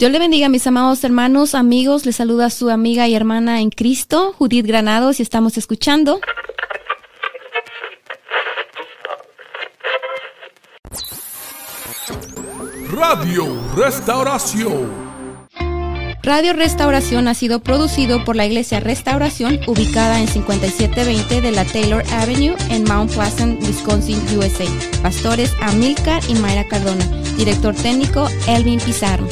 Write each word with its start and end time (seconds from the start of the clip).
Dios 0.00 0.12
le 0.12 0.20
bendiga, 0.20 0.48
mis 0.48 0.64
amados 0.64 1.02
hermanos, 1.02 1.56
amigos. 1.56 2.06
Les 2.06 2.14
saluda 2.14 2.50
su 2.50 2.70
amiga 2.70 3.08
y 3.08 3.16
hermana 3.16 3.60
en 3.60 3.70
Cristo, 3.70 4.32
Judith 4.38 4.64
Granados, 4.64 5.18
y 5.18 5.24
estamos 5.24 5.58
escuchando. 5.58 6.20
Radio 12.92 13.60
Restauración. 13.74 15.08
Radio 16.22 16.52
Restauración 16.52 17.26
ha 17.26 17.34
sido 17.34 17.64
producido 17.64 18.24
por 18.24 18.36
la 18.36 18.46
Iglesia 18.46 18.78
Restauración, 18.78 19.58
ubicada 19.66 20.20
en 20.20 20.28
5720 20.28 21.40
de 21.40 21.50
la 21.50 21.64
Taylor 21.64 22.04
Avenue 22.12 22.54
en 22.70 22.84
Mount 22.84 23.12
Pleasant, 23.12 23.60
Wisconsin, 23.64 24.20
USA. 24.38 24.66
Pastores 25.02 25.52
Amilcar 25.60 26.22
y 26.28 26.34
Mayra 26.34 26.68
Cardona. 26.68 27.04
Director 27.36 27.74
técnico 27.74 28.28
Elvin 28.46 28.78
Pizarro. 28.78 29.26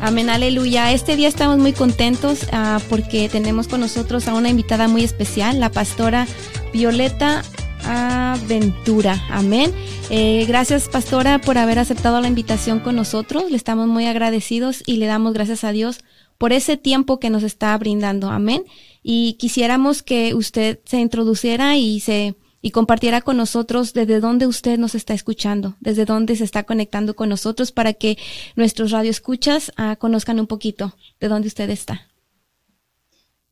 Amén, 0.00 0.30
aleluya. 0.30 0.92
Este 0.92 1.16
día 1.16 1.26
estamos 1.26 1.58
muy 1.58 1.72
contentos 1.72 2.44
uh, 2.44 2.80
porque 2.88 3.28
tenemos 3.28 3.66
con 3.66 3.80
nosotros 3.80 4.28
a 4.28 4.34
una 4.34 4.48
invitada 4.48 4.86
muy 4.86 5.02
especial, 5.02 5.58
la 5.58 5.70
pastora 5.70 6.26
Violeta 6.72 7.42
Aventura. 7.84 9.20
Amén. 9.28 9.72
Eh, 10.08 10.44
gracias, 10.46 10.88
pastora, 10.88 11.40
por 11.40 11.58
haber 11.58 11.80
aceptado 11.80 12.20
la 12.20 12.28
invitación 12.28 12.78
con 12.78 12.94
nosotros. 12.94 13.50
Le 13.50 13.56
estamos 13.56 13.88
muy 13.88 14.06
agradecidos 14.06 14.84
y 14.86 14.96
le 14.96 15.06
damos 15.06 15.34
gracias 15.34 15.64
a 15.64 15.72
Dios 15.72 15.98
por 16.38 16.52
ese 16.52 16.76
tiempo 16.76 17.18
que 17.18 17.28
nos 17.28 17.42
está 17.42 17.76
brindando. 17.76 18.30
Amén. 18.30 18.64
Y 19.02 19.34
quisiéramos 19.34 20.04
que 20.04 20.32
usted 20.34 20.78
se 20.84 21.00
introduciera 21.00 21.76
y 21.76 21.98
se 21.98 22.36
y 22.60 22.70
compartiera 22.70 23.20
con 23.20 23.36
nosotros 23.36 23.92
desde 23.92 24.20
dónde 24.20 24.46
usted 24.46 24.78
nos 24.78 24.94
está 24.94 25.14
escuchando, 25.14 25.76
desde 25.80 26.04
dónde 26.04 26.36
se 26.36 26.44
está 26.44 26.64
conectando 26.64 27.14
con 27.14 27.28
nosotros 27.28 27.72
para 27.72 27.92
que 27.92 28.18
nuestros 28.56 28.90
radioescuchas 28.90 29.72
uh, 29.78 29.96
conozcan 29.96 30.40
un 30.40 30.46
poquito 30.46 30.94
de 31.20 31.28
dónde 31.28 31.48
usted 31.48 31.70
está. 31.70 32.08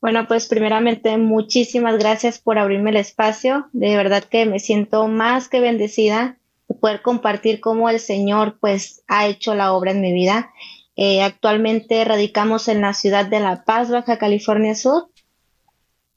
Bueno, 0.00 0.27
pues 0.28 0.47
primeramente 0.47 1.16
muchísimas 1.16 1.98
gracias 1.98 2.39
por 2.39 2.58
abrirme 2.58 2.91
el 2.91 2.97
espacio. 2.97 3.69
De 3.72 3.97
verdad 3.97 4.25
que 4.25 4.47
me 4.47 4.58
siento 4.58 5.09
más 5.09 5.48
que 5.48 5.61
bendecida 5.61 6.38
de 6.69 6.75
poder 6.75 7.03
compartir 7.03 7.61
cómo 7.61 7.88
el 7.88 7.98
Señor 7.98 8.59
pues 8.61 9.03
ha 9.09 9.27
hecho 9.27 9.55
la 9.55 9.72
obra 9.72 9.92
en 9.92 10.00
mi 10.00 10.12
vida. 10.12 10.53
Eh, 10.97 11.22
actualmente 11.22 12.05
radicamos 12.05 12.69
en 12.69 12.83
la 12.83 12.94
ciudad 12.94 13.27
de 13.27 13.41
La 13.41 13.64
Paz, 13.64 13.91
Baja 13.91 14.19
California 14.19 14.75
Sur. 14.75 15.09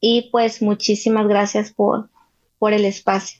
Y 0.01 0.29
pues 0.31 0.61
muchísimas 0.61 1.27
gracias 1.27 1.71
por, 1.71 2.09
por 2.59 2.73
el 2.73 2.85
espacio. 2.85 3.39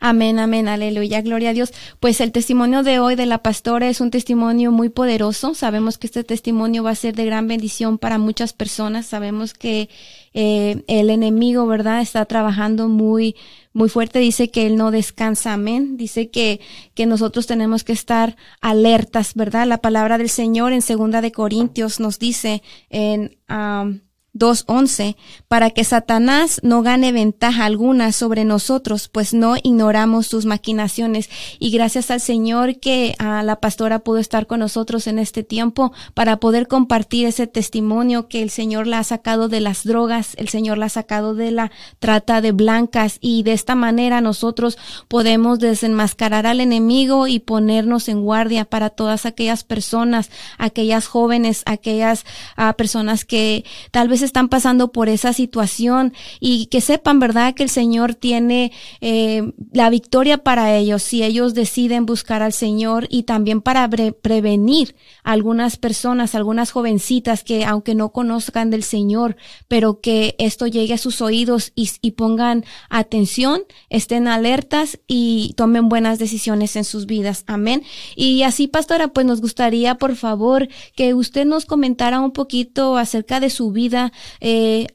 Amén, 0.00 0.38
amén, 0.38 0.68
aleluya, 0.68 1.22
gloria 1.22 1.50
a 1.50 1.52
Dios. 1.52 1.72
Pues 1.98 2.20
el 2.20 2.30
testimonio 2.30 2.84
de 2.84 3.00
hoy 3.00 3.16
de 3.16 3.26
la 3.26 3.42
pastora 3.42 3.88
es 3.88 4.00
un 4.00 4.12
testimonio 4.12 4.70
muy 4.70 4.90
poderoso. 4.90 5.54
Sabemos 5.54 5.98
que 5.98 6.06
este 6.06 6.22
testimonio 6.22 6.84
va 6.84 6.90
a 6.90 6.94
ser 6.94 7.16
de 7.16 7.24
gran 7.24 7.48
bendición 7.48 7.98
para 7.98 8.16
muchas 8.16 8.52
personas. 8.52 9.06
Sabemos 9.06 9.54
que 9.54 9.88
eh, 10.34 10.84
el 10.86 11.10
enemigo, 11.10 11.66
¿verdad? 11.66 12.00
Está 12.00 12.24
trabajando 12.26 12.86
muy, 12.86 13.34
muy 13.72 13.88
fuerte. 13.88 14.20
Dice 14.20 14.52
que 14.52 14.68
él 14.68 14.76
no 14.76 14.92
descansa, 14.92 15.54
amén. 15.54 15.96
Dice 15.96 16.30
que, 16.30 16.60
que 16.94 17.04
nosotros 17.06 17.48
tenemos 17.48 17.82
que 17.82 17.92
estar 17.92 18.36
alertas, 18.60 19.34
¿verdad? 19.34 19.66
La 19.66 19.78
palabra 19.78 20.16
del 20.16 20.28
Señor 20.28 20.72
en 20.72 20.82
segunda 20.82 21.20
de 21.20 21.32
Corintios 21.32 21.98
nos 21.98 22.20
dice 22.20 22.62
en, 22.88 23.36
um, 23.50 23.98
2.11, 24.38 25.16
para 25.48 25.70
que 25.70 25.84
Satanás 25.84 26.60
no 26.62 26.82
gane 26.82 27.12
ventaja 27.12 27.64
alguna 27.64 28.12
sobre 28.12 28.44
nosotros, 28.44 29.08
pues 29.08 29.34
no 29.34 29.56
ignoramos 29.62 30.26
sus 30.26 30.46
maquinaciones. 30.46 31.28
Y 31.58 31.70
gracias 31.70 32.10
al 32.10 32.20
Señor 32.20 32.78
que 32.78 33.14
a 33.18 33.42
la 33.42 33.60
pastora 33.60 34.00
pudo 34.00 34.18
estar 34.18 34.46
con 34.46 34.60
nosotros 34.60 35.06
en 35.06 35.18
este 35.18 35.42
tiempo 35.42 35.92
para 36.14 36.38
poder 36.38 36.68
compartir 36.68 37.26
ese 37.26 37.46
testimonio 37.46 38.28
que 38.28 38.42
el 38.42 38.50
Señor 38.50 38.86
la 38.86 39.00
ha 39.00 39.04
sacado 39.04 39.48
de 39.48 39.60
las 39.60 39.84
drogas, 39.84 40.34
el 40.36 40.48
Señor 40.48 40.78
la 40.78 40.86
ha 40.86 40.90
sacado 40.90 41.34
de 41.34 41.50
la 41.50 41.70
trata 41.98 42.40
de 42.40 42.52
blancas 42.52 43.18
y 43.20 43.42
de 43.42 43.52
esta 43.52 43.74
manera 43.74 44.20
nosotros 44.20 44.78
podemos 45.08 45.58
desenmascarar 45.58 46.46
al 46.46 46.60
enemigo 46.60 47.26
y 47.26 47.38
ponernos 47.40 48.08
en 48.08 48.22
guardia 48.22 48.64
para 48.64 48.90
todas 48.90 49.26
aquellas 49.26 49.64
personas, 49.64 50.30
aquellas 50.58 51.06
jóvenes, 51.06 51.62
aquellas 51.66 52.24
uh, 52.56 52.74
personas 52.74 53.24
que 53.24 53.64
tal 53.90 54.08
vez 54.08 54.22
están 54.28 54.48
pasando 54.48 54.92
por 54.92 55.08
esa 55.08 55.32
situación 55.32 56.12
y 56.38 56.66
que 56.66 56.80
sepan, 56.80 57.18
¿verdad?, 57.18 57.54
que 57.54 57.64
el 57.64 57.70
Señor 57.70 58.14
tiene 58.14 58.72
eh, 59.00 59.52
la 59.72 59.90
victoria 59.90 60.38
para 60.38 60.76
ellos 60.76 61.02
si 61.02 61.22
ellos 61.22 61.54
deciden 61.54 62.06
buscar 62.06 62.42
al 62.42 62.52
Señor 62.52 63.06
y 63.10 63.24
también 63.24 63.60
para 63.60 63.88
prevenir 63.88 64.94
a 65.24 65.32
algunas 65.32 65.76
personas, 65.76 66.34
algunas 66.34 66.70
jovencitas 66.70 67.42
que 67.42 67.64
aunque 67.64 67.94
no 67.94 68.10
conozcan 68.10 68.70
del 68.70 68.82
Señor, 68.82 69.36
pero 69.66 70.00
que 70.00 70.34
esto 70.38 70.66
llegue 70.66 70.94
a 70.94 70.98
sus 70.98 71.20
oídos 71.20 71.72
y, 71.74 71.90
y 72.00 72.12
pongan 72.12 72.64
atención, 72.90 73.62
estén 73.88 74.28
alertas 74.28 74.98
y 75.06 75.54
tomen 75.56 75.88
buenas 75.88 76.18
decisiones 76.18 76.76
en 76.76 76.84
sus 76.84 77.06
vidas. 77.06 77.44
Amén. 77.46 77.82
Y 78.14 78.42
así, 78.42 78.68
pastora, 78.68 79.08
pues 79.08 79.26
nos 79.26 79.40
gustaría, 79.40 79.96
por 79.96 80.14
favor, 80.16 80.68
que 80.94 81.14
usted 81.14 81.46
nos 81.46 81.64
comentara 81.64 82.20
un 82.20 82.32
poquito 82.32 82.96
acerca 82.96 83.40
de 83.40 83.50
su 83.50 83.72
vida, 83.72 84.12
eh, 84.40 84.86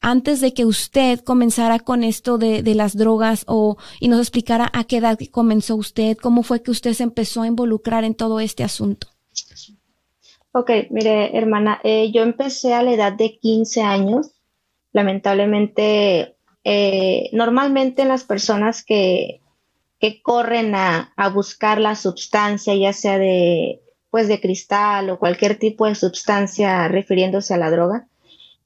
antes 0.00 0.40
de 0.40 0.54
que 0.54 0.64
usted 0.64 1.20
comenzara 1.20 1.78
con 1.78 2.04
esto 2.04 2.38
de, 2.38 2.62
de, 2.62 2.74
las 2.74 2.96
drogas 2.96 3.44
o 3.46 3.76
y 4.00 4.08
nos 4.08 4.20
explicara 4.20 4.70
a 4.72 4.84
qué 4.84 4.98
edad 4.98 5.18
comenzó 5.30 5.76
usted, 5.76 6.16
cómo 6.16 6.42
fue 6.42 6.62
que 6.62 6.70
usted 6.70 6.94
se 6.94 7.02
empezó 7.02 7.42
a 7.42 7.46
involucrar 7.46 8.04
en 8.04 8.14
todo 8.14 8.40
este 8.40 8.64
asunto. 8.64 9.08
Ok, 10.52 10.70
mire, 10.90 11.36
hermana, 11.36 11.80
eh, 11.84 12.10
yo 12.12 12.22
empecé 12.22 12.74
a 12.74 12.82
la 12.82 12.92
edad 12.92 13.12
de 13.12 13.38
15 13.38 13.82
años. 13.82 14.32
Lamentablemente, 14.92 16.36
eh, 16.64 17.30
normalmente 17.32 18.04
las 18.04 18.24
personas 18.24 18.84
que, 18.84 19.42
que 20.00 20.20
corren 20.22 20.74
a, 20.74 21.12
a 21.16 21.28
buscar 21.28 21.80
la 21.80 21.94
sustancia, 21.94 22.74
ya 22.74 22.92
sea 22.92 23.18
de, 23.18 23.80
pues 24.10 24.26
de 24.26 24.40
cristal 24.40 25.10
o 25.10 25.20
cualquier 25.20 25.56
tipo 25.56 25.86
de 25.86 25.94
sustancia 25.94 26.88
refiriéndose 26.88 27.54
a 27.54 27.58
la 27.58 27.70
droga, 27.70 28.08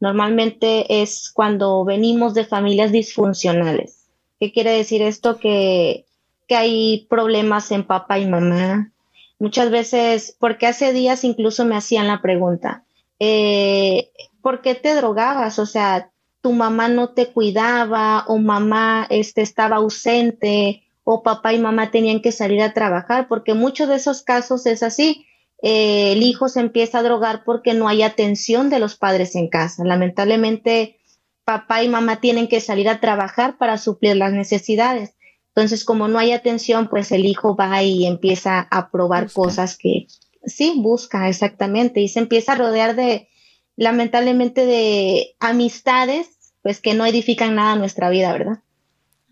Normalmente 0.04 1.00
es 1.00 1.30
cuando 1.32 1.82
venimos 1.82 2.34
de 2.34 2.44
familias 2.44 2.92
disfuncionales. 2.92 4.04
¿Qué 4.38 4.52
quiere 4.52 4.72
decir 4.72 5.00
esto? 5.00 5.38
Que, 5.38 6.04
que 6.46 6.56
hay 6.56 7.06
problemas 7.08 7.72
en 7.72 7.84
papá 7.84 8.18
y 8.18 8.26
mamá. 8.26 8.92
Muchas 9.38 9.70
veces, 9.70 10.36
porque 10.38 10.66
hace 10.66 10.92
días 10.92 11.24
incluso 11.24 11.64
me 11.64 11.74
hacían 11.74 12.06
la 12.06 12.20
pregunta, 12.20 12.84
eh, 13.18 14.10
¿por 14.42 14.60
qué 14.60 14.74
te 14.74 14.94
drogabas? 14.94 15.58
O 15.58 15.64
sea, 15.64 16.10
tu 16.42 16.52
mamá 16.52 16.88
no 16.88 17.08
te 17.14 17.28
cuidaba 17.28 18.26
o 18.28 18.36
mamá 18.36 19.06
este, 19.08 19.40
estaba 19.40 19.76
ausente 19.76 20.82
o 21.02 21.22
papá 21.22 21.54
y 21.54 21.58
mamá 21.58 21.90
tenían 21.90 22.20
que 22.20 22.30
salir 22.30 22.60
a 22.60 22.74
trabajar, 22.74 23.26
porque 23.26 23.54
muchos 23.54 23.88
de 23.88 23.94
esos 23.94 24.20
casos 24.20 24.66
es 24.66 24.82
así. 24.82 25.24
Eh, 25.66 26.12
el 26.12 26.22
hijo 26.22 26.50
se 26.50 26.60
empieza 26.60 26.98
a 26.98 27.02
drogar 27.02 27.42
porque 27.42 27.72
no 27.72 27.88
hay 27.88 28.02
atención 28.02 28.68
de 28.68 28.78
los 28.78 28.96
padres 28.96 29.34
en 29.34 29.48
casa. 29.48 29.82
Lamentablemente, 29.82 31.00
papá 31.46 31.82
y 31.82 31.88
mamá 31.88 32.20
tienen 32.20 32.48
que 32.48 32.60
salir 32.60 32.86
a 32.86 33.00
trabajar 33.00 33.56
para 33.56 33.78
suplir 33.78 34.14
las 34.16 34.34
necesidades. 34.34 35.14
Entonces, 35.48 35.86
como 35.86 36.06
no 36.06 36.18
hay 36.18 36.32
atención, 36.32 36.88
pues 36.88 37.12
el 37.12 37.24
hijo 37.24 37.56
va 37.56 37.82
y 37.82 38.04
empieza 38.04 38.68
a 38.70 38.90
probar 38.90 39.32
cosas 39.32 39.78
que 39.78 40.06
sí 40.44 40.74
busca 40.76 41.30
exactamente 41.30 42.02
y 42.02 42.08
se 42.08 42.18
empieza 42.18 42.52
a 42.52 42.56
rodear 42.56 42.94
de, 42.94 43.30
lamentablemente, 43.74 44.66
de 44.66 45.34
amistades, 45.40 46.52
pues 46.60 46.82
que 46.82 46.92
no 46.92 47.06
edifican 47.06 47.54
nada 47.54 47.74
nuestra 47.76 48.10
vida, 48.10 48.30
¿verdad? 48.34 48.58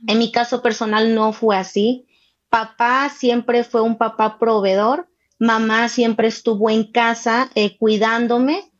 En 0.06 0.16
mi 0.16 0.32
caso 0.32 0.62
personal 0.62 1.14
no 1.14 1.34
fue 1.34 1.58
así. 1.58 2.06
Papá 2.48 3.10
siempre 3.14 3.64
fue 3.64 3.82
un 3.82 3.98
papá 3.98 4.38
proveedor, 4.38 5.11
Mamá 5.42 5.88
siempre 5.88 6.28
estuvo 6.28 6.70
en 6.70 6.84
casa 6.84 7.50
eh, 7.56 7.76
cuidándome, 7.76 8.70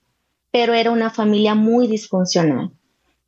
pero 0.53 0.75
era 0.75 0.93
una 0.93 1.11
familia 1.11 1.57
muy 1.57 1.89
disfuncional. 1.89 2.71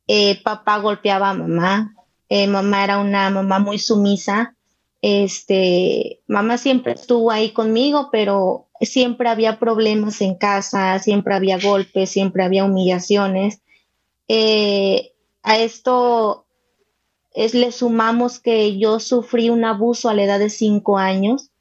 Eh, 0.07 0.41
papá 0.41 0.77
golpeaba 0.77 1.31
a 1.31 1.33
mamá, 1.33 1.93
eh, 2.29 2.47
mamá 2.47 2.85
era 2.85 2.97
una 2.97 3.29
mamá 3.29 3.59
muy 3.59 3.77
sumisa. 3.77 4.55
Este, 5.01 6.21
mamá 6.27 6.57
siempre 6.57 6.93
estuvo 6.93 7.29
ahí 7.29 7.51
conmigo, 7.51 8.07
pero 8.09 8.69
siempre 8.79 9.27
había 9.27 9.59
problemas 9.59 10.21
en 10.21 10.35
casa, 10.35 10.97
siempre 10.99 11.35
había 11.35 11.59
golpes, 11.59 12.09
siempre 12.11 12.41
había 12.41 12.63
humillaciones. 12.63 13.59
a 15.43 15.57
esto 15.57 16.45
es, 17.33 17.53
le 17.53 17.73
sumamos 17.73 18.39
que 18.39 18.77
yo 18.77 19.01
sufrí 19.01 19.49
un 19.49 19.65
abuso 19.65 20.07
a 20.07 20.13
la 20.13 20.23
edad 20.23 20.39
de 20.39 20.49
cinco 20.49 20.97
años 20.97 21.51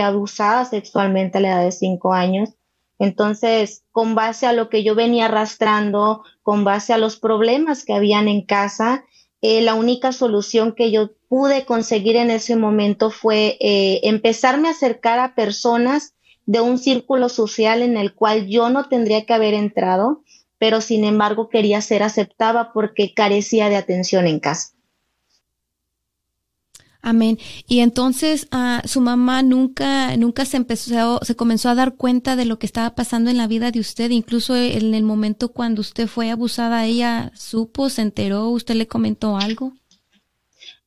abusada 0.00 0.64
sexualmente 0.64 1.38
a 1.38 1.40
la 1.40 1.48
edad 1.48 1.64
de 1.64 1.72
cinco 1.72 2.12
años. 2.12 2.50
Entonces, 2.98 3.84
con 3.90 4.14
base 4.14 4.46
a 4.46 4.52
lo 4.52 4.68
que 4.68 4.84
yo 4.84 4.94
venía 4.94 5.26
arrastrando, 5.26 6.22
con 6.42 6.64
base 6.64 6.92
a 6.92 6.98
los 6.98 7.16
problemas 7.18 7.84
que 7.84 7.92
habían 7.92 8.28
en 8.28 8.42
casa, 8.42 9.04
eh, 9.40 9.60
la 9.62 9.74
única 9.74 10.12
solución 10.12 10.72
que 10.72 10.90
yo 10.90 11.10
pude 11.28 11.66
conseguir 11.66 12.16
en 12.16 12.30
ese 12.30 12.56
momento 12.56 13.10
fue 13.10 13.58
eh, 13.60 14.00
empezarme 14.04 14.68
a 14.68 14.72
acercar 14.72 15.18
a 15.18 15.34
personas 15.34 16.14
de 16.46 16.60
un 16.60 16.78
círculo 16.78 17.28
social 17.28 17.82
en 17.82 17.96
el 17.96 18.14
cual 18.14 18.46
yo 18.46 18.70
no 18.70 18.88
tendría 18.88 19.24
que 19.24 19.34
haber 19.34 19.54
entrado, 19.54 20.22
pero 20.58 20.80
sin 20.80 21.04
embargo 21.04 21.48
quería 21.48 21.80
ser 21.80 22.02
aceptada 22.02 22.72
porque 22.72 23.12
carecía 23.12 23.68
de 23.68 23.76
atención 23.76 24.26
en 24.26 24.40
casa. 24.40 24.73
Amén. 27.06 27.38
Y 27.68 27.80
entonces 27.80 28.48
uh, 28.50 28.86
su 28.88 29.02
mamá 29.02 29.42
nunca, 29.42 30.16
nunca 30.16 30.46
se 30.46 30.56
empezó, 30.56 31.20
se 31.22 31.36
comenzó 31.36 31.68
a 31.68 31.74
dar 31.74 31.96
cuenta 31.96 32.34
de 32.34 32.46
lo 32.46 32.58
que 32.58 32.64
estaba 32.64 32.94
pasando 32.94 33.30
en 33.30 33.36
la 33.36 33.46
vida 33.46 33.70
de 33.70 33.78
usted, 33.78 34.10
incluso 34.10 34.56
en 34.56 34.94
el 34.94 35.02
momento 35.02 35.50
cuando 35.50 35.82
usted 35.82 36.06
fue 36.06 36.30
abusada, 36.30 36.86
ella 36.86 37.30
supo, 37.34 37.90
se 37.90 38.00
enteró, 38.00 38.48
usted 38.48 38.74
le 38.74 38.88
comentó 38.88 39.36
algo. 39.36 39.74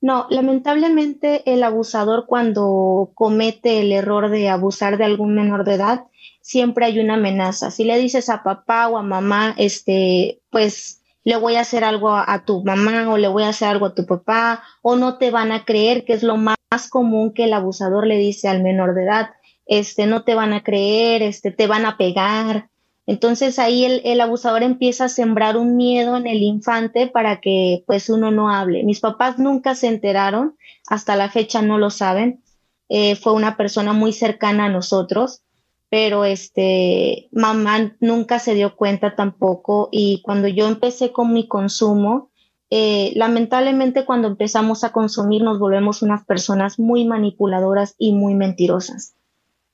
No, 0.02 0.26
lamentablemente 0.32 1.44
el 1.46 1.62
abusador 1.62 2.26
cuando 2.26 3.12
comete 3.14 3.82
el 3.82 3.92
error 3.92 4.32
de 4.32 4.50
abusar 4.50 4.98
de 4.98 5.06
algún 5.06 5.36
menor 5.36 5.66
de 5.66 5.76
edad, 5.76 6.06
siempre 6.42 6.88
hay 6.88 7.00
una 7.00 7.14
amenaza. 7.14 7.70
Si 7.70 7.84
le 7.84 8.00
dices 8.00 8.30
a 8.30 8.42
papá 8.42 8.88
o 8.88 8.98
a 8.98 9.04
mamá, 9.04 9.54
este, 9.56 10.40
pues 10.50 11.04
le 11.28 11.36
voy 11.36 11.56
a 11.56 11.60
hacer 11.60 11.84
algo 11.84 12.16
a, 12.16 12.46
tu 12.46 12.64
mamá 12.64 13.12
o 13.12 13.18
le 13.18 13.28
voy 13.28 13.44
a 13.44 13.50
hacer 13.50 13.68
algo 13.68 13.88
a 13.88 13.94
tu 13.94 14.06
papá 14.06 14.64
o 14.82 14.96
no 14.96 15.18
te 15.18 15.30
van 15.30 15.52
a 15.52 15.66
creer, 15.66 16.06
que 16.06 16.14
es 16.14 16.24
lo 16.24 16.38
más 16.38 16.58
común 16.90 17.34
que 17.34 17.44
el 17.44 17.54
abusador 17.54 18.08
le 18.08 18.18
dice 18.18 18.48
al 18.48 18.64
menor 18.64 18.96
de 18.96 19.04
edad, 19.04 19.32
este, 19.66 20.06
no 20.06 20.24
te 20.24 20.36
van 20.36 20.54
a 20.54 20.64
creer, 20.64 21.22
este, 21.24 21.52
te 21.52 21.68
van 21.68 21.86
a 21.86 21.98
pegar. 21.98 22.70
Entonces 23.08 23.60
ahí 23.60 23.84
el, 23.84 24.02
el, 24.06 24.22
abusador 24.22 24.64
empieza 24.64 25.04
a 25.04 25.10
sembrar 25.10 25.58
un 25.58 25.76
miedo 25.76 26.16
en 26.16 26.28
el 26.28 26.42
infante 26.42 27.08
para 27.08 27.42
que 27.42 27.84
pues 27.86 28.10
uno 28.10 28.32
no 28.32 28.50
hable. 28.50 28.86
Mis 28.86 29.02
papás 29.02 29.38
nunca 29.38 29.76
se 29.76 29.88
enteraron, 29.88 30.56
hasta 30.88 31.18
la 31.18 31.30
fecha 31.30 31.62
no 31.62 31.78
lo 31.78 31.90
saben. 31.90 32.42
Eh, 32.88 33.18
fue 33.18 33.34
una 33.34 33.58
persona 33.58 33.92
muy 33.92 34.14
cercana 34.14 34.68
a 34.68 34.70
nosotros 34.70 35.42
pero 35.90 36.26
este, 36.26 37.30
mamá 37.32 37.96
nunca 38.00 38.40
se 38.40 38.56
dio 38.56 38.76
cuenta 38.76 39.16
tampoco 39.16 39.90
y 39.92 40.22
cuando 40.22 40.48
yo 40.48 40.68
empecé 40.68 41.12
con 41.12 41.34
mi 41.34 41.48
consumo, 41.48 42.30
eh, 42.70 43.14
lamentablemente 43.16 44.04
cuando 44.04 44.28
empezamos 44.28 44.84
a 44.84 44.92
consumir 44.92 45.42
nos 45.42 45.60
volvemos 45.60 46.02
unas 46.02 46.26
personas 46.26 46.80
muy 46.80 47.06
manipuladoras 47.06 47.96
y 47.98 48.12
muy 48.12 48.36
mentirosas. 48.36 49.16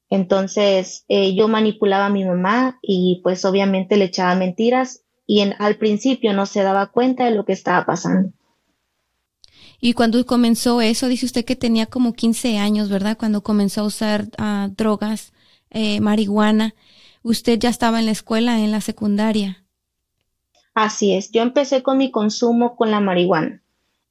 Entonces 0.10 1.06
eh, 1.08 1.34
yo 1.34 1.48
manipulaba 1.48 2.06
a 2.06 2.12
mi 2.12 2.24
mamá 2.24 2.78
y 2.84 3.22
pues 3.24 3.44
obviamente 3.46 3.98
le 3.98 4.06
echaba 4.06 4.36
mentiras 4.36 5.02
y 5.26 5.40
en, 5.40 5.56
al 5.58 5.78
principio 5.78 6.34
no 6.34 6.46
se 6.46 6.62
daba 6.62 6.88
cuenta 6.88 7.26
de 7.26 7.32
lo 7.32 7.46
que 7.46 7.54
estaba 7.54 7.86
pasando. 7.86 8.32
Y 9.80 9.94
cuando 9.94 10.24
comenzó 10.26 10.80
eso, 10.80 11.08
dice 11.08 11.26
usted 11.26 11.44
que 11.44 11.56
tenía 11.56 11.88
como 11.88 12.14
15 12.14 12.58
años, 12.58 12.90
¿verdad? 12.90 13.18
Cuando 13.18 13.42
comenzó 13.42 13.82
a 13.82 13.86
usar 13.86 14.28
uh, 14.40 14.70
drogas. 14.78 15.34
Eh, 15.74 16.00
marihuana. 16.02 16.76
Usted 17.24 17.58
ya 17.58 17.70
estaba 17.70 18.00
en 18.00 18.06
la 18.06 18.12
escuela, 18.12 18.60
en 18.60 18.72
la 18.72 18.80
secundaria. 18.80 19.64
Así 20.76 21.14
es, 21.14 21.32
yo 21.32 21.42
empecé 21.42 21.82
con 21.82 21.98
mi 21.98 22.12
consumo 22.12 22.76
con 22.76 22.92
la 22.92 23.00
marihuana. 23.00 23.62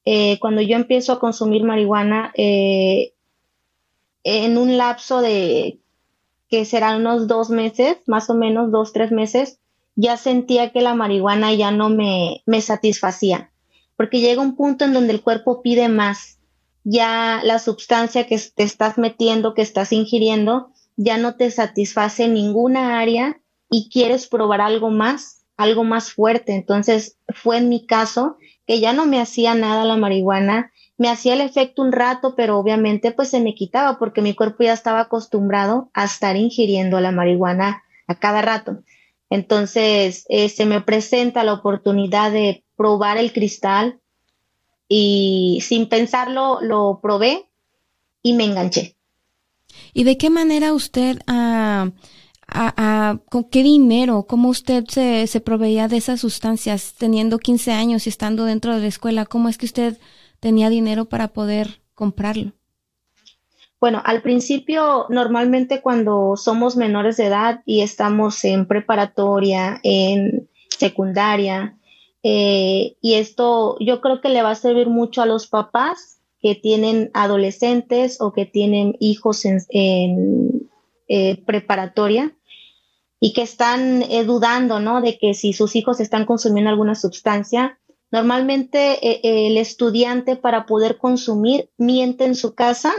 Eh, 0.05 0.39
cuando 0.41 0.61
yo 0.61 0.77
empiezo 0.77 1.13
a 1.13 1.21
consumir 1.21 1.63
marihuana, 1.63 2.33
eh, 2.37 3.13
en 4.25 4.59
un 4.59 4.77
lapso 4.77 5.21
de 5.21 5.79
que 6.49 6.65
serán 6.65 7.01
unos 7.01 7.29
dos 7.29 7.51
meses, 7.51 7.99
más 8.07 8.29
o 8.29 8.35
menos 8.35 8.73
dos, 8.73 8.93
tres 8.93 9.13
meses, 9.13 9.59
ya 9.95 10.17
sentía 10.17 10.71
que 10.71 10.81
la 10.81 10.95
marihuana 10.95 11.55
ya 11.55 11.71
no 11.71 11.91
me, 11.91 12.43
me 12.47 12.61
satisfacía, 12.61 13.51
porque 13.97 14.21
llega 14.21 14.43
un 14.43 14.57
punto 14.57 14.85
en 14.85 14.93
donde 14.93 15.13
el 15.13 15.23
cuerpo 15.23 15.63
pide 15.63 15.89
más. 15.89 16.39
Ya 16.85 17.41
la 17.45 17.61
sustancia 17.61 18.27
que 18.27 18.39
te 18.39 18.65
estás 18.65 18.99
metiendo, 18.99 19.55
que 19.55 19.63
estás 19.63 19.93
ingiriendo, 19.93 20.72
ya 20.97 21.19
no 21.19 21.37
te 21.37 21.51
satisface 21.51 22.29
ninguna 22.29 23.01
área 23.01 23.41
y 23.71 23.89
quieres 23.91 24.27
probar 24.27 24.61
algo 24.61 24.91
más, 24.91 25.45
algo 25.57 25.85
más 25.85 26.13
fuerte. 26.13 26.55
Entonces 26.55 27.19
fue 27.35 27.59
en 27.59 27.69
mi 27.69 27.87
caso 27.87 28.37
que 28.67 28.81
ya 28.81 28.93
no 28.93 29.07
me 29.07 29.21
hacía 29.21 29.55
nada 29.55 29.85
la 29.85 29.97
marihuana, 29.97 30.73
me 30.99 31.09
hacía 31.09 31.35
el 31.35 31.41
efecto 31.41 31.83
un 31.83 31.93
rato, 31.93 32.35
pero 32.37 32.59
obviamente 32.59 33.13
pues 33.13 33.31
se 33.31 33.41
me 33.41 33.55
quitaba 33.55 33.99
porque 33.99 34.23
mi 34.23 34.35
cuerpo 34.35 34.65
ya 34.65 34.73
estaba 34.73 35.01
acostumbrado 35.01 35.91
a 35.95 36.05
estar 36.05 36.37
ingiriendo 36.37 37.01
la 37.01 37.13
marihuana 37.13 37.83
a 38.07 38.15
cada 38.19 38.43
rato. 38.43 38.83
Entonces 39.31 40.27
eh, 40.29 40.49
se 40.49 40.67
me 40.67 40.83
presenta 40.83 41.43
la 41.43 41.55
oportunidad 41.55 42.31
de 42.31 42.65
probar 42.77 43.17
el 43.17 43.33
cristal 43.33 44.01
y 44.89 45.61
sin 45.63 45.89
pensarlo 45.89 46.61
lo 46.61 47.01
probé 47.03 47.49
y 48.23 48.35
me 48.35 48.45
enganché. 48.45 48.97
¿Y 49.93 50.05
de 50.05 50.17
qué 50.17 50.31
manera 50.31 50.73
usted, 50.73 51.19
ah, 51.27 51.91
con 53.31 53.45
qué 53.45 53.63
dinero, 53.63 54.27
cómo 54.29 54.49
usted 54.49 54.85
se, 54.89 55.27
se 55.27 55.41
proveía 55.41 55.89
de 55.89 55.97
esas 55.97 56.21
sustancias 56.21 56.95
teniendo 56.99 57.39
15 57.39 57.73
años 57.73 58.07
y 58.07 58.11
estando 58.11 58.45
dentro 58.45 58.75
de 58.75 58.81
la 58.81 58.87
escuela? 58.87 59.27
¿Cómo 59.27 59.49
es 59.49 59.59
que 59.59 59.67
usted 59.67 59.99
tenía 60.41 60.71
dinero 60.71 61.07
para 61.07 61.29
poder 61.29 61.81
comprarlo? 61.95 62.53
Bueno, 63.83 64.01
al 64.05 64.23
principio, 64.23 65.07
normalmente 65.09 65.81
cuando 65.81 66.37
somos 66.37 66.77
menores 66.77 67.17
de 67.17 67.27
edad 67.27 67.63
y 67.67 67.81
estamos 67.81 68.45
en 68.45 68.67
preparatoria, 68.67 69.81
en 69.83 70.49
secundaria, 70.69 71.77
eh, 72.23 72.97
y 73.01 73.15
esto 73.15 73.77
yo 73.81 74.01
creo 74.01 74.21
que 74.21 74.29
le 74.29 74.43
va 74.43 74.53
a 74.53 74.55
servir 74.55 74.87
mucho 74.87 75.21
a 75.21 75.27
los 75.27 75.49
papás 75.49 76.21
que 76.43 76.57
tienen 76.57 77.11
adolescentes 77.15 78.21
o 78.21 78.33
que 78.33 78.47
tienen 78.47 78.97
hijos 78.99 79.45
en, 79.45 80.69
eh, 81.09 81.43
preparatoria 81.47 82.37
y 83.21 83.33
que 83.33 83.43
están 83.43 84.03
eh, 84.03 84.25
dudando, 84.25 84.81
¿no? 84.81 85.01
De 85.01 85.19
que 85.19 85.35
si 85.35 85.53
sus 85.53 85.77
hijos 85.77 86.01
están 86.01 86.27
consumiendo 86.27 86.69
alguna 86.69 86.97
sustancia. 86.97 87.79
Normalmente 88.11 88.99
eh, 89.09 89.47
el 89.47 89.57
estudiante 89.57 90.35
para 90.35 90.67
poder 90.67 90.99
consumir 90.99 91.71
miente 91.79 92.25
en 92.25 92.35
su 92.35 92.55
casa 92.55 92.93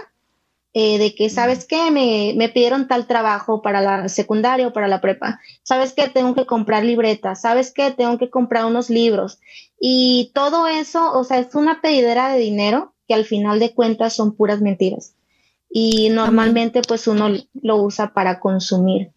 de 0.73 1.13
que, 1.15 1.29
¿sabes 1.29 1.65
qué? 1.65 1.91
Me, 1.91 2.33
me, 2.35 2.49
pidieron 2.49 2.87
tal 2.87 3.05
trabajo 3.05 3.61
para 3.61 3.79
la 3.79 4.09
secundaria 4.09 4.67
o 4.67 4.73
para 4.73 4.87
la 4.87 5.01
prepa. 5.01 5.39
¿Sabes 5.61 5.93
qué? 5.93 6.09
Tengo 6.09 6.33
que 6.33 6.47
comprar 6.47 6.83
libretas. 6.83 7.41
¿Sabes 7.41 7.71
qué? 7.71 7.91
Tengo 7.91 8.17
que 8.17 8.31
comprar 8.31 8.65
unos 8.65 8.89
libros. 8.89 9.39
Y 9.79 10.31
todo 10.33 10.65
eso, 10.65 11.13
o 11.13 11.23
sea, 11.25 11.37
es 11.37 11.53
una 11.53 11.79
pedidera 11.79 12.33
de 12.33 12.39
dinero 12.39 12.93
que 13.07 13.13
al 13.13 13.25
final 13.25 13.59
de 13.59 13.73
cuentas 13.73 14.13
son 14.13 14.35
puras 14.35 14.61
mentiras. 14.61 15.15
Y 15.69 16.09
normalmente 16.09 16.81
pues 16.87 17.07
uno 17.07 17.29
lo 17.53 17.77
usa 17.77 18.13
para 18.13 18.39
consumir. 18.39 19.11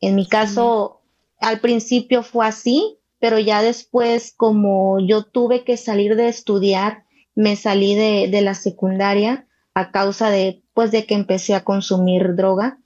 En 0.00 0.14
mi 0.14 0.26
caso, 0.26 1.00
al 1.40 1.60
principio 1.60 2.22
fue 2.22 2.46
así, 2.46 2.98
pero 3.18 3.38
ya 3.38 3.62
después 3.62 4.32
como 4.36 5.00
yo 5.00 5.24
tuve 5.24 5.64
que 5.64 5.76
salir 5.76 6.14
de 6.14 6.28
estudiar, 6.28 7.04
me 7.34 7.56
salí 7.56 7.94
de, 7.94 8.28
de 8.30 8.42
la 8.42 8.54
secundaria 8.54 9.46
a 9.74 9.90
causa 9.90 10.30
de 10.30 10.62
pues 10.72 10.92
de 10.92 11.06
que 11.06 11.14
empecé 11.14 11.54
a 11.54 11.64
consumir 11.64 12.36
droga. 12.36 12.78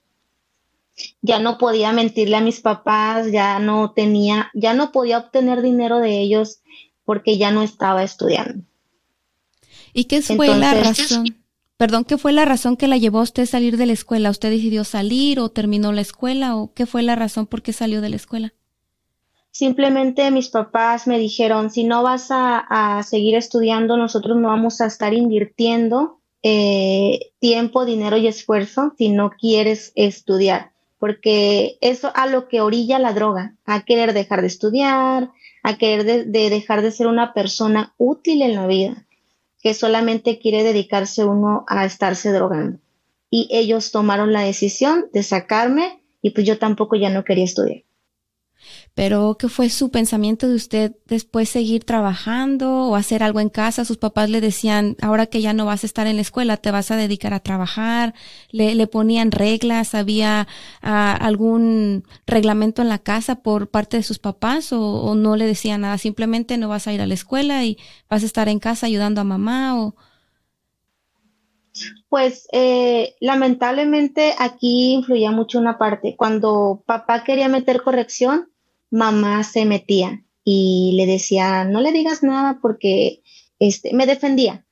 Ya 1.20 1.38
no 1.38 1.58
podía 1.58 1.92
mentirle 1.92 2.36
a 2.36 2.40
mis 2.40 2.60
papás, 2.60 3.30
ya 3.30 3.58
no 3.58 3.92
tenía, 3.92 4.50
ya 4.54 4.72
no 4.72 4.92
podía 4.92 5.18
obtener 5.18 5.60
dinero 5.62 6.00
de 6.00 6.18
ellos 6.18 6.62
porque 7.04 7.36
ya 7.36 7.50
no 7.50 7.62
estaba 7.62 8.02
estudiando. 8.02 8.64
¿Y 9.92 10.04
qué 10.04 10.22
fue 10.22 10.48
la 10.48 10.74
razón? 10.74 11.24
Perdón, 11.76 12.04
¿qué 12.04 12.16
fue 12.16 12.32
la 12.32 12.44
razón 12.44 12.76
que 12.76 12.86
la 12.86 12.96
llevó 12.96 13.18
a 13.18 13.22
usted 13.22 13.42
a 13.42 13.46
salir 13.46 13.76
de 13.76 13.86
la 13.86 13.92
escuela? 13.92 14.30
¿Usted 14.30 14.50
decidió 14.50 14.84
salir 14.84 15.40
o 15.40 15.50
terminó 15.50 15.92
la 15.92 16.00
escuela 16.00 16.56
o 16.56 16.72
qué 16.74 16.86
fue 16.86 17.02
la 17.02 17.16
razón 17.16 17.46
por 17.46 17.62
qué 17.62 17.72
salió 17.72 18.00
de 18.00 18.08
la 18.08 18.16
escuela? 18.16 18.54
Simplemente 19.50 20.30
mis 20.30 20.48
papás 20.48 21.06
me 21.06 21.18
dijeron, 21.18 21.70
si 21.70 21.84
no 21.84 22.02
vas 22.02 22.28
a, 22.30 23.02
seguir 23.04 23.34
estudiando, 23.34 23.96
nosotros 23.96 24.38
no 24.38 24.48
vamos 24.48 24.80
a 24.80 24.86
estar 24.86 25.12
invirtiendo 25.12 26.20
eh, 26.42 27.32
tiempo, 27.38 27.84
dinero 27.84 28.16
y 28.16 28.28
esfuerzo 28.28 28.94
si 28.96 29.10
no 29.10 29.30
quieres 29.30 29.92
estudiar, 29.94 30.70
porque 30.98 31.78
eso 31.80 32.12
a 32.14 32.26
lo 32.26 32.48
que 32.48 32.60
orilla 32.60 32.98
la 32.98 33.12
droga, 33.12 33.56
a 33.66 33.84
querer 33.84 34.14
dejar 34.14 34.40
de 34.40 34.46
estudiar, 34.46 35.30
a 35.62 35.76
querer 35.76 36.26
de 36.30 36.50
dejar 36.50 36.80
de 36.80 36.92
ser 36.92 37.08
una 37.08 37.34
persona 37.34 37.92
útil 37.98 38.42
en 38.42 38.54
la 38.54 38.66
vida 38.66 39.06
que 39.62 39.74
solamente 39.74 40.38
quiere 40.38 40.64
dedicarse 40.64 41.24
uno 41.24 41.64
a 41.68 41.84
estarse 41.84 42.32
drogando. 42.32 42.78
Y 43.30 43.48
ellos 43.50 43.92
tomaron 43.92 44.32
la 44.32 44.42
decisión 44.42 45.06
de 45.12 45.22
sacarme 45.22 46.02
y 46.20 46.30
pues 46.30 46.46
yo 46.46 46.58
tampoco 46.58 46.96
ya 46.96 47.08
no 47.08 47.24
quería 47.24 47.44
estudiar. 47.44 47.84
Pero, 48.94 49.36
¿qué 49.38 49.48
fue 49.48 49.70
su 49.70 49.90
pensamiento 49.90 50.46
de 50.46 50.54
usted 50.54 50.96
después 51.06 51.48
seguir 51.48 51.84
trabajando 51.84 52.88
o 52.88 52.94
hacer 52.94 53.22
algo 53.22 53.40
en 53.40 53.48
casa? 53.48 53.86
Sus 53.86 53.96
papás 53.96 54.28
le 54.28 54.42
decían, 54.42 54.96
ahora 55.00 55.26
que 55.26 55.40
ya 55.40 55.54
no 55.54 55.64
vas 55.64 55.82
a 55.82 55.86
estar 55.86 56.06
en 56.06 56.16
la 56.16 56.22
escuela, 56.22 56.58
te 56.58 56.70
vas 56.70 56.90
a 56.90 56.96
dedicar 56.96 57.32
a 57.32 57.40
trabajar. 57.40 58.12
Le, 58.50 58.74
le 58.74 58.86
ponían 58.86 59.32
reglas, 59.32 59.94
había 59.94 60.46
ah, 60.82 61.16
algún 61.18 62.04
reglamento 62.26 62.82
en 62.82 62.90
la 62.90 62.98
casa 62.98 63.36
por 63.36 63.68
parte 63.70 63.96
de 63.96 64.02
sus 64.02 64.18
papás 64.18 64.72
o, 64.72 65.14
no 65.14 65.36
le 65.36 65.46
decían 65.46 65.82
nada, 65.82 65.96
simplemente 65.96 66.58
no 66.58 66.68
vas 66.68 66.86
a 66.86 66.92
ir 66.92 67.00
a 67.00 67.06
la 67.06 67.14
escuela 67.14 67.64
y 67.64 67.78
vas 68.10 68.22
a 68.22 68.26
estar 68.26 68.48
en 68.48 68.58
casa 68.58 68.86
ayudando 68.86 69.20
a 69.20 69.24
mamá 69.24 69.80
o... 69.80 69.94
Pues 72.10 72.46
eh, 72.52 73.14
lamentablemente 73.20 74.34
aquí 74.38 74.92
influía 74.92 75.30
mucho 75.30 75.58
una 75.58 75.78
parte. 75.78 76.14
Cuando 76.16 76.82
papá 76.84 77.24
quería 77.24 77.48
meter 77.48 77.82
corrección, 77.82 78.51
mamá 78.92 79.42
se 79.42 79.64
metía 79.64 80.22
y 80.44 80.92
le 80.96 81.06
decía, 81.06 81.64
no 81.64 81.80
le 81.80 81.92
digas 81.92 82.22
nada 82.22 82.58
porque 82.60 83.22
este, 83.58 83.94
me 83.94 84.06
defendía, 84.06 84.66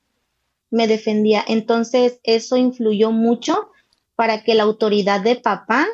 me 0.69 0.87
defendía. 0.87 1.43
Entonces 1.45 2.19
eso 2.23 2.55
influyó 2.55 3.11
mucho 3.11 3.71
para 4.15 4.43
que 4.43 4.53
la 4.53 4.63
autoridad 4.63 5.21
de 5.21 5.35
papá 5.37 5.87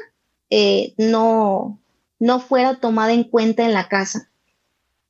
eh, 0.49 0.93
no, 0.97 1.79
no 2.19 2.39
fuera 2.39 2.79
tomada 2.79 3.13
en 3.13 3.23
cuenta 3.23 3.65
en 3.65 3.73
la 3.73 3.87
casa. 3.87 4.29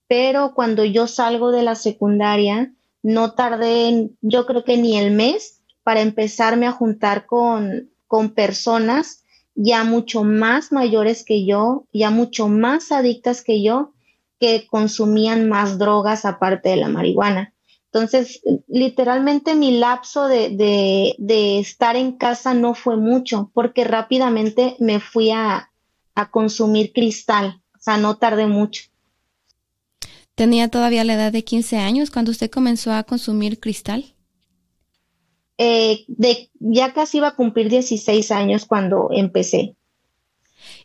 Pero 0.08 0.54
cuando 0.54 0.86
yo 0.86 1.08
salgo 1.08 1.52
de 1.52 1.64
la 1.64 1.76
secundaria, 1.76 2.74
no 3.02 3.34
tardé, 3.34 4.12
yo 4.22 4.46
creo 4.46 4.64
que 4.64 4.78
ni 4.78 4.98
el 4.98 5.12
mes 5.12 5.62
para 5.84 6.02
empezarme 6.02 6.68
a 6.68 6.72
juntar 6.72 7.26
con, 7.26 7.90
con 8.06 8.30
personas 8.30 9.24
ya 9.58 9.84
mucho 9.84 10.24
más 10.24 10.72
mayores 10.72 11.26
que 11.26 11.44
yo, 11.44 11.86
ya 11.92 12.12
mucho 12.12 12.48
más 12.48 12.92
adictas 12.92 13.44
que 13.44 13.64
yo, 13.64 13.92
que 14.40 14.68
consumían 14.68 15.50
más 15.50 15.80
drogas 15.80 16.26
aparte 16.26 16.70
de 16.70 16.76
la 16.78 16.90
marihuana. 16.90 17.54
Entonces, 17.92 18.42
literalmente 18.68 19.56
mi 19.56 19.80
lapso 19.80 20.28
de, 20.28 20.50
de, 20.50 21.16
de 21.18 21.58
estar 21.58 21.96
en 21.96 22.12
casa 22.12 22.54
no 22.54 22.76
fue 22.76 22.98
mucho, 22.98 23.50
porque 23.54 23.84
rápidamente 23.84 24.76
me 24.80 25.00
fui 25.00 25.32
a, 25.32 25.72
a 26.14 26.30
consumir 26.30 26.94
cristal, 26.94 27.60
o 27.76 27.80
sea, 27.80 27.98
no 27.98 28.18
tardé 28.18 28.46
mucho. 28.46 28.84
¿Tenía 30.36 30.68
todavía 30.68 31.04
la 31.04 31.16
edad 31.16 31.32
de 31.32 31.44
15 31.44 31.78
años 31.78 32.12
cuando 32.12 32.30
usted 32.30 32.52
comenzó 32.52 32.94
a 32.94 33.02
consumir 33.02 33.60
cristal? 33.60 34.14
Eh, 35.58 36.06
de, 36.08 36.50
ya 36.60 36.94
casi 36.94 37.18
iba 37.18 37.30
a 37.30 37.36
cumplir 37.36 37.70
16 37.70 38.32
años 38.32 38.66
cuando 38.66 39.10
empecé. 39.12 39.76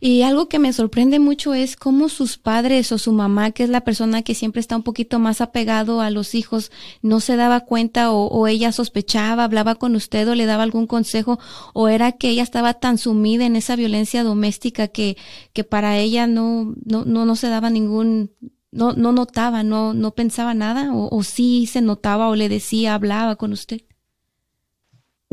Y 0.01 0.23
algo 0.23 0.49
que 0.49 0.59
me 0.59 0.73
sorprende 0.73 1.21
mucho 1.21 1.55
es 1.55 1.77
cómo 1.77 2.09
sus 2.09 2.37
padres 2.37 2.91
o 2.91 2.99
su 2.99 3.13
mamá, 3.13 3.53
que 3.53 3.63
es 3.63 3.71
la 3.71 3.83
persona 3.83 4.23
que 4.23 4.35
siempre 4.35 4.61
está 4.61 4.75
un 4.75 4.83
poquito 4.83 5.19
más 5.19 5.41
apegado 5.41 6.01
a 6.01 6.11
los 6.11 6.35
hijos, 6.35 6.73
no 7.03 7.21
se 7.21 7.37
daba 7.37 7.61
cuenta 7.61 8.11
o, 8.11 8.47
ella 8.49 8.73
sospechaba, 8.73 9.45
hablaba 9.45 9.77
con 9.77 9.95
usted 9.95 10.29
o 10.29 10.35
le 10.35 10.47
daba 10.47 10.65
algún 10.65 10.87
consejo, 10.89 11.39
o 11.73 11.89
era 11.89 12.13
que 12.13 12.31
ella 12.31 12.43
estaba 12.43 12.75
tan 12.75 12.99
sumida 12.99 13.47
en 13.47 13.55
esa 13.55 13.77
violencia 13.77 14.25
doméstica 14.25 14.89
que, 14.89 15.17
que 15.53 15.63
para 15.65 15.99
ella 15.99 16.27
no, 16.27 16.75
no, 16.85 17.05
no, 17.05 17.25
no 17.25 17.37
se 17.37 17.49
daba 17.49 17.71
ningún, 17.71 18.33
no, 18.73 18.95
no 18.95 19.13
notaba, 19.13 19.63
no, 19.63 19.95
no 19.95 20.15
pensaba 20.15 20.53
nada, 20.53 20.93
o, 20.93 21.17
o 21.17 21.23
sí 21.23 21.67
se 21.67 21.81
notaba 21.81 22.29
o 22.29 22.35
le 22.35 22.49
decía, 22.49 22.95
hablaba 22.95 23.37
con 23.37 23.53
usted. 23.53 23.83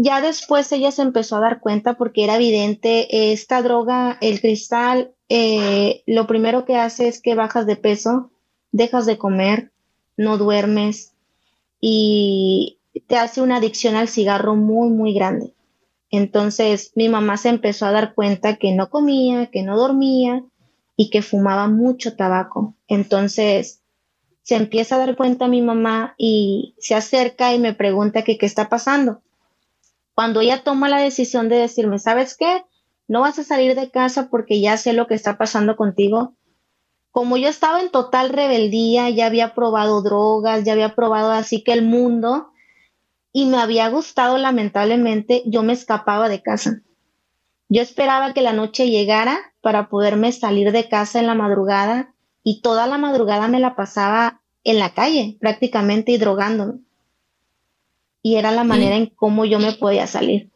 Ya 0.02 0.22
después 0.22 0.72
ella 0.72 0.94
se 0.94 1.02
empezó 1.02 1.36
a 1.36 1.42
dar 1.42 1.60
cuenta 1.60 1.96
porque 1.96 2.24
era 2.24 2.38
evidente, 2.38 3.34
esta 3.34 3.62
droga, 3.62 4.18
el 4.22 4.40
cristal, 4.40 5.12
eh, 5.28 6.04
lo 6.06 6.26
primero 6.26 6.64
que 6.64 6.78
hace 6.78 7.10
es 7.10 7.22
que 7.22 7.36
bajas 7.36 7.66
de 7.66 7.76
peso, 7.76 8.32
dejas 8.72 9.06
de 9.06 9.18
comer, 9.18 9.74
no 10.16 10.38
duermes 10.38 11.12
y 11.82 12.78
te 13.08 13.18
hace 13.18 13.42
una 13.42 13.58
adicción 13.58 13.98
al 13.98 14.08
cigarro 14.08 14.56
muy, 14.56 14.90
muy 14.90 15.14
grande. 15.14 15.54
Entonces 16.12 16.94
mi 16.96 17.10
mamá 17.10 17.36
se 17.36 17.50
empezó 17.50 17.86
a 17.86 17.92
dar 17.92 18.14
cuenta 18.14 18.56
que 18.56 18.72
no 18.72 18.90
comía, 18.90 19.48
que 19.48 19.64
no 19.64 19.78
dormía 19.78 20.46
y 20.96 21.10
que 21.10 21.22
fumaba 21.22 21.68
mucho 21.68 22.16
tabaco. 22.16 22.74
Entonces 22.88 23.82
se 24.44 24.56
empieza 24.56 24.96
a 24.96 25.00
dar 25.00 25.18
cuenta 25.18 25.50
mi 25.50 25.62
mamá 25.62 26.16
y 26.18 26.74
se 26.80 26.96
acerca 26.96 27.54
y 27.54 27.60
me 27.60 27.74
pregunta 27.74 28.24
que 28.24 28.38
qué 28.38 28.46
está 28.46 28.70
pasando 28.70 29.22
cuando 30.20 30.42
ella 30.42 30.66
toma 30.66 30.90
la 30.90 30.98
decisión 30.98 31.48
de 31.48 31.56
decirme, 31.56 31.98
¿sabes 31.98 32.36
qué? 32.36 32.66
No 33.08 33.22
vas 33.22 33.40
a 33.40 33.46
salir 33.46 33.74
de 33.74 33.90
casa 33.90 34.28
porque 34.30 34.60
ya 34.60 34.76
sé 34.76 34.92
lo 34.92 35.08
que 35.08 35.14
está 35.14 35.38
pasando 35.38 35.78
contigo. 35.78 36.36
Como 37.10 37.38
yo 37.38 37.48
estaba 37.48 37.80
en 37.80 37.90
total 37.90 38.28
rebeldía, 38.28 39.10
ya 39.12 39.28
había 39.28 39.56
probado 39.56 40.02
drogas, 40.02 40.66
ya 40.66 40.74
había 40.74 40.94
probado 40.94 41.32
así 41.32 41.64
que 41.64 41.72
el 41.72 41.84
mundo 41.84 42.50
y 43.32 43.46
me 43.46 43.60
había 43.60 43.88
gustado 43.88 44.38
lamentablemente, 44.38 45.42
yo 45.46 45.64
me 45.64 45.72
escapaba 45.72 46.28
de 46.28 46.42
casa. 46.42 46.82
Yo 47.70 47.82
esperaba 47.82 48.34
que 48.34 48.42
la 48.42 48.52
noche 48.52 48.90
llegara 48.90 49.40
para 49.62 49.88
poderme 49.88 50.34
salir 50.34 50.74
de 50.74 50.90
casa 50.90 51.22
en 51.22 51.28
la 51.28 51.34
madrugada 51.34 52.14
y 52.44 52.60
toda 52.60 52.88
la 52.88 52.98
madrugada 52.98 53.48
me 53.48 53.62
la 53.62 53.74
pasaba 53.78 54.42
en 54.66 54.80
la 54.80 54.94
calle 54.94 55.38
prácticamente 55.40 56.12
y 56.12 56.18
drogándome 56.18 56.82
y 58.22 58.36
era 58.36 58.52
la 58.52 58.64
manera 58.64 58.96
en 58.96 59.08
cómo 59.08 59.46
yo 59.46 59.60
me 59.60 59.74
podía 59.74 60.08
salir. 60.08 60.50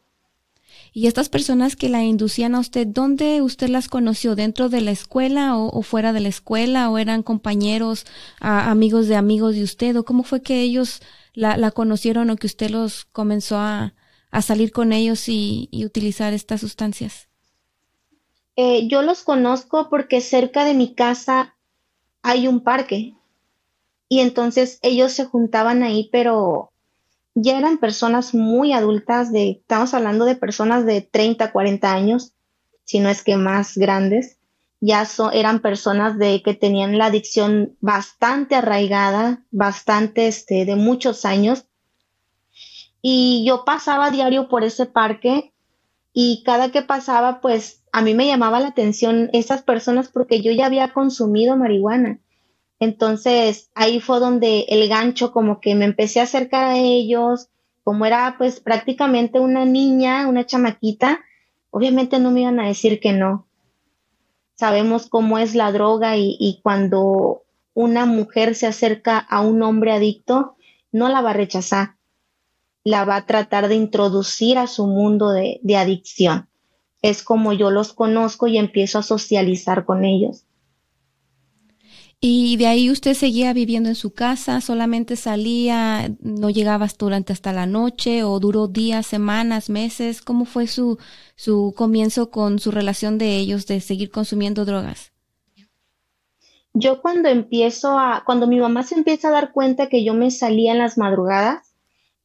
¿Y 0.96 1.08
estas 1.08 1.28
personas 1.28 1.74
que 1.74 1.88
la 1.88 2.04
inducían 2.04 2.54
a 2.54 2.60
usted, 2.60 2.86
dónde 2.86 3.42
usted 3.42 3.68
las 3.68 3.88
conoció? 3.88 4.36
¿Dentro 4.36 4.68
de 4.68 4.80
la 4.80 4.92
escuela 4.92 5.56
o, 5.56 5.82
fuera 5.82 6.12
de 6.12 6.20
la 6.20 6.28
escuela? 6.28 6.88
¿O 6.88 6.98
eran 6.98 7.24
compañeros, 7.24 8.06
amigos 8.38 9.08
de 9.08 9.16
amigos 9.16 9.56
de 9.56 9.64
usted? 9.64 9.96
¿O 9.96 10.04
cómo 10.04 10.22
fue 10.22 10.40
que 10.40 10.60
ellos 10.60 11.02
la, 11.32 11.72
conocieron 11.72 12.30
o 12.30 12.36
que 12.36 12.46
usted 12.46 12.70
los 12.70 13.06
comenzó 13.06 13.58
a, 13.58 13.92
salir 14.40 14.70
con 14.70 14.92
ellos 14.92 15.28
y, 15.28 15.68
utilizar 15.84 16.32
estas 16.32 16.60
sustancias? 16.60 17.28
Eh, 18.54 18.86
yo 18.86 19.02
los 19.02 19.24
conozco 19.24 19.88
porque 19.90 20.20
cerca 20.20 20.64
de 20.64 20.74
mi 20.74 20.94
casa 20.94 21.56
hay 22.22 22.46
un 22.46 22.60
parque 22.62 23.14
y 24.08 24.20
entonces 24.20 24.78
ellos 24.82 25.10
se 25.12 25.24
juntaban 25.24 25.82
ahí, 25.82 26.08
pero 26.12 26.70
ya 27.34 27.58
eran 27.58 27.78
personas 27.78 28.34
muy 28.34 28.72
adultas, 28.72 29.32
de, 29.32 29.50
estamos 29.50 29.92
hablando 29.94 30.24
de 30.24 30.36
personas 30.36 30.86
de 30.86 31.02
30, 31.02 31.52
40 31.52 31.92
años, 31.92 32.32
si 32.84 33.00
no 33.00 33.08
es 33.08 33.22
que 33.22 33.36
más 33.36 33.76
grandes, 33.76 34.38
ya 34.80 35.08
eran 35.32 35.60
personas 35.60 36.18
de 36.18 36.42
que 36.42 36.54
tenían 36.54 36.98
la 36.98 37.06
adicción 37.06 37.76
bastante 37.80 38.54
arraigada, 38.54 39.42
bastante 39.50 40.26
este, 40.26 40.66
de 40.66 40.76
muchos 40.76 41.24
años. 41.24 41.64
Y 43.00 43.44
yo 43.46 43.64
pasaba 43.64 44.10
diario 44.10 44.48
por 44.48 44.62
ese 44.62 44.86
parque 44.86 45.54
y 46.12 46.42
cada 46.44 46.70
que 46.70 46.82
pasaba, 46.82 47.40
pues 47.40 47.82
a 47.92 48.02
mí 48.02 48.14
me 48.14 48.26
llamaba 48.26 48.60
la 48.60 48.68
atención 48.68 49.30
esas 49.32 49.62
personas 49.62 50.08
porque 50.08 50.42
yo 50.42 50.52
ya 50.52 50.66
había 50.66 50.92
consumido 50.92 51.56
marihuana. 51.56 52.18
Entonces 52.80 53.70
ahí 53.74 54.00
fue 54.00 54.20
donde 54.20 54.66
el 54.68 54.88
gancho 54.88 55.32
como 55.32 55.60
que 55.60 55.74
me 55.74 55.84
empecé 55.84 56.20
a 56.20 56.24
acercar 56.24 56.64
a 56.64 56.78
ellos, 56.78 57.48
como 57.84 58.06
era 58.06 58.34
pues 58.38 58.60
prácticamente 58.60 59.40
una 59.40 59.64
niña, 59.64 60.26
una 60.26 60.46
chamaquita, 60.46 61.20
obviamente 61.70 62.18
no 62.18 62.30
me 62.30 62.40
iban 62.40 62.58
a 62.60 62.66
decir 62.66 63.00
que 63.00 63.12
no. 63.12 63.46
Sabemos 64.54 65.08
cómo 65.08 65.38
es 65.38 65.54
la 65.54 65.72
droga 65.72 66.16
y, 66.16 66.60
cuando 66.62 67.42
una 67.74 68.06
mujer 68.06 68.54
se 68.54 68.68
acerca 68.68 69.18
a 69.18 69.40
un 69.40 69.62
hombre 69.62 69.92
adicto, 69.92 70.56
no 70.92 71.08
la 71.08 71.20
va 71.20 71.30
a 71.30 71.34
rechazar, 71.34 71.96
la 72.84 73.04
va 73.04 73.16
a 73.16 73.26
tratar 73.26 73.66
de 73.66 73.74
introducir 73.74 74.58
a 74.58 74.68
su 74.68 74.86
mundo 74.86 75.30
de 75.30 75.76
adicción. 75.76 76.48
Es 77.02 77.22
como 77.22 77.52
yo 77.52 77.70
los 77.70 77.92
conozco 77.92 78.46
y 78.46 78.56
empiezo 78.56 78.98
a 78.98 79.02
socializar 79.02 79.84
con 79.84 80.04
ellos. 80.04 80.44
Y 82.26 82.56
de 82.56 82.68
ahí 82.68 82.90
usted 82.90 83.12
seguía 83.12 83.52
viviendo 83.52 83.90
en 83.90 83.94
su 83.94 84.14
casa, 84.14 84.62
solamente 84.62 85.14
salía, 85.14 86.10
no 86.20 86.48
llegabas 86.48 86.96
durante 86.96 87.34
hasta 87.34 87.52
la 87.52 87.66
noche 87.66 88.24
o 88.24 88.40
duró 88.40 88.66
días, 88.66 89.04
semanas, 89.06 89.68
meses. 89.68 90.22
¿Cómo 90.22 90.46
fue 90.46 90.66
su, 90.66 90.96
su 91.36 91.74
comienzo 91.76 92.30
con 92.30 92.60
su 92.60 92.70
relación 92.70 93.18
de 93.18 93.36
ellos 93.36 93.66
de 93.66 93.82
seguir 93.82 94.10
consumiendo 94.10 94.64
drogas? 94.64 95.12
Yo 96.72 97.02
cuando 97.02 97.28
empiezo 97.28 97.98
a, 97.98 98.22
cuando 98.24 98.46
mi 98.46 98.58
mamá 98.58 98.84
se 98.84 98.94
empieza 98.94 99.28
a 99.28 99.32
dar 99.32 99.52
cuenta 99.52 99.90
que 99.90 100.02
yo 100.02 100.14
me 100.14 100.30
salía 100.30 100.72
en 100.72 100.78
las 100.78 100.96
madrugadas, 100.96 101.74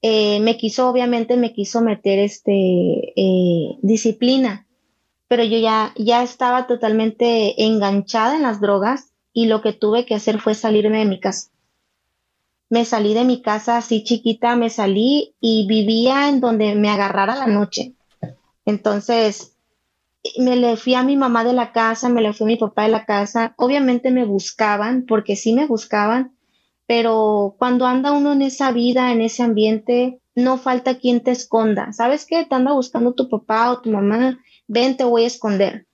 eh, 0.02 0.40
me 0.40 0.56
quiso, 0.56 0.88
obviamente 0.88 1.36
me 1.36 1.52
quiso 1.52 1.82
meter 1.82 2.20
este 2.20 2.54
eh, 3.18 3.78
disciplina, 3.82 4.66
pero 5.28 5.44
yo 5.44 5.58
ya, 5.58 5.94
ya 5.98 6.24
estaba 6.24 6.68
totalmente 6.68 7.66
enganchada 7.66 8.38
en 8.38 8.44
las 8.44 8.62
drogas 8.62 9.10
y 9.34 9.46
lo 9.48 9.62
que 9.62 9.74
tuve 9.74 10.06
que 10.06 10.16
hacer 10.16 10.40
fue 10.40 10.56
salirme 10.56 11.00
de 11.00 11.06
mi 11.06 11.20
casa. 11.20 11.50
Me 12.70 12.86
salí 12.86 13.14
de 13.14 13.24
mi 13.24 13.42
casa 13.42 13.78
así 13.78 14.04
chiquita, 14.04 14.56
me 14.56 14.70
salí 14.70 15.36
y 15.40 15.66
vivía 15.68 16.30
en 16.30 16.40
donde 16.40 16.76
me 16.76 16.90
agarrara 16.90 17.36
la 17.36 17.48
noche. 17.48 17.96
Entonces, 18.66 19.56
me 20.38 20.56
le 20.56 20.78
fui 20.78 20.94
a 20.94 21.04
mi 21.04 21.18
mamá 21.18 21.44
de 21.44 21.54
la 21.54 21.72
casa, 21.72 22.10
me 22.10 22.22
le 22.22 22.34
fui 22.34 22.46
a 22.46 22.54
mi 22.54 22.58
papá 22.58 22.84
de 22.84 22.90
la 22.90 23.06
casa. 23.06 23.54
Obviamente 23.58 24.12
me 24.12 24.26
buscaban, 24.26 25.06
porque 25.08 25.36
sí 25.36 25.54
me 25.54 25.66
buscaban, 25.66 26.36
pero 26.86 27.56
cuando 27.58 27.86
anda 27.86 28.12
uno 28.12 28.34
en 28.34 28.42
esa 28.42 28.72
vida, 28.72 29.12
en 29.12 29.22
ese 29.22 29.44
ambiente, 29.44 30.22
no 30.36 30.58
falta 30.58 30.98
quien 30.98 31.22
te 31.22 31.32
esconda. 31.32 31.92
¿Sabes 31.94 32.26
qué? 32.26 32.46
Te 32.46 32.56
anda 32.56 32.74
buscando 32.74 33.14
tu 33.14 33.30
papá 33.30 33.72
o 33.72 33.82
tu 33.82 33.92
mamá, 33.92 34.40
ven, 34.68 34.98
te 34.98 35.04
voy 35.04 35.24
a 35.24 35.28
esconder. 35.28 35.88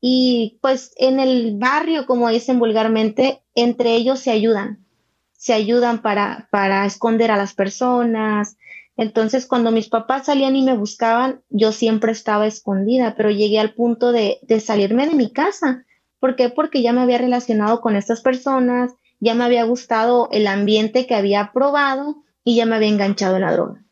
Y 0.00 0.58
pues 0.62 0.92
en 0.96 1.20
el 1.20 1.58
barrio, 1.58 2.06
como 2.06 2.28
dicen 2.30 2.58
vulgarmente, 2.58 3.42
entre 3.54 3.94
ellos 3.94 4.20
se 4.20 4.30
ayudan, 4.30 4.86
se 5.32 5.52
ayudan 5.52 6.00
para, 6.02 6.48
para 6.50 6.86
esconder 6.86 7.30
a 7.30 7.36
las 7.36 7.54
personas, 7.54 8.56
Entonces, 8.96 9.46
cuando 9.46 9.70
mis 9.70 9.88
papás 9.88 10.26
salían 10.26 10.56
y 10.56 10.62
me 10.62 10.76
buscaban, 10.76 11.40
yo 11.48 11.72
siempre 11.72 12.12
estaba 12.12 12.46
escondida, 12.46 13.14
pero 13.16 13.30
llegué 13.30 13.58
al 13.58 13.72
punto 13.72 14.12
de, 14.12 14.38
de 14.42 14.60
salirme 14.60 15.06
de 15.08 15.14
mi 15.16 15.32
casa. 15.32 15.86
¿Por 16.18 16.36
qué? 16.36 16.50
Porque 16.50 16.82
ya 16.82 16.92
me 16.92 17.00
había 17.00 17.16
relacionado 17.16 17.80
con 17.80 17.96
estas 17.96 18.20
personas, 18.20 18.92
ya 19.18 19.34
me 19.34 19.44
había 19.44 19.64
gustado 19.64 20.28
el 20.32 20.46
ambiente 20.46 21.06
que 21.06 21.14
había 21.14 21.50
probado 21.54 22.16
y 22.44 22.56
ya 22.56 22.66
me 22.66 22.76
había 22.76 22.88
enganchado 22.88 23.36
en 23.36 23.42
la 23.42 23.52
droga. 23.52 23.82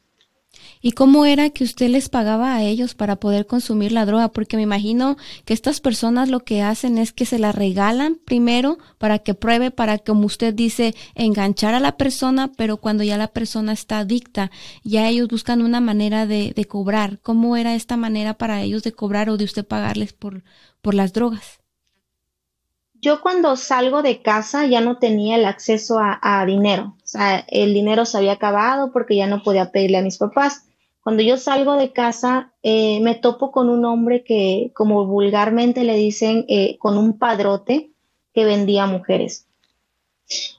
¿Y 0.81 0.93
cómo 0.93 1.25
era 1.25 1.51
que 1.51 1.65
usted 1.65 1.89
les 1.89 2.09
pagaba 2.09 2.55
a 2.55 2.63
ellos 2.63 2.95
para 2.95 3.17
poder 3.17 3.47
consumir 3.47 3.93
la 3.93 4.07
droga? 4.07 4.29
Porque 4.29 4.57
me 4.57 4.63
imagino 4.63 5.17
que 5.45 5.55
estas 5.55 5.81
personas 5.81 6.29
lo 6.29 6.41
que 6.41 6.63
hacen 6.63 6.99
es 6.99 7.13
que 7.13 7.27
se 7.27 7.39
la 7.39 7.53
regalan 7.53 8.19
primero 8.25 8.79
para 8.99 9.19
que 9.19 9.35
pruebe, 9.35 9.71
para, 9.71 9.99
como 9.99 10.27
usted 10.27 10.55
dice, 10.55 10.95
enganchar 11.15 11.75
a 11.75 11.81
la 11.81 11.97
persona, 11.97 12.53
pero 12.57 12.77
cuando 12.77 13.03
ya 13.03 13.19
la 13.19 13.29
persona 13.29 13.73
está 13.73 13.99
adicta, 13.99 14.51
ya 14.85 15.09
ellos 15.09 15.29
buscan 15.29 15.63
una 15.63 15.81
manera 15.81 16.27
de, 16.27 16.53
de 16.55 16.65
cobrar. 16.65 17.19
¿Cómo 17.21 17.57
era 17.57 17.75
esta 17.75 17.97
manera 17.97 18.35
para 18.35 18.63
ellos 18.63 18.83
de 18.83 18.93
cobrar 18.93 19.31
o 19.31 19.37
de 19.37 19.45
usted 19.45 19.67
pagarles 19.67 20.13
por, 20.13 20.45
por 20.81 20.95
las 20.95 21.13
drogas? 21.13 21.61
Yo 23.01 23.21
cuando 23.21 23.55
salgo 23.57 24.03
de 24.03 24.23
casa 24.23 24.67
ya 24.67 24.81
no 24.81 24.99
tenía 24.99 25.37
el 25.37 25.45
acceso 25.45 26.01
a, 26.01 26.19
a, 26.21 26.45
dinero. 26.45 26.97
O 26.97 27.07
sea, 27.07 27.45
el 27.49 27.73
dinero 27.73 28.05
se 28.05 28.19
había 28.19 28.33
acabado 28.33 28.91
porque 28.93 29.17
ya 29.17 29.29
no 29.29 29.43
podía 29.43 29.71
pedirle 29.71 29.99
a 29.99 30.03
mis 30.03 30.19
papás. 30.19 30.68
Cuando 31.09 31.23
yo 31.23 31.39
salgo 31.39 31.77
de 31.77 31.95
casa, 31.95 32.53
eh, 32.63 33.01
me 33.01 33.15
topo 33.15 33.51
con 33.51 33.71
un 33.71 33.87
hombre 33.87 34.25
que, 34.25 34.73
como 34.75 35.07
vulgarmente 35.07 35.83
le 35.85 35.97
dicen, 35.97 36.45
eh, 36.49 36.77
con 36.77 36.99
un 36.99 37.19
padrote 37.19 37.93
que 38.35 38.45
vendía 38.45 38.85
mujeres. 38.85 39.47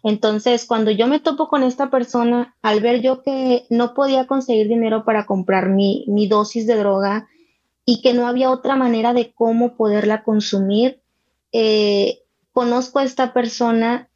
Entonces, 0.01 0.65
cuando 0.65 0.89
yo 0.89 1.05
me 1.05 1.19
topo 1.19 1.49
con 1.49 1.61
esta 1.61 1.91
persona, 1.91 2.55
al 2.63 2.81
ver 2.81 3.03
yo 3.03 3.21
que 3.21 3.67
no 3.69 3.93
podía 3.93 4.25
conseguir 4.25 4.67
dinero 4.67 5.05
para 5.05 5.27
comprar 5.27 5.69
mi, 5.69 6.03
mi 6.07 6.27
dosis 6.27 6.65
de 6.65 6.77
droga 6.77 7.27
y 7.85 8.01
que 8.01 8.15
no 8.15 8.25
había 8.25 8.49
otra 8.49 8.75
manera 8.75 9.13
de 9.13 9.31
cómo 9.31 9.75
poderla 9.75 10.23
consumir, 10.23 10.99
eh, 11.51 12.23
conozco 12.53 12.97
a 12.97 13.03
esta 13.03 13.33
persona 13.33 14.09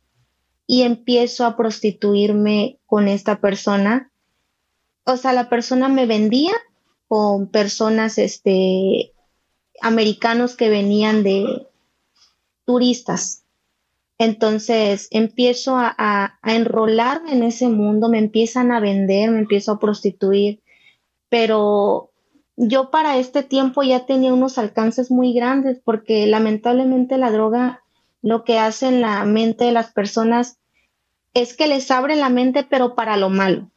y 0.66 0.82
empiezo 0.82 1.46
a 1.46 1.56
prostituirme 1.56 2.80
con 2.88 3.08
esta 3.08 3.40
persona 3.40 4.10
o 5.06 5.18
sea, 5.18 5.34
la 5.34 5.50
persona 5.50 5.90
me 5.90 6.06
vendía 6.06 6.54
con 7.08 7.48
personas, 7.48 8.18
este, 8.18 9.14
americanos 9.82 10.56
que 10.56 10.70
venían 10.70 11.24
de 11.24 11.68
turistas. 12.66 13.44
Entonces 14.18 15.08
empiezo 15.12 15.76
a, 15.76 15.96
a, 15.98 16.40
enrolarme 16.44 17.34
en 17.34 17.44
ese 17.44 17.68
mundo, 17.68 18.10
me 18.10 18.20
empiezan 18.20 18.72
a 18.72 18.80
vender, 18.80 19.32
me 19.32 19.40
empiezo 19.40 19.74
a 19.74 19.80
prostituir, 19.80 20.62
pero 21.30 22.12
yo 22.56 22.92
para 22.92 23.18
este 23.18 23.44
tiempo 23.44 23.84
ya 23.84 24.06
tenía 24.06 24.34
unos 24.34 24.58
alcances 24.58 25.10
muy 25.10 25.34
grandes 25.34 25.82
porque 25.84 26.28
lamentablemente 26.28 27.18
la 27.18 27.32
droga 27.32 27.82
lo 28.22 28.44
que 28.44 28.60
hace 28.60 28.88
en 28.88 29.02
la 29.02 29.26
mente 29.26 29.66
de 29.66 29.72
las 29.72 29.92
personas 29.92 30.60
es 31.34 31.56
que 31.58 31.68
les 31.68 31.90
abre 31.92 32.16
la 32.16 32.30
mente 32.30 32.64
pero 32.64 32.96
para 32.96 33.18
lo 33.18 33.30
malo. 33.30 33.73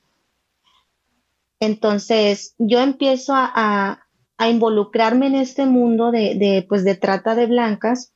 Entonces, 1.60 2.54
yo 2.58 2.80
empiezo 2.80 3.32
a, 3.36 4.02
involucrarme 4.38 5.28
en 5.28 5.34
este 5.34 5.64
mundo 5.64 6.10
de, 6.10 6.64
pues, 6.68 6.84
de 6.84 6.94
trata 6.94 7.34
de 7.34 7.46
blancas, 7.46 8.12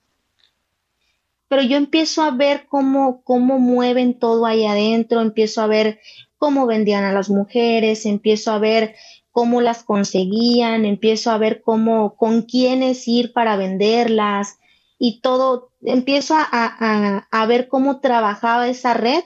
pero 1.49 1.63
yo 1.63 1.77
empiezo 1.77 2.23
a 2.23 2.31
ver 2.31 2.67
cómo, 2.69 3.23
cómo 3.25 3.59
mueven 3.59 4.19
todo 4.19 4.47
ahí 4.47 4.67
adentro, 4.67 5.21
empiezo 5.21 5.63
a 5.63 5.67
ver 5.67 5.99
cómo 6.37 6.67
vendían 6.67 7.05
a 7.05 7.13
las 7.13 7.31
mujeres, 7.31 8.07
empiezo 8.07 8.53
a 8.53 8.59
ver 8.59 8.95
cómo 9.33 9.61
las 9.61 9.83
conseguían, 9.83 10.85
empiezo 10.85 11.31
a 11.31 11.39
ver 11.39 11.63
cómo, 11.63 12.17
con 12.17 12.43
quiénes 12.43 13.09
ir 13.09 13.33
para 13.33 13.57
venderlas 13.57 14.59
y 14.99 15.21
todo, 15.21 15.73
empiezo 15.83 16.35
a 16.37 17.47
ver 17.47 17.69
cómo 17.69 18.01
trabajaba 18.01 18.69
esa 18.69 18.95
red. 18.95 19.25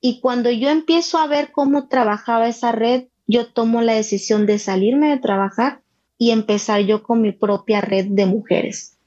Y 0.00 0.20
cuando 0.20 0.50
yo 0.50 0.68
empiezo 0.68 1.18
a 1.18 1.26
ver 1.26 1.52
cómo 1.52 1.88
trabajaba 1.88 2.48
esa 2.48 2.72
red, 2.72 3.04
yo 3.32 3.46
tomo 3.46 3.80
la 3.80 3.94
decisión 3.94 4.46
de 4.46 4.58
salirme 4.58 5.08
de 5.08 5.18
trabajar 5.18 5.82
y 6.18 6.30
empezar 6.30 6.82
yo 6.82 7.02
con 7.02 7.20
mi 7.22 7.32
propia 7.32 7.80
red 7.80 8.06
de 8.10 8.26
mujeres. 8.26 8.98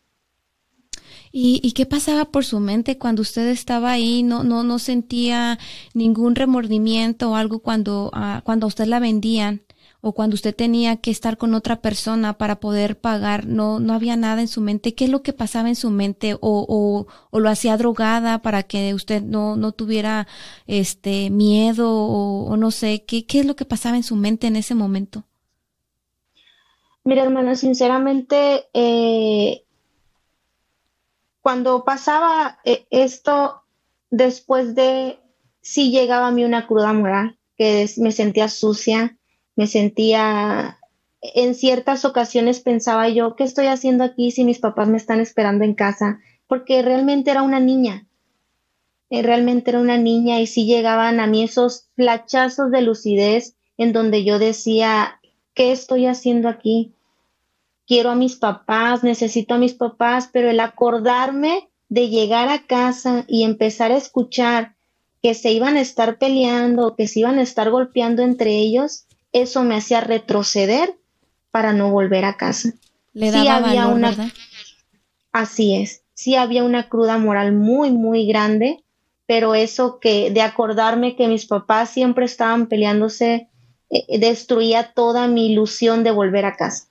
¿Y, 1.32 1.60
¿Y, 1.62 1.74
qué 1.74 1.86
pasaba 1.86 2.24
por 2.26 2.46
su 2.46 2.62
mente 2.62 2.98
cuando 2.98 3.22
usted 3.22 3.48
estaba 3.50 3.92
ahí? 3.92 4.24
¿No, 4.24 4.46
no, 4.46 4.64
no 4.64 4.80
sentía 4.80 5.60
ningún 5.94 6.34
remordimiento 6.34 7.32
o 7.32 7.36
algo 7.36 7.60
cuando, 7.60 8.10
uh, 8.14 8.42
cuando 8.44 8.66
a 8.66 8.70
usted 8.70 8.86
la 8.86 9.00
vendían? 9.00 9.65
O 10.08 10.12
cuando 10.12 10.36
usted 10.36 10.56
tenía 10.56 10.98
que 10.98 11.10
estar 11.10 11.36
con 11.36 11.56
otra 11.56 11.78
persona 11.78 12.38
para 12.38 12.60
poder 12.60 13.00
pagar, 13.00 13.48
no, 13.48 13.80
no 13.80 13.92
había 13.92 14.16
nada 14.16 14.40
en 14.40 14.48
su 14.48 14.62
mente. 14.62 14.94
¿Qué 14.94 15.06
es 15.06 15.10
lo 15.10 15.24
que 15.24 15.34
pasaba 15.34 15.68
en 15.68 15.76
su 15.76 15.90
mente? 15.90 16.36
O, 16.36 16.40
o, 16.42 17.08
o 17.32 17.40
lo 17.40 17.50
hacía 17.50 17.76
drogada 17.76 18.44
para 18.44 18.62
que 18.62 18.94
usted 18.94 19.24
no, 19.24 19.56
no 19.56 19.72
tuviera 19.72 20.28
este 20.68 21.32
miedo 21.32 21.90
o, 21.92 22.56
no 22.56 22.70
sé, 22.70 23.04
¿qué, 23.08 23.26
¿qué 23.26 23.40
es 23.40 23.48
lo 23.48 23.56
que 23.56 23.66
pasaba 23.66 23.96
en 23.96 24.04
su 24.04 24.16
mente 24.16 24.46
en 24.46 24.58
ese 24.58 24.76
momento? 24.76 25.24
Mira, 27.04 27.24
hermana, 27.24 27.56
sinceramente, 27.56 28.68
eh, 28.76 29.64
cuando 31.42 31.84
pasaba 31.84 32.60
eh, 32.64 32.86
esto, 32.92 33.64
después 34.12 34.76
de, 34.76 35.18
sí 35.62 35.90
llegaba 35.90 36.28
a 36.28 36.32
mí 36.32 36.46
una 36.46 36.68
cruda 36.68 36.94
moral, 36.94 37.40
que 37.58 37.90
me 37.98 38.12
sentía 38.12 38.50
sucia, 38.50 39.18
me 39.56 39.68
sentía, 39.68 40.80
en 41.22 41.56
ciertas 41.56 42.06
ocasiones 42.06 42.60
pensaba 42.60 43.10
yo, 43.10 43.36
¿qué 43.36 43.44
estoy 43.44 43.68
haciendo 43.68 44.04
aquí 44.04 44.32
si 44.32 44.44
mis 44.44 44.60
papás 44.60 44.88
me 44.88 44.98
están 44.98 45.20
esperando 45.20 45.64
en 45.64 45.74
casa? 45.74 46.20
Porque 46.48 46.82
realmente 46.82 47.32
era 47.32 47.42
una 47.42 47.60
niña, 47.60 48.08
eh, 49.10 49.22
realmente 49.22 49.72
era 49.72 49.80
una 49.80 49.98
niña 49.98 50.40
y 50.40 50.48
sí 50.48 50.66
llegaban 50.66 51.20
a 51.20 51.28
mí 51.28 51.44
esos 51.44 51.88
flachazos 51.96 52.72
de 52.72 52.82
lucidez 52.82 53.56
en 53.78 53.94
donde 53.94 54.24
yo 54.24 54.40
decía, 54.40 55.20
¿qué 55.54 55.72
estoy 55.72 56.06
haciendo 56.06 56.50
aquí? 56.50 56.94
Quiero 57.88 58.10
a 58.10 58.16
mis 58.16 58.36
papás, 58.36 59.04
necesito 59.04 59.54
a 59.54 59.60
mis 59.60 59.74
papás, 59.74 60.30
pero 60.32 60.50
el 60.50 60.60
acordarme 60.60 61.70
de 61.88 62.10
llegar 62.10 62.50
a 62.50 62.66
casa 62.66 63.26
y 63.28 63.44
empezar 63.44 63.92
a 63.92 63.98
escuchar 63.98 64.76
que 65.22 65.34
se 65.34 65.52
iban 65.52 65.78
a 65.78 65.82
estar 65.82 66.18
peleando, 66.18 66.96
que 66.96 67.08
se 67.08 67.20
iban 67.20 67.38
a 67.38 67.44
estar 67.44 67.70
golpeando 67.70 68.24
entre 68.24 68.58
ellos, 68.58 69.06
eso 69.42 69.64
me 69.64 69.76
hacía 69.76 70.02
retroceder 70.02 70.96
para 71.52 71.74
no 71.74 71.92
volver 71.92 72.26
a 72.26 72.38
casa. 72.38 72.74
Le 73.14 73.32
daba 73.32 73.44
sí 73.44 73.48
había 73.50 73.82
valor, 73.84 73.98
una 73.98 74.10
¿verdad? 74.10 74.30
Así 75.32 75.76
es. 75.76 76.04
Sí 76.14 76.36
había 76.36 76.64
una 76.64 76.88
cruda 76.88 77.18
moral 77.18 77.52
muy 77.52 77.92
muy 77.92 78.26
grande, 78.26 78.84
pero 79.26 79.54
eso 79.54 80.00
que 80.00 80.32
de 80.32 80.42
acordarme 80.42 81.16
que 81.16 81.28
mis 81.28 81.46
papás 81.46 81.90
siempre 81.90 82.26
estaban 82.26 82.68
peleándose 82.68 83.50
eh, 83.90 84.20
destruía 84.20 84.94
toda 84.94 85.28
mi 85.28 85.52
ilusión 85.52 86.04
de 86.04 86.12
volver 86.12 86.46
a 86.46 86.56
casa. 86.56 86.88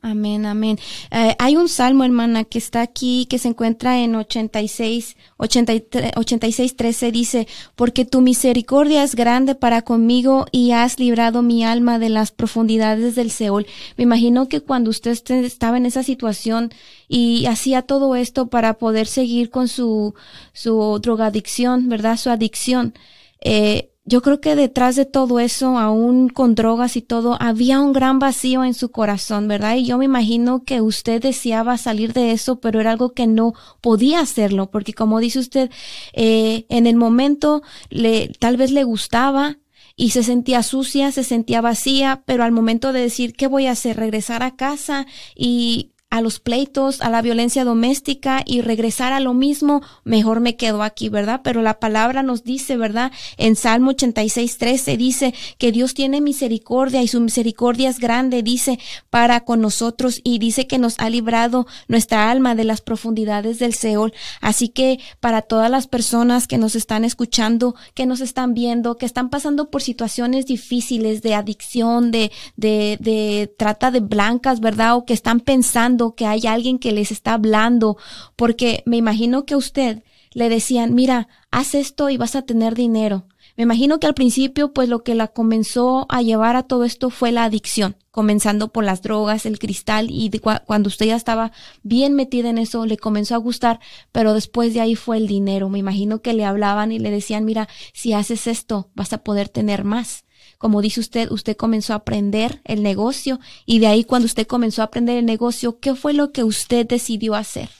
Amén, 0.00 0.46
amén. 0.46 0.78
Eh, 1.10 1.34
hay 1.38 1.56
un 1.56 1.68
salmo, 1.68 2.04
hermana, 2.04 2.44
que 2.44 2.58
está 2.58 2.82
aquí, 2.82 3.26
que 3.28 3.38
se 3.38 3.48
encuentra 3.48 3.98
en 3.98 4.14
86, 4.14 5.16
83, 5.36 6.12
86, 6.16 6.76
13, 6.76 7.12
dice, 7.12 7.48
porque 7.74 8.04
tu 8.04 8.20
misericordia 8.20 9.02
es 9.02 9.14
grande 9.14 9.54
para 9.54 9.82
conmigo 9.82 10.46
y 10.52 10.70
has 10.72 10.98
librado 11.00 11.42
mi 11.42 11.64
alma 11.64 11.98
de 11.98 12.10
las 12.10 12.30
profundidades 12.30 13.16
del 13.16 13.30
Seol. 13.30 13.66
Me 13.96 14.04
imagino 14.04 14.48
que 14.48 14.60
cuando 14.60 14.90
usted 14.90 15.18
estaba 15.30 15.76
en 15.76 15.86
esa 15.86 16.02
situación 16.02 16.72
y 17.08 17.46
hacía 17.46 17.82
todo 17.82 18.14
esto 18.14 18.48
para 18.48 18.74
poder 18.74 19.06
seguir 19.06 19.50
con 19.50 19.68
su, 19.68 20.14
su 20.52 20.98
drogadicción, 21.02 21.88
¿verdad? 21.88 22.16
Su 22.16 22.30
adicción, 22.30 22.94
eh, 23.40 23.90
yo 24.08 24.22
creo 24.22 24.40
que 24.40 24.56
detrás 24.56 24.96
de 24.96 25.04
todo 25.04 25.38
eso, 25.38 25.78
aún 25.78 26.30
con 26.30 26.54
drogas 26.54 26.96
y 26.96 27.02
todo, 27.02 27.36
había 27.40 27.78
un 27.80 27.92
gran 27.92 28.18
vacío 28.18 28.64
en 28.64 28.72
su 28.72 28.90
corazón, 28.90 29.48
¿verdad? 29.48 29.76
Y 29.76 29.84
yo 29.84 29.98
me 29.98 30.06
imagino 30.06 30.64
que 30.64 30.80
usted 30.80 31.20
deseaba 31.20 31.76
salir 31.76 32.14
de 32.14 32.32
eso, 32.32 32.58
pero 32.58 32.80
era 32.80 32.90
algo 32.90 33.12
que 33.12 33.26
no 33.26 33.52
podía 33.82 34.20
hacerlo, 34.20 34.70
porque 34.70 34.94
como 34.94 35.20
dice 35.20 35.38
usted, 35.40 35.70
eh, 36.14 36.64
en 36.70 36.86
el 36.86 36.96
momento 36.96 37.62
le, 37.90 38.28
tal 38.38 38.56
vez 38.56 38.70
le 38.70 38.84
gustaba, 38.84 39.58
y 39.94 40.10
se 40.10 40.22
sentía 40.22 40.62
sucia, 40.62 41.10
se 41.10 41.24
sentía 41.24 41.60
vacía, 41.60 42.22
pero 42.24 42.44
al 42.44 42.52
momento 42.52 42.92
de 42.92 43.00
decir, 43.00 43.34
¿qué 43.34 43.48
voy 43.48 43.66
a 43.66 43.72
hacer? 43.72 43.96
Regresar 43.96 44.44
a 44.44 44.54
casa 44.54 45.06
y 45.34 45.90
a 46.10 46.22
los 46.22 46.40
pleitos, 46.40 47.02
a 47.02 47.10
la 47.10 47.20
violencia 47.20 47.64
doméstica 47.64 48.42
y 48.46 48.62
regresar 48.62 49.12
a 49.12 49.20
lo 49.20 49.34
mismo, 49.34 49.82
mejor 50.04 50.40
me 50.40 50.56
quedo 50.56 50.82
aquí, 50.82 51.10
¿verdad? 51.10 51.42
Pero 51.44 51.60
la 51.60 51.78
palabra 51.80 52.22
nos 52.22 52.44
dice, 52.44 52.78
¿verdad? 52.78 53.12
En 53.36 53.56
Salmo 53.56 53.90
86, 53.90 54.56
13 54.56 54.96
dice 54.96 55.34
que 55.58 55.70
Dios 55.70 55.92
tiene 55.92 56.22
misericordia 56.22 57.02
y 57.02 57.08
su 57.08 57.20
misericordia 57.20 57.90
es 57.90 57.98
grande, 57.98 58.42
dice, 58.42 58.78
para 59.10 59.44
con 59.44 59.60
nosotros 59.60 60.22
y 60.24 60.38
dice 60.38 60.66
que 60.66 60.78
nos 60.78 60.98
ha 60.98 61.10
librado 61.10 61.66
nuestra 61.88 62.30
alma 62.30 62.54
de 62.54 62.64
las 62.64 62.80
profundidades 62.80 63.58
del 63.58 63.74
Seol. 63.74 64.14
Así 64.40 64.70
que 64.70 65.00
para 65.20 65.42
todas 65.42 65.70
las 65.70 65.88
personas 65.88 66.46
que 66.46 66.56
nos 66.56 66.74
están 66.74 67.04
escuchando, 67.04 67.74
que 67.92 68.06
nos 68.06 68.20
están 68.20 68.54
viendo, 68.54 68.96
que 68.96 69.04
están 69.04 69.28
pasando 69.28 69.70
por 69.70 69.82
situaciones 69.82 70.46
difíciles 70.46 71.20
de 71.20 71.34
adicción, 71.34 72.10
de, 72.10 72.32
de, 72.56 72.96
de 72.98 73.52
trata 73.58 73.90
de 73.90 74.00
blancas, 74.00 74.60
¿verdad? 74.60 74.96
O 74.96 75.04
que 75.04 75.12
están 75.12 75.40
pensando 75.40 75.97
que 76.14 76.26
hay 76.26 76.46
alguien 76.46 76.78
que 76.78 76.92
les 76.92 77.10
está 77.10 77.34
hablando, 77.34 77.96
porque 78.36 78.82
me 78.86 78.96
imagino 78.96 79.44
que 79.44 79.54
a 79.54 79.58
usted 79.58 80.02
le 80.32 80.48
decían, 80.48 80.94
mira, 80.94 81.28
haz 81.50 81.74
esto 81.74 82.10
y 82.10 82.16
vas 82.16 82.36
a 82.36 82.42
tener 82.42 82.74
dinero. 82.74 83.26
Me 83.56 83.64
imagino 83.64 83.98
que 83.98 84.06
al 84.06 84.14
principio, 84.14 84.72
pues 84.72 84.88
lo 84.88 85.02
que 85.02 85.16
la 85.16 85.26
comenzó 85.26 86.06
a 86.10 86.22
llevar 86.22 86.54
a 86.54 86.62
todo 86.62 86.84
esto 86.84 87.10
fue 87.10 87.32
la 87.32 87.42
adicción, 87.42 87.96
comenzando 88.12 88.68
por 88.68 88.84
las 88.84 89.02
drogas, 89.02 89.46
el 89.46 89.58
cristal, 89.58 90.06
y 90.10 90.30
cuando 90.64 90.86
usted 90.86 91.06
ya 91.06 91.16
estaba 91.16 91.50
bien 91.82 92.14
metida 92.14 92.50
en 92.50 92.58
eso, 92.58 92.86
le 92.86 92.96
comenzó 92.96 93.34
a 93.34 93.38
gustar, 93.38 93.80
pero 94.12 94.32
después 94.32 94.74
de 94.74 94.80
ahí 94.80 94.94
fue 94.94 95.16
el 95.16 95.26
dinero. 95.26 95.70
Me 95.70 95.80
imagino 95.80 96.22
que 96.22 96.34
le 96.34 96.44
hablaban 96.44 96.92
y 96.92 97.00
le 97.00 97.10
decían, 97.10 97.44
mira, 97.44 97.68
si 97.92 98.12
haces 98.12 98.46
esto, 98.46 98.90
vas 98.94 99.12
a 99.12 99.24
poder 99.24 99.48
tener 99.48 99.82
más 99.82 100.24
como 100.58 100.82
dice 100.82 101.00
usted, 101.00 101.30
usted 101.30 101.56
comenzó 101.56 101.92
a 101.92 101.96
aprender 101.96 102.60
el 102.64 102.82
negocio 102.82 103.38
y 103.64 103.78
de 103.78 103.86
ahí 103.86 104.04
cuando 104.04 104.26
usted 104.26 104.46
comenzó 104.46 104.82
a 104.82 104.86
aprender 104.86 105.16
el 105.16 105.26
negocio, 105.26 105.78
¿qué 105.78 105.94
fue 105.94 106.12
lo 106.12 106.32
que 106.32 106.44
usted 106.44 106.86
decidió 106.86 107.34
hacer? 107.34 107.70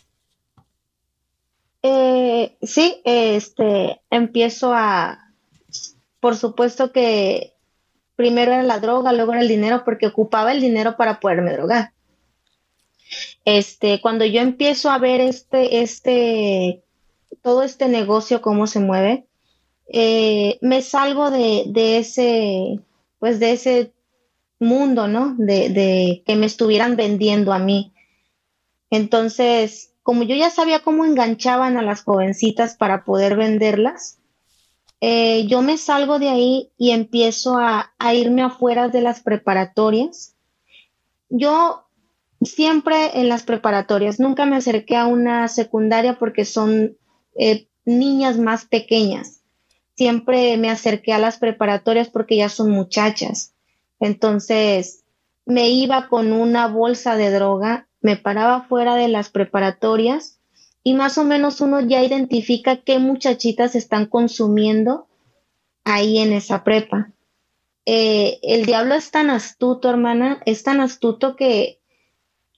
Eh, 1.83 2.57
sí, 2.63 3.01
este, 3.05 4.01
empiezo 4.11 4.73
a, 4.73 5.33
por 6.21 6.37
supuesto 6.37 6.93
que 6.93 7.55
primero 8.17 8.53
era 8.53 8.65
la 8.65 8.81
droga, 8.81 9.13
luego 9.13 9.33
era 9.33 9.43
el 9.43 9.49
dinero, 9.49 9.85
porque 9.85 10.09
ocupaba 10.09 10.53
el 10.53 10.61
dinero 10.61 10.97
para 10.97 11.21
poderme 11.21 11.53
drogar. 11.53 11.93
Este, 13.45 14.01
cuando 14.01 14.25
yo 14.25 14.41
empiezo 14.41 14.91
a 14.91 14.99
ver 14.99 15.21
este, 15.21 15.81
este, 15.81 16.83
todo 17.43 17.63
este 17.63 17.89
negocio, 17.89 18.43
cómo 18.43 18.67
se 18.67 18.81
mueve, 18.81 19.28
eh, 19.89 20.59
me 20.61 20.83
salgo 20.83 21.31
de, 21.31 21.65
de, 21.67 21.99
ese, 21.99 22.81
pues 23.19 23.41
de 23.41 23.53
ese 23.53 23.93
mundo, 24.59 25.09
¿no? 25.09 25.35
De, 25.39 25.71
de, 25.71 26.23
que 26.27 26.37
me 26.37 26.47
estuvieran 26.47 26.97
vendiendo 26.97 27.53
a 27.53 27.59
mí. 27.59 27.93
Entonces, 28.91 29.95
como 30.03 30.23
yo 30.25 30.37
ya 30.37 30.51
sabía 30.51 30.81
cómo 30.81 31.05
enganchaban 31.05 31.77
a 31.77 31.83
las 31.83 32.03
jovencitas 32.03 32.77
para 32.77 33.05
poder 33.05 33.37
venderlas, 33.37 34.19
eh, 35.01 35.47
yo 35.47 35.63
me 35.63 35.79
salgo 35.79 36.19
de 36.19 36.29
ahí 36.29 36.71
y 36.77 36.91
empiezo 36.91 37.57
a, 37.57 37.93
a, 37.99 38.15
irme 38.15 38.43
afuera 38.43 38.89
de 38.89 39.01
las 39.01 39.21
preparatorias. 39.21 40.35
Yo 41.31 41.85
siempre 42.43 43.21
en 43.21 43.29
las 43.29 43.43
preparatorias, 43.43 44.21
nunca 44.21 44.45
me 44.45 44.57
acerqué 44.57 44.97
a 44.97 45.07
una 45.07 45.49
secundaria 45.49 46.19
porque 46.19 46.45
son 46.45 46.97
eh, 47.39 47.69
niñas 47.85 48.39
más 48.39 48.65
pequeñas 48.65 49.38
siempre 49.99 50.57
me 50.59 50.71
acerqué 50.71 51.13
a 51.13 51.19
las 51.19 51.39
preparatorias 51.39 52.09
porque 52.09 52.37
ya 52.37 52.49
son 52.49 52.71
muchachas. 52.71 53.53
Entonces 53.99 55.03
me 55.45 55.71
iba 55.71 56.09
con 56.09 56.33
una 56.33 56.69
bolsa 56.69 57.17
de 57.17 57.33
droga, 57.33 57.89
me 58.01 58.17
paraba 58.17 58.63
fuera 58.63 58.95
de 58.95 59.09
las 59.09 59.29
preparatorias 59.29 60.39
y 60.85 60.95
más 60.95 61.19
o 61.19 61.25
menos 61.25 61.61
uno 61.61 61.81
ya 61.81 62.05
identifica 62.05 62.77
qué 62.77 63.01
muchachitas 63.01 63.75
están 63.75 64.07
consumiendo 64.07 65.09
ahí 65.83 66.19
en 66.19 66.33
esa 66.33 66.63
prepa. 66.63 67.11
Eh, 67.85 68.39
el 68.43 68.67
diablo 68.67 68.95
es 68.95 69.11
tan 69.11 69.31
astuto, 69.31 69.91
hermana, 69.91 70.41
es 70.47 70.63
tan 70.63 70.81
astuto 70.81 71.35
que 71.35 71.81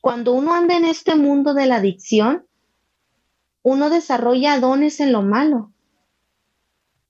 cuando 0.02 0.32
uno 0.32 0.52
anda 0.52 0.76
en 0.76 0.84
este 0.84 1.14
mundo 1.14 1.54
de 1.54 1.66
la 1.66 1.76
adicción, 1.76 2.44
uno 3.62 3.88
desarrolla 3.88 4.60
dones 4.60 5.00
en 5.00 5.12
lo 5.12 5.22
malo 5.22 5.72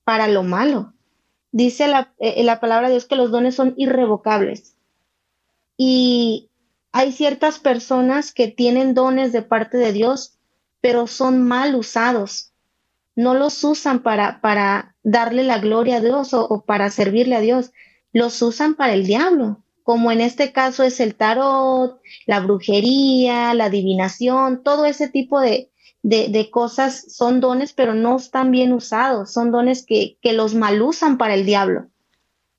para 0.03 0.27
lo 0.27 0.43
malo. 0.43 0.93
Dice 1.51 1.87
la, 1.87 2.13
eh, 2.19 2.43
la 2.43 2.59
palabra 2.59 2.87
de 2.87 2.93
Dios 2.95 3.05
que 3.05 3.15
los 3.15 3.31
dones 3.31 3.55
son 3.55 3.73
irrevocables. 3.77 4.75
Y 5.77 6.49
hay 6.91 7.11
ciertas 7.11 7.59
personas 7.59 8.33
que 8.33 8.47
tienen 8.47 8.93
dones 8.93 9.31
de 9.31 9.41
parte 9.41 9.77
de 9.77 9.93
Dios, 9.93 10.37
pero 10.81 11.07
son 11.07 11.43
mal 11.43 11.75
usados. 11.75 12.53
No 13.15 13.33
los 13.33 13.63
usan 13.63 14.03
para, 14.03 14.41
para 14.41 14.95
darle 15.03 15.43
la 15.43 15.59
gloria 15.59 15.97
a 15.97 16.01
Dios 16.01 16.33
o, 16.33 16.45
o 16.45 16.65
para 16.65 16.89
servirle 16.89 17.35
a 17.35 17.41
Dios. 17.41 17.71
Los 18.13 18.41
usan 18.41 18.75
para 18.75 18.93
el 18.93 19.05
diablo, 19.05 19.63
como 19.83 20.11
en 20.11 20.21
este 20.21 20.51
caso 20.51 20.83
es 20.83 20.99
el 20.99 21.15
tarot, 21.15 21.99
la 22.25 22.39
brujería, 22.39 23.53
la 23.53 23.65
adivinación, 23.65 24.63
todo 24.63 24.85
ese 24.85 25.09
tipo 25.09 25.39
de, 25.39 25.70
de, 26.03 26.49
cosas 26.49 27.05
son 27.13 27.39
dones, 27.39 27.73
pero 27.73 27.93
no 27.93 28.17
están 28.17 28.51
bien 28.51 28.73
usados, 28.73 29.31
son 29.31 29.51
dones 29.51 29.85
que, 29.85 30.17
que 30.21 30.33
los 30.33 30.55
mal 30.55 30.81
usan 30.81 31.17
para 31.17 31.35
el 31.35 31.45
diablo. 31.45 31.87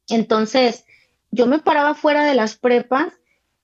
Entonces, 0.08 0.84
yo 1.30 1.46
me 1.46 1.58
paraba 1.58 1.94
fuera 1.94 2.24
de 2.24 2.34
las 2.34 2.56
prepas, 2.56 3.12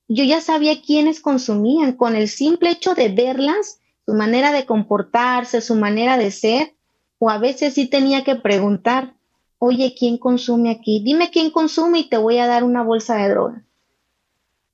yo 0.08 0.24
ya 0.24 0.40
sabía 0.40 0.80
quiénes 0.80 1.20
consumían, 1.20 1.92
con 1.92 2.16
el 2.16 2.28
simple 2.28 2.70
hecho 2.70 2.94
de 2.94 3.08
verlas, 3.10 3.80
su 4.06 4.14
manera 4.14 4.52
de 4.52 4.64
comportarse, 4.64 5.60
su 5.60 5.74
manera 5.74 6.16
de 6.16 6.30
ser, 6.30 6.74
o 7.18 7.30
a 7.30 7.38
veces 7.38 7.74
sí 7.74 7.86
tenía 7.86 8.24
que 8.24 8.36
preguntar, 8.36 9.14
oye, 9.58 9.94
¿quién 9.98 10.18
consume 10.18 10.70
aquí? 10.70 11.02
Dime 11.04 11.30
quién 11.30 11.50
consume 11.50 12.00
y 12.00 12.08
te 12.08 12.16
voy 12.16 12.38
a 12.38 12.46
dar 12.46 12.64
una 12.64 12.82
bolsa 12.82 13.16
de 13.16 13.28
droga. 13.28 13.64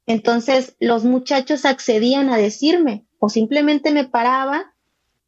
Entonces 0.07 0.77
los 0.79 1.05
muchachos 1.05 1.65
accedían 1.65 2.31
a 2.31 2.37
decirme, 2.37 3.07
o 3.19 3.29
simplemente 3.29 3.91
me 3.91 4.05
paraba 4.05 4.74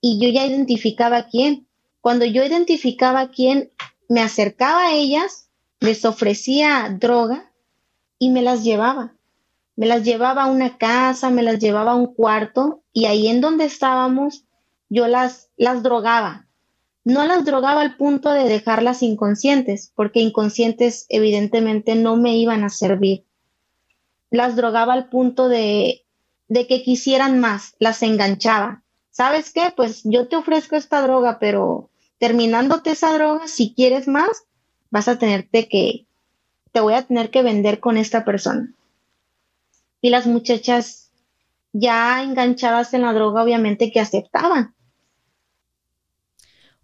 y 0.09 0.21
yo 0.21 0.29
ya 0.29 0.47
identificaba 0.47 1.17
a 1.17 1.27
quién. 1.27 1.67
Cuando 2.01 2.25
yo 2.27 2.45
identificaba 2.45 3.23
a 3.23 3.31
quién, 3.33 3.73
me 4.09 4.21
acercaba 4.21 4.87
a 4.87 4.93
ellas, 4.93 5.51
les 5.81 6.05
ofrecía 6.05 6.97
droga 6.97 7.51
y 8.17 8.31
me 8.31 8.41
las 8.41 8.63
llevaba. 8.63 9.17
Me 9.75 9.87
las 9.87 10.05
llevaba 10.05 10.45
a 10.45 10.47
una 10.47 10.79
casa, 10.79 11.29
me 11.31 11.43
las 11.43 11.59
llevaba 11.59 11.91
a 11.91 11.97
un 11.97 12.15
cuarto 12.15 12.85
y 12.93 13.07
ahí 13.07 13.27
en 13.27 13.41
donde 13.41 13.65
estábamos 13.65 14.45
yo 14.89 15.09
las, 15.09 15.51
las 15.57 15.83
drogaba. 15.83 16.47
No 17.03 17.27
las 17.27 17.45
drogaba 17.45 17.81
al 17.81 17.97
punto 17.97 18.31
de 18.31 18.45
dejarlas 18.45 19.03
inconscientes, 19.03 19.93
porque 19.97 20.21
inconscientes 20.21 21.07
evidentemente 21.09 21.97
no 21.97 22.15
me 22.15 22.37
iban 22.37 22.63
a 22.63 22.69
servir. 22.69 23.25
Las 24.31 24.55
drogaba 24.55 24.93
al 24.93 25.09
punto 25.09 25.49
de, 25.49 26.07
de 26.47 26.69
que 26.69 26.85
quisieran 26.85 27.41
más, 27.41 27.75
las 27.81 28.05
enganchaba. 28.05 28.85
¿Sabes 29.17 29.51
qué? 29.51 29.73
Pues 29.75 30.03
yo 30.05 30.29
te 30.29 30.37
ofrezco 30.37 30.77
esta 30.77 31.01
droga, 31.01 31.39
pero 31.39 31.89
terminándote 32.19 32.91
esa 32.91 33.15
droga, 33.15 33.49
si 33.49 33.73
quieres 33.73 34.09
más, 34.09 34.45
vas 34.91 35.09
a 35.09 35.19
tenerte 35.19 35.69
que, 35.69 36.05
te 36.71 36.81
voy 36.81 36.93
a 36.93 37.07
tener 37.07 37.31
que 37.31 37.43
vender 37.43 37.81
con 37.81 37.97
esta 37.97 38.27
persona. 38.27 38.75
Y 40.03 40.11
las 40.11 40.27
muchachas 40.27 41.11
ya 41.73 42.23
enganchadas 42.23 42.93
en 42.93 43.03
la 43.03 43.15
droga, 43.15 43.43
obviamente 43.43 43.91
que 43.91 44.01
aceptaban. 44.01 44.75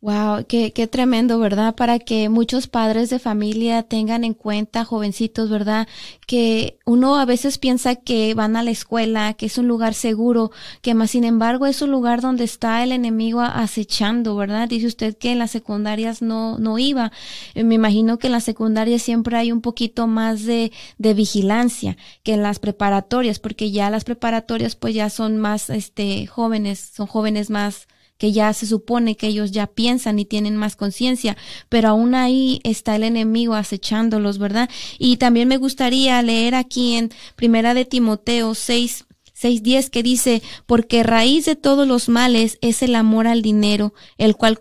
Wow, 0.04 0.46
qué, 0.48 0.72
qué 0.72 0.88
tremendo, 0.88 1.38
¿verdad? 1.38 1.76
Para 1.76 2.00
que 2.00 2.28
muchos 2.28 2.66
padres 2.66 3.08
de 3.08 3.20
familia 3.20 3.84
tengan 3.84 4.24
en 4.24 4.34
cuenta, 4.34 4.84
jovencitos, 4.84 5.48
¿verdad? 5.48 5.86
Que 6.26 6.76
uno 6.84 7.14
a 7.20 7.24
veces 7.24 7.56
piensa 7.56 7.94
que 7.94 8.34
van 8.34 8.56
a 8.56 8.64
la 8.64 8.72
escuela, 8.72 9.34
que 9.34 9.46
es 9.46 9.58
un 9.58 9.68
lugar 9.68 9.94
seguro, 9.94 10.50
que 10.80 10.94
más 10.94 11.12
sin 11.12 11.22
embargo 11.22 11.66
es 11.66 11.82
un 11.82 11.92
lugar 11.92 12.20
donde 12.20 12.42
está 12.42 12.82
el 12.82 12.90
enemigo 12.90 13.42
acechando, 13.42 14.34
¿verdad? 14.34 14.68
Dice 14.68 14.88
usted 14.88 15.16
que 15.16 15.30
en 15.30 15.38
las 15.38 15.52
secundarias 15.52 16.20
no, 16.20 16.58
no 16.58 16.80
iba. 16.80 17.12
Eh, 17.54 17.62
me 17.62 17.76
imagino 17.76 18.18
que 18.18 18.26
en 18.26 18.32
las 18.32 18.42
secundarias 18.42 19.02
siempre 19.02 19.36
hay 19.36 19.52
un 19.52 19.60
poquito 19.60 20.08
más 20.08 20.42
de, 20.44 20.72
de 20.98 21.14
vigilancia 21.14 21.96
que 22.24 22.34
en 22.34 22.42
las 22.42 22.58
preparatorias, 22.58 23.38
porque 23.38 23.70
ya 23.70 23.88
las 23.88 24.02
preparatorias 24.02 24.74
pues 24.74 24.94
ya 24.96 25.10
son 25.10 25.38
más, 25.38 25.70
este, 25.70 26.26
jóvenes, 26.26 26.90
son 26.92 27.06
jóvenes 27.06 27.50
más, 27.50 27.86
que 28.22 28.30
ya 28.30 28.52
se 28.52 28.68
supone 28.68 29.16
que 29.16 29.26
ellos 29.26 29.50
ya 29.50 29.66
piensan 29.66 30.20
y 30.20 30.24
tienen 30.24 30.56
más 30.56 30.76
conciencia, 30.76 31.36
pero 31.68 31.88
aún 31.88 32.14
ahí 32.14 32.60
está 32.62 32.94
el 32.94 33.02
enemigo 33.02 33.54
acechándolos, 33.54 34.38
¿verdad? 34.38 34.70
Y 34.96 35.16
también 35.16 35.48
me 35.48 35.56
gustaría 35.56 36.22
leer 36.22 36.54
aquí 36.54 36.94
en 36.94 37.10
Primera 37.34 37.74
de 37.74 37.84
Timoteo 37.84 38.54
6, 38.54 39.06
6.10 39.34 39.90
que 39.90 40.04
dice, 40.04 40.40
porque 40.66 41.02
raíz 41.02 41.46
de 41.46 41.56
todos 41.56 41.88
los 41.88 42.08
males 42.08 42.58
es 42.60 42.84
el 42.84 42.94
amor 42.94 43.26
al 43.26 43.42
dinero, 43.42 43.92
el 44.18 44.36
cual 44.36 44.56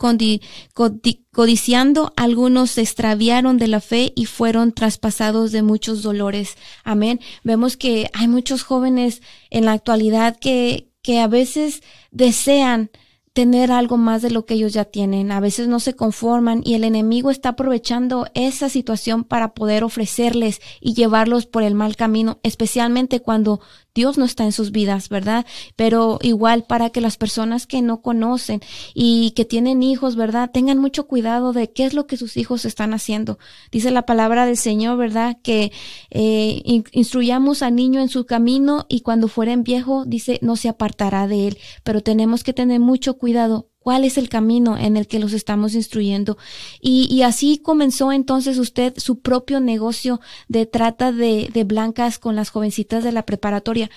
codiciando 1.31 2.13
algunos 2.15 2.71
se 2.71 2.81
extraviaron 2.81 3.59
de 3.59 3.67
la 3.67 3.79
fe 3.79 4.11
y 4.15 4.25
fueron 4.25 4.71
traspasados 4.71 5.51
de 5.51 5.61
muchos 5.61 6.01
dolores. 6.01 6.57
Amén. 6.83 7.19
Vemos 7.43 7.77
que 7.77 8.09
hay 8.13 8.27
muchos 8.27 8.63
jóvenes 8.63 9.21
en 9.51 9.65
la 9.65 9.73
actualidad 9.73 10.35
que, 10.39 10.87
que 11.03 11.19
a 11.19 11.27
veces 11.27 11.83
desean 12.09 12.89
tener 13.33 13.71
algo 13.71 13.97
más 13.97 14.21
de 14.21 14.29
lo 14.31 14.45
que 14.45 14.55
ellos 14.55 14.73
ya 14.73 14.85
tienen. 14.85 15.31
A 15.31 15.39
veces 15.39 15.67
no 15.67 15.79
se 15.79 15.95
conforman 15.95 16.61
y 16.65 16.73
el 16.73 16.83
enemigo 16.83 17.31
está 17.31 17.49
aprovechando 17.49 18.27
esa 18.33 18.67
situación 18.67 19.23
para 19.23 19.53
poder 19.53 19.83
ofrecerles 19.83 20.59
y 20.81 20.93
llevarlos 20.93 21.45
por 21.45 21.63
el 21.63 21.73
mal 21.73 21.95
camino, 21.95 22.39
especialmente 22.43 23.21
cuando 23.21 23.61
Dios 23.93 24.17
no 24.17 24.25
está 24.25 24.45
en 24.45 24.51
sus 24.53 24.71
vidas, 24.71 25.09
¿verdad? 25.09 25.45
Pero 25.75 26.19
igual 26.21 26.63
para 26.63 26.91
que 26.91 27.01
las 27.01 27.17
personas 27.17 27.67
que 27.67 27.81
no 27.81 28.01
conocen 28.01 28.61
y 28.93 29.31
que 29.31 29.43
tienen 29.43 29.83
hijos, 29.83 30.15
¿verdad? 30.15 30.49
Tengan 30.51 30.77
mucho 30.77 31.07
cuidado 31.07 31.51
de 31.51 31.71
qué 31.71 31.85
es 31.85 31.93
lo 31.93 32.07
que 32.07 32.17
sus 32.17 32.37
hijos 32.37 32.65
están 32.65 32.93
haciendo. 32.93 33.37
Dice 33.71 33.91
la 33.91 34.05
palabra 34.05 34.45
del 34.45 34.57
Señor, 34.57 34.97
¿verdad? 34.97 35.37
Que 35.43 35.71
eh, 36.09 36.61
instruyamos 36.91 37.63
al 37.63 37.75
niño 37.75 38.01
en 38.01 38.09
su 38.09 38.25
camino 38.25 38.85
y 38.87 39.01
cuando 39.01 39.27
fueren 39.27 39.63
viejo, 39.63 40.05
dice, 40.05 40.39
no 40.41 40.55
se 40.55 40.69
apartará 40.69 41.27
de 41.27 41.49
él. 41.49 41.57
Pero 41.83 42.01
tenemos 42.01 42.43
que 42.43 42.53
tener 42.53 42.79
mucho 42.79 43.17
cuidado 43.17 43.70
cuál 43.81 44.05
es 44.05 44.17
el 44.17 44.29
camino 44.29 44.77
en 44.77 44.95
el 44.95 45.07
que 45.07 45.19
los 45.19 45.33
estamos 45.33 45.73
instruyendo. 45.73 46.37
Y, 46.79 47.23
así 47.23 47.57
comenzó 47.57 48.11
entonces 48.11 48.57
usted 48.57 48.93
su 48.97 49.19
propio 49.19 49.59
negocio 49.59 50.21
de 50.47 50.65
trata 50.65 51.11
de, 51.11 51.49
blancas 51.65 52.19
con 52.19 52.35
las 52.35 52.49
jovencitas 52.49 53.03
de 53.03 53.11
la 53.11 53.23
preparatoria. 53.23 53.89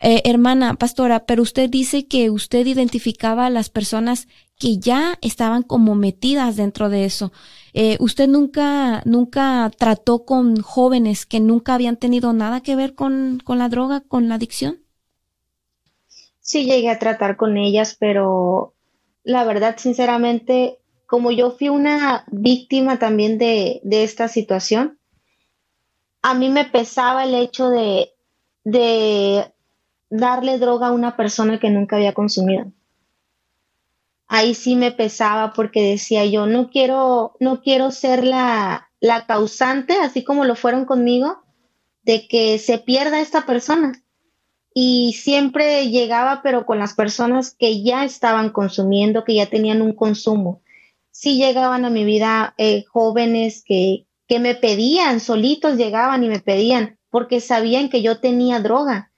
Eh, 0.00 0.22
hermana 0.24 0.74
pastora, 0.74 1.26
pero 1.26 1.42
usted 1.42 1.68
dice 1.68 2.06
que 2.06 2.30
usted 2.30 2.66
identificaba 2.66 3.46
a 3.46 3.50
las 3.50 3.70
personas 3.70 4.28
que 4.56 4.78
ya 4.78 5.18
estaban 5.20 5.62
como 5.62 5.94
metidas 5.94 6.56
dentro 6.56 6.88
de 6.88 7.04
eso. 7.04 7.32
Eh, 7.72 7.96
¿Usted 7.98 8.28
nunca, 8.28 9.02
nunca 9.04 9.70
trató 9.76 10.24
con 10.24 10.60
jóvenes 10.60 11.26
que 11.26 11.40
nunca 11.40 11.74
habían 11.74 11.96
tenido 11.96 12.32
nada 12.32 12.60
que 12.60 12.76
ver 12.76 12.94
con, 12.94 13.40
con 13.44 13.58
la 13.58 13.68
droga, 13.68 14.00
con 14.00 14.28
la 14.28 14.36
adicción? 14.36 14.78
Sí 16.40 16.66
llegué 16.66 16.90
a 16.90 16.98
tratar 16.98 17.36
con 17.36 17.56
ellas, 17.56 17.96
pero 17.98 18.73
la 19.24 19.44
verdad, 19.44 19.76
sinceramente, 19.78 20.78
como 21.06 21.30
yo 21.30 21.50
fui 21.50 21.70
una 21.70 22.24
víctima 22.30 22.98
también 22.98 23.38
de, 23.38 23.80
esta 23.90 24.28
situación, 24.28 24.98
a 26.22 26.34
mí 26.34 26.50
me 26.50 26.66
pesaba 26.66 27.24
el 27.24 27.34
hecho 27.34 27.70
de, 27.70 28.12
de 28.64 29.52
darle 30.10 30.58
droga 30.58 30.88
a 30.88 30.92
una 30.92 31.16
persona 31.16 31.58
que 31.58 31.70
nunca 31.70 31.96
había 31.96 32.12
consumido. 32.12 32.70
Ahí 34.26 34.54
sí 34.54 34.76
me 34.76 34.92
pesaba 34.92 35.52
porque 35.52 35.82
decía 35.82 36.24
yo, 36.26 36.46
no 36.46 36.70
quiero, 36.70 37.36
no 37.40 37.62
quiero 37.62 37.90
ser 37.90 38.24
la, 38.24 38.90
la 39.00 39.26
causante, 39.26 39.94
así 39.94 40.22
como 40.22 40.44
lo 40.44 40.54
fueron 40.54 40.84
conmigo, 40.84 41.42
de 42.02 42.28
que 42.28 42.58
se 42.58 42.78
pierda 42.78 43.20
esta 43.20 43.46
persona 43.46 44.03
y 44.76 45.12
siempre 45.12 45.88
llegaba, 45.88 46.42
pero 46.42 46.66
con 46.66 46.80
las 46.80 46.94
personas 46.94 47.54
que 47.54 47.84
ya 47.84 48.04
estaban 48.04 48.50
consumiendo, 48.50 49.22
que 49.22 49.36
ya 49.36 49.46
tenían 49.46 49.80
un 49.80 49.92
consumo. 49.92 50.62
Sí 51.12 51.36
llegaban 51.36 51.84
a 51.84 51.90
mi 51.90 52.04
vida 52.04 52.54
eh, 52.58 52.84
jóvenes 52.88 53.62
que, 53.64 54.06
que 54.26 54.40
me 54.40 54.56
pedían, 54.56 55.20
solitos 55.20 55.76
llegaban 55.76 56.24
y 56.24 56.28
me 56.28 56.40
pedían, 56.40 56.98
porque 57.08 57.40
sabían 57.40 57.88
que 57.88 58.02
yo 58.02 58.18
tenía 58.18 58.58
droga. 58.58 59.12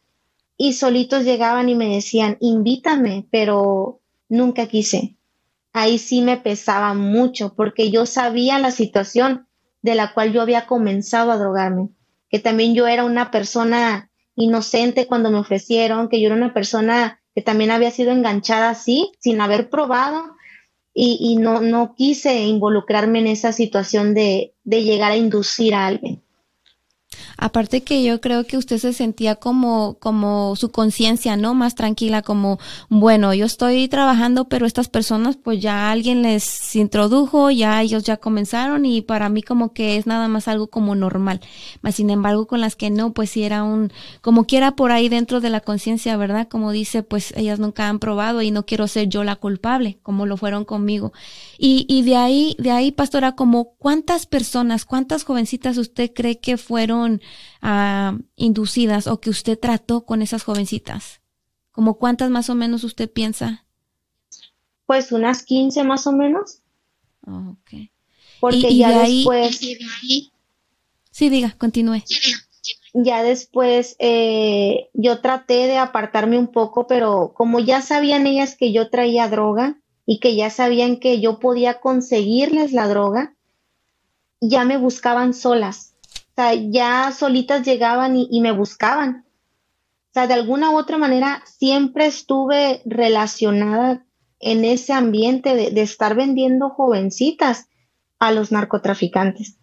Y 0.58 0.74
solitos 0.74 1.24
llegaban 1.24 1.70
y 1.70 1.74
me 1.74 1.88
decían, 1.88 2.36
invítame, 2.40 3.26
pero 3.30 4.00
nunca 4.28 4.66
quise. 4.66 5.16
Ahí 5.72 5.96
sí 5.96 6.20
me 6.20 6.36
pesaba 6.36 6.92
mucho, 6.92 7.54
porque 7.54 7.90
yo 7.90 8.04
sabía 8.04 8.58
la 8.58 8.70
situación 8.70 9.46
de 9.80 9.94
la 9.94 10.12
cual 10.12 10.34
yo 10.34 10.42
había 10.42 10.66
comenzado 10.66 11.32
a 11.32 11.38
drogarme, 11.38 11.88
que 12.28 12.40
también 12.40 12.74
yo 12.74 12.86
era 12.86 13.04
una 13.04 13.30
persona 13.30 14.10
inocente 14.37 15.07
cuando 15.07 15.31
me 15.31 15.38
ofrecieron, 15.38 16.09
que 16.09 16.20
yo 16.20 16.27
era 16.27 16.37
una 16.37 16.55
persona 16.55 17.20
que 17.35 17.42
también 17.42 17.70
había 17.70 17.90
sido 17.90 18.12
enganchada 18.12 18.70
así, 18.70 19.12
sin 19.18 19.40
haber 19.40 19.68
probado, 19.68 20.37
y, 20.99 21.37
no, 21.37 21.61
no 21.61 21.94
quise 21.94 22.44
involucrarme 22.44 23.18
en 23.18 23.27
esa 23.27 23.53
situación 23.53 24.14
de, 24.14 24.55
de 24.64 24.83
llegar 24.83 25.12
a 25.12 25.16
inducir 25.18 25.75
a 25.75 25.87
alguien. 25.87 26.22
Aparte 27.38 27.83
que 27.83 28.03
yo 28.03 28.20
creo 28.20 28.44
que 28.44 28.57
usted 28.57 28.79
se 28.79 28.92
sentía 28.92 29.35
como, 29.37 29.96
como 30.01 30.57
su 30.57 30.70
conciencia, 30.70 31.37
¿no? 31.37 31.55
Más 31.55 31.75
tranquila, 31.75 32.22
como, 32.22 32.59
bueno, 32.88 33.35
yo 33.35 33.44
estoy 33.44 33.88
trabajando, 33.88 34.49
pero 34.49 34.64
estas 34.64 34.88
personas, 34.88 35.37
pues 35.37 35.61
ya 35.61 35.90
alguien 35.90 36.22
les 36.22 36.75
introdujo, 36.75 37.51
ya 37.51 37.83
ellos 37.83 38.05
ya 38.05 38.16
comenzaron 38.16 38.87
y 38.87 39.03
para 39.03 39.29
mí 39.29 39.42
como 39.42 39.72
que 39.75 39.96
es 39.96 40.07
nada 40.07 40.29
más 40.29 40.49
algo 40.49 40.68
como 40.68 40.94
normal. 40.94 41.40
Mas 41.83 41.96
sin 41.96 42.09
embargo, 42.09 42.46
con 42.46 42.61
las 42.61 42.75
que 42.75 42.90
no, 42.90 43.12
pues 43.12 43.31
sí 43.31 43.42
era 43.42 43.64
un, 43.64 43.92
como 44.22 44.46
quiera 44.46 44.75
por 44.75 44.90
ahí 44.90 45.09
dentro 45.11 45.40
de 45.40 45.51
la 45.51 45.61
conciencia, 45.61 46.16
¿verdad? 46.16 46.49
Como 46.49 46.72
dice, 46.72 47.03
pues 47.03 47.35
ellas 47.37 47.59
nunca 47.59 47.88
han 47.88 47.99
probado 47.99 48.40
y 48.40 48.51
no 48.51 48.64
quiero 48.64 48.88
ser 48.88 49.09
yo 49.09 49.25
la 49.25 49.37
culpable, 49.37 49.99
como 50.03 50.25
lo 50.25 50.38
fueron 50.38 50.64
conmigo. 50.64 51.12
Y, 51.59 51.85
y 51.88 52.03
de 52.03 52.16
ahí, 52.16 52.57
de 52.59 52.70
ahí, 52.70 52.92
pastora, 52.92 53.33
como 53.33 53.75
cuántas 53.79 54.27
personas, 54.27 54.87
cuántas 54.87 55.25
jovencitas 55.25 55.77
usted 55.77 56.11
cree 56.14 56.38
que 56.38 56.57
fueron 56.57 57.20
uh, 57.62 58.18
inducidas 58.36 59.06
o 59.06 59.20
que 59.20 59.30
usted 59.30 59.58
trató 59.58 60.04
con 60.04 60.22
esas 60.22 60.42
jovencitas? 60.42 61.20
¿Como 61.72 61.98
cuántas 61.98 62.30
más 62.30 62.48
o 62.48 62.54
menos 62.54 62.84
usted 62.84 63.10
piensa? 63.10 63.64
Pues 64.86 65.12
unas 65.12 65.42
15 65.42 65.84
más 65.84 66.06
o 66.06 66.12
menos. 66.12 66.62
Oh, 67.26 67.56
ok. 67.58 67.90
Porque 68.40 68.76
ya 68.76 69.02
después... 69.02 69.60
Sí, 71.10 71.28
diga, 71.28 71.54
continúe. 71.58 72.02
Ya 72.94 73.22
después 73.22 73.96
eh, 73.98 74.88
yo 74.94 75.20
traté 75.20 75.66
de 75.66 75.76
apartarme 75.76 76.38
un 76.38 76.48
poco, 76.48 76.86
pero 76.86 77.32
como 77.34 77.60
ya 77.60 77.82
sabían 77.82 78.26
ellas 78.26 78.56
que 78.56 78.72
yo 78.72 78.88
traía 78.88 79.28
droga 79.28 79.78
y 80.06 80.20
que 80.20 80.36
ya 80.36 80.50
sabían 80.50 80.96
que 80.96 81.20
yo 81.20 81.38
podía 81.40 81.80
conseguirles 81.80 82.72
la 82.72 82.88
droga, 82.88 83.34
ya 84.40 84.64
me 84.64 84.78
buscaban 84.78 85.34
solas 85.34 85.95
sea, 86.37 86.55
ya 86.55 87.12
solitas 87.12 87.64
llegaban 87.64 88.16
y, 88.16 88.40
me 88.40 88.53
buscaban. 88.53 89.25
O 90.11 90.12
sea, 90.12 90.27
de 90.27 90.35
alguna 90.35 90.70
u 90.70 90.77
otra 90.77 90.99
manera 90.99 91.42
siempre 91.46 92.07
estuve 92.07 92.83
relacionada 92.85 94.05
en 94.38 94.64
ese 94.64 94.92
ambiente 94.92 95.55
de, 95.55 95.81
estar 95.81 96.14
vendiendo 96.14 96.68
jovencitas 96.68 97.68
a 98.18 98.33
los 98.33 98.53
narcotraficantes. 98.53 99.57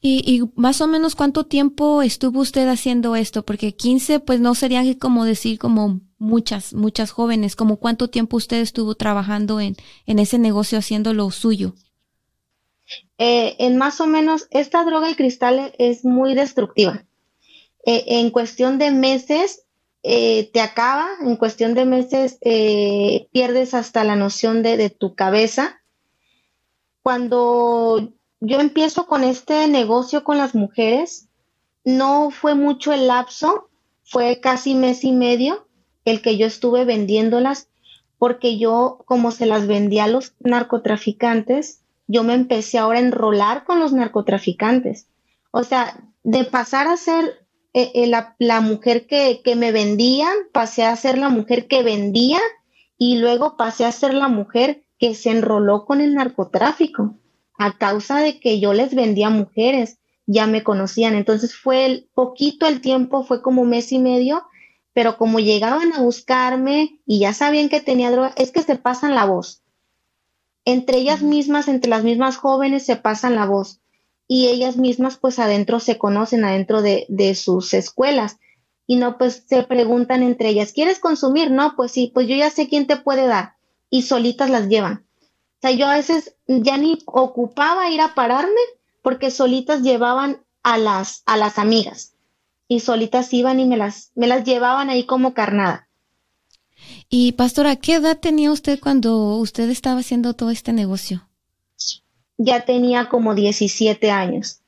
¿Y, 0.00 0.42
más 0.54 0.80
o 0.80 0.86
menos 0.86 1.14
cuánto 1.14 1.46
tiempo 1.46 2.02
estuvo 2.02 2.40
usted 2.40 2.68
haciendo 2.68 3.16
esto? 3.16 3.44
Porque 3.44 3.74
15, 3.74 4.20
pues 4.20 4.40
no 4.40 4.54
sería 4.54 4.82
como 4.98 5.24
decir 5.24 5.58
como 5.58 6.00
muchas, 6.18 6.74
muchas 6.74 7.10
jóvenes, 7.12 7.56
como 7.56 7.76
cuánto 7.76 8.08
tiempo 8.08 8.36
usted 8.36 8.60
estuvo 8.60 8.94
trabajando 8.96 9.60
en, 9.60 9.76
en 10.06 10.18
ese 10.18 10.38
negocio 10.38 10.78
haciendo 10.78 11.14
lo 11.14 11.30
suyo. 11.30 11.74
Eh, 13.18 13.56
en 13.58 13.76
más 13.76 14.00
o 14.00 14.06
menos, 14.06 14.46
esta 14.50 14.84
droga, 14.84 15.08
el 15.08 15.16
cristal, 15.16 15.72
es 15.78 16.04
muy 16.04 16.34
destructiva. 16.34 17.04
Eh, 17.84 18.04
en 18.06 18.30
cuestión 18.30 18.78
de 18.78 18.90
meses, 18.90 19.64
eh, 20.02 20.50
te 20.52 20.60
acaba, 20.60 21.08
en 21.20 21.36
cuestión 21.36 21.74
de 21.74 21.84
meses, 21.84 22.38
pierdes 23.32 23.74
hasta 23.74 24.04
la 24.04 24.16
noción 24.16 24.62
de, 24.62 24.76
de 24.76 24.90
tu 24.90 25.14
cabeza. 25.14 25.80
Cuando 27.02 28.12
yo 28.40 28.60
empiezo 28.60 29.06
con 29.06 29.24
este 29.24 29.66
negocio 29.68 30.24
con 30.24 30.38
las 30.38 30.54
mujeres, 30.54 31.28
no 31.84 32.30
fue 32.30 32.54
mucho 32.54 32.92
el 32.92 33.06
lapso, 33.06 33.68
fue 34.04 34.40
casi 34.40 34.74
mes 34.74 35.04
y 35.04 35.12
medio 35.12 35.66
el 36.04 36.22
que 36.22 36.36
yo 36.36 36.46
estuve 36.46 36.84
vendiéndolas, 36.84 37.68
porque 38.18 38.58
yo, 38.58 39.02
como 39.04 39.30
se 39.30 39.46
las 39.46 39.66
vendía 39.66 40.04
a 40.04 40.08
los 40.08 40.34
narcotraficantes, 40.40 41.82
yo 42.08 42.24
me 42.24 42.34
empecé 42.34 42.78
ahora 42.78 42.98
a 42.98 43.02
enrolar 43.02 43.64
con 43.64 43.78
los 43.78 43.92
narcotraficantes. 43.92 45.06
O 45.52 45.62
sea, 45.62 46.02
de 46.24 46.44
pasar 46.44 46.88
a 46.88 46.96
ser 46.96 47.46
eh, 47.74 47.92
eh, 47.94 48.06
la, 48.06 48.60
mujer 48.60 49.06
que, 49.06 49.42
que, 49.44 49.54
me 49.54 49.70
vendían, 49.72 50.34
pasé 50.52 50.84
a 50.84 50.96
ser 50.96 51.18
la 51.18 51.28
mujer 51.28 51.68
que 51.68 51.82
vendía 51.82 52.40
y 52.96 53.18
luego 53.18 53.56
pasé 53.56 53.84
a 53.84 53.92
ser 53.92 54.14
la 54.14 54.28
mujer 54.28 54.84
que 54.98 55.14
se 55.14 55.30
enroló 55.30 55.84
con 55.84 56.00
el 56.00 56.14
narcotráfico 56.14 57.18
a 57.58 57.76
causa 57.76 58.18
de 58.20 58.40
que 58.40 58.58
yo 58.58 58.72
les 58.72 58.94
vendía 58.94 59.30
mujeres, 59.30 59.98
ya 60.26 60.46
me 60.46 60.64
conocían. 60.64 61.14
Entonces 61.14 61.54
fue 61.54 61.84
el, 61.84 62.08
poquito 62.14 62.66
el 62.66 62.80
tiempo, 62.80 63.22
fue 63.22 63.42
como 63.42 63.64
mes 63.64 63.92
y 63.92 63.98
medio, 63.98 64.44
pero 64.94 65.18
como 65.18 65.40
llegaban 65.40 65.92
a 65.92 66.00
buscarme 66.00 67.00
y 67.04 67.20
ya 67.20 67.34
sabían 67.34 67.68
que 67.68 67.80
tenía 67.80 68.10
droga, 68.10 68.32
es 68.36 68.50
que 68.50 68.62
se 68.62 68.76
pasan 68.76 69.14
la 69.14 69.26
voz 69.26 69.62
entre 70.70 70.98
ellas 70.98 71.22
mismas, 71.22 71.66
entre 71.66 71.88
las 71.88 72.04
mismas 72.04 72.36
jóvenes, 72.36 72.84
se 72.84 72.96
pasan 72.96 73.34
la 73.34 73.46
voz 73.46 73.80
y 74.26 74.48
ellas 74.48 74.76
mismas 74.76 75.16
pues 75.16 75.38
adentro 75.38 75.80
se 75.80 75.96
conocen, 75.96 76.44
adentro 76.44 76.82
de, 76.82 77.34
sus 77.34 77.72
escuelas. 77.72 78.36
y 78.86 78.96
no, 78.96 79.16
pues 79.16 79.44
se 79.46 79.62
preguntan 79.62 80.22
entre 80.22 80.50
ellas, 80.50 80.74
¿quieres 80.74 80.98
consumir? 80.98 81.50
No, 81.50 81.74
pues 81.74 81.92
sí, 81.92 82.10
pues 82.12 82.28
yo 82.28 82.36
ya 82.36 82.50
sé 82.50 82.68
quién 82.68 82.86
te 82.86 82.98
puede 82.98 83.26
dar 83.26 83.54
y 83.88 84.02
solitas 84.02 84.50
las 84.50 84.68
llevan. 84.68 85.06
O 85.22 85.60
sea, 85.62 85.70
yo 85.70 85.86
a 85.86 85.96
veces 85.96 86.36
ya 86.46 86.76
ni 86.76 86.98
ocupaba 87.06 87.90
ir 87.90 88.02
a 88.02 88.14
pararme 88.14 88.60
porque 89.00 89.30
solitas 89.30 89.80
llevaban 89.80 90.44
a 90.62 90.76
las, 90.76 91.22
a 91.24 91.38
las 91.38 91.58
amigas 91.58 92.12
y 92.68 92.80
solitas 92.80 93.32
iban 93.32 93.58
y 93.58 93.64
me 93.64 93.78
las, 93.78 94.12
me 94.14 94.26
las 94.26 94.44
llevaban 94.44 94.90
ahí 94.90 95.06
como 95.06 95.32
carnada. 95.32 95.87
Y 97.08 97.32
pastora, 97.32 97.76
¿qué 97.76 97.94
edad 97.94 98.18
tenía 98.18 98.52
usted 98.52 98.78
cuando 98.80 99.36
usted 99.36 99.68
estaba 99.70 100.00
haciendo 100.00 100.34
todo 100.34 100.50
este 100.50 100.72
negocio? 100.72 101.28
Ya 102.36 102.64
tenía 102.64 103.08
como 103.08 103.34
17 103.34 104.10
años. 104.10 104.60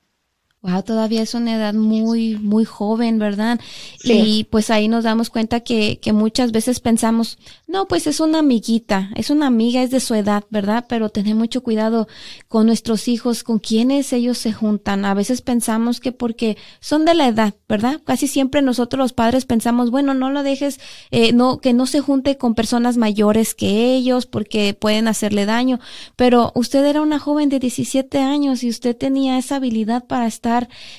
Wow, 0.63 0.83
todavía 0.83 1.23
es 1.23 1.33
una 1.33 1.57
edad 1.57 1.73
muy, 1.73 2.37
muy 2.37 2.67
joven, 2.67 3.19
¿verdad? 3.19 3.59
Y 4.05 4.45
pues 4.51 4.69
ahí 4.69 4.89
nos 4.89 5.05
damos 5.05 5.31
cuenta 5.31 5.61
que, 5.61 5.99
que 6.03 6.13
muchas 6.13 6.53
veces 6.53 6.81
pensamos, 6.81 7.39
no, 7.67 7.89
pues 7.89 8.07
es 8.07 8.21
una 8.21 8.41
amiguita, 8.41 9.09
es 9.17 9.31
una 9.31 9.47
amiga, 9.47 9.83
es 9.83 9.91
de 9.91 10.01
su 10.01 10.15
edad, 10.15 10.45
¿verdad? 10.51 10.85
Pero 10.87 11.09
tener 11.09 11.35
mucho 11.35 11.63
cuidado 11.63 12.09
con 12.47 12.67
nuestros 12.67 13.09
hijos, 13.09 13.43
con 13.43 13.59
quienes 13.59 14.13
ellos 14.13 14.37
se 14.37 14.53
juntan. 14.53 15.07
A 15.07 15.15
veces 15.15 15.41
pensamos 15.41 15.99
que 15.99 16.13
porque 16.13 16.59
son 16.81 17.07
de 17.07 17.15
la 17.15 17.29
edad, 17.29 17.55
¿verdad? 17.67 18.03
Casi 18.05 18.29
siempre 18.29 18.61
nosotros 18.61 18.99
los 18.99 19.15
padres 19.15 19.47
pensamos, 19.47 19.91
bueno, 19.91 20.13
no 20.13 20.29
lo 20.29 20.43
dejes, 20.43 20.79
eh, 21.11 21.33
no, 21.33 21.61
que 21.61 21.73
no 21.73 21.87
se 21.87 22.01
junte 22.01 22.37
con 22.37 22.55
personas 22.55 22.99
mayores 22.99 23.55
que 23.55 23.95
ellos 23.95 24.27
porque 24.27 24.75
pueden 24.75 25.09
hacerle 25.09 25.47
daño. 25.47 25.81
Pero 26.17 26.53
usted 26.55 26.85
era 26.85 27.01
una 27.01 27.19
joven 27.19 27.49
de 27.49 27.61
17 27.61 28.19
años 28.19 28.63
y 28.63 28.69
usted 28.69 28.95
tenía 28.95 29.39
esa 29.39 29.57
habilidad 29.57 30.05
para 30.05 30.27
estar 30.27 30.50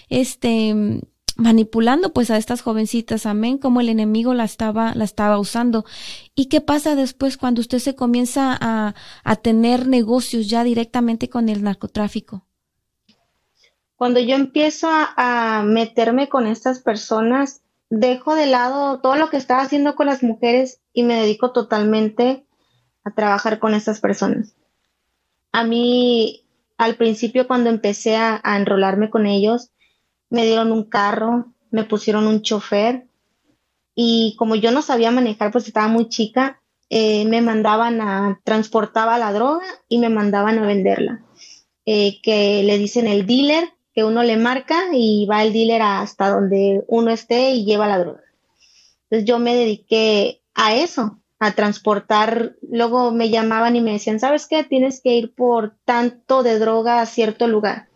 este 0.09 1.01
manipulando 1.35 2.13
pues 2.13 2.29
a 2.31 2.37
estas 2.37 2.61
jovencitas, 2.61 3.25
amén, 3.25 3.57
como 3.57 3.81
el 3.81 3.89
enemigo 3.89 4.33
la 4.33 4.43
estaba, 4.43 4.93
la 4.95 5.03
estaba 5.03 5.39
usando. 5.39 5.85
¿Y 6.35 6.47
qué 6.47 6.61
pasa 6.61 6.95
después 6.95 7.37
cuando 7.37 7.61
usted 7.61 7.79
se 7.79 7.95
comienza 7.95 8.57
a, 8.59 8.95
a 9.23 9.35
tener 9.37 9.87
negocios 9.87 10.49
ya 10.49 10.63
directamente 10.63 11.29
con 11.29 11.49
el 11.49 11.63
narcotráfico? 11.63 12.45
Cuando 13.95 14.19
yo 14.19 14.35
empiezo 14.35 14.87
a, 14.89 15.13
a 15.59 15.63
meterme 15.63 16.29
con 16.29 16.47
estas 16.47 16.79
personas, 16.79 17.61
dejo 17.89 18.35
de 18.35 18.47
lado 18.47 18.99
todo 18.99 19.15
lo 19.15 19.29
que 19.29 19.37
estaba 19.37 19.61
haciendo 19.61 19.95
con 19.95 20.07
las 20.07 20.23
mujeres 20.23 20.79
y 20.93 21.03
me 21.03 21.15
dedico 21.15 21.51
totalmente 21.51 22.45
a 23.03 23.11
trabajar 23.11 23.59
con 23.59 23.73
estas 23.73 23.99
personas. 23.99 24.55
A 25.51 25.63
mí 25.63 26.45
al 26.81 26.95
principio 26.95 27.45
cuando 27.45 27.69
empecé 27.69 28.15
a, 28.15 28.41
enrolarme 28.43 29.11
con 29.11 29.27
ellos, 29.27 29.69
me 30.31 30.45
dieron 30.47 30.71
un 30.71 30.89
carro, 30.89 31.53
me 31.69 31.83
pusieron 31.83 32.25
un 32.25 32.41
chofer 32.41 33.05
y 33.93 34.35
como 34.39 34.55
yo 34.55 34.71
no 34.71 34.81
sabía 34.81 35.11
manejar, 35.11 35.51
pues 35.51 35.67
estaba 35.67 35.87
muy 35.87 36.09
chica, 36.09 36.59
eh, 36.89 37.25
me 37.25 37.39
mandaban 37.41 38.01
a, 38.01 38.41
transportaba 38.43 39.19
la 39.19 39.31
droga 39.31 39.65
y 39.89 39.99
me 39.99 40.09
mandaban 40.09 40.57
a 40.57 40.65
venderla. 40.65 41.23
Eh, 41.85 42.19
que 42.23 42.63
le 42.63 42.79
dicen 42.79 43.07
el 43.07 43.27
dealer, 43.27 43.69
que 43.93 44.03
uno 44.03 44.23
le 44.23 44.37
marca 44.37 44.85
y 44.91 45.27
va 45.27 45.43
el 45.43 45.53
dealer 45.53 45.83
hasta 45.83 46.31
donde 46.31 46.83
uno 46.87 47.11
esté 47.11 47.51
y 47.51 47.63
lleva 47.63 47.87
la 47.87 47.99
droga. 47.99 48.23
Entonces 49.03 49.27
yo 49.27 49.37
me 49.37 49.53
dediqué 49.53 50.41
a 50.55 50.73
eso, 50.73 51.20
a 51.41 51.53
transportar, 51.53 52.55
luego 52.61 53.11
me 53.11 53.31
llamaban 53.31 53.75
y 53.75 53.81
me 53.81 53.93
decían, 53.93 54.19
¿sabes 54.19 54.45
qué? 54.45 54.63
Tienes 54.63 55.01
que 55.01 55.15
ir 55.15 55.33
por 55.33 55.75
tanto 55.85 56.43
de 56.43 56.59
droga 56.59 57.01
a 57.01 57.07
cierto 57.07 57.47
lugar. 57.47 57.87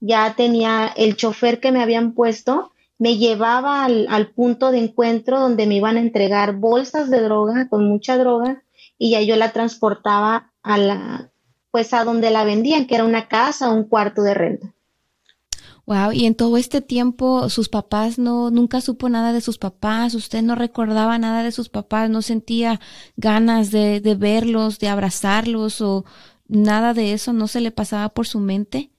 Ya 0.00 0.34
tenía 0.36 0.92
el 0.94 1.16
chofer 1.16 1.58
que 1.58 1.72
me 1.72 1.82
habían 1.82 2.12
puesto, 2.12 2.72
me 2.98 3.16
llevaba 3.16 3.86
al, 3.86 4.08
al 4.10 4.28
punto 4.32 4.70
de 4.70 4.80
encuentro 4.80 5.40
donde 5.40 5.66
me 5.66 5.76
iban 5.76 5.96
a 5.96 6.00
entregar 6.00 6.56
bolsas 6.56 7.08
de 7.08 7.22
droga, 7.22 7.66
con 7.70 7.88
mucha 7.88 8.18
droga, 8.18 8.62
y 8.98 9.12
ya 9.12 9.22
yo 9.22 9.36
la 9.36 9.52
transportaba 9.52 10.52
a 10.62 10.76
la, 10.76 11.30
pues 11.70 11.94
a 11.94 12.04
donde 12.04 12.28
la 12.28 12.44
vendían, 12.44 12.86
que 12.86 12.96
era 12.96 13.04
una 13.04 13.26
casa 13.26 13.70
o 13.70 13.74
un 13.74 13.84
cuarto 13.84 14.22
de 14.22 14.34
renta. 14.34 14.74
Wow, 15.84 16.12
y 16.12 16.26
en 16.26 16.36
todo 16.36 16.58
este 16.58 16.80
tiempo 16.80 17.48
sus 17.48 17.68
papás 17.68 18.16
no, 18.16 18.50
nunca 18.50 18.80
supo 18.80 19.08
nada 19.08 19.32
de 19.32 19.40
sus 19.40 19.58
papás, 19.58 20.14
usted 20.14 20.40
no 20.40 20.54
recordaba 20.54 21.18
nada 21.18 21.42
de 21.42 21.50
sus 21.50 21.68
papás, 21.68 22.08
no 22.08 22.22
sentía 22.22 22.80
ganas 23.16 23.72
de, 23.72 24.00
de 24.00 24.14
verlos, 24.14 24.78
de 24.78 24.88
abrazarlos 24.88 25.80
o 25.80 26.04
nada 26.46 26.94
de 26.94 27.12
eso, 27.12 27.32
no 27.32 27.48
se 27.48 27.60
le 27.60 27.72
pasaba 27.72 28.10
por 28.10 28.28
su 28.28 28.38
mente. 28.38 28.90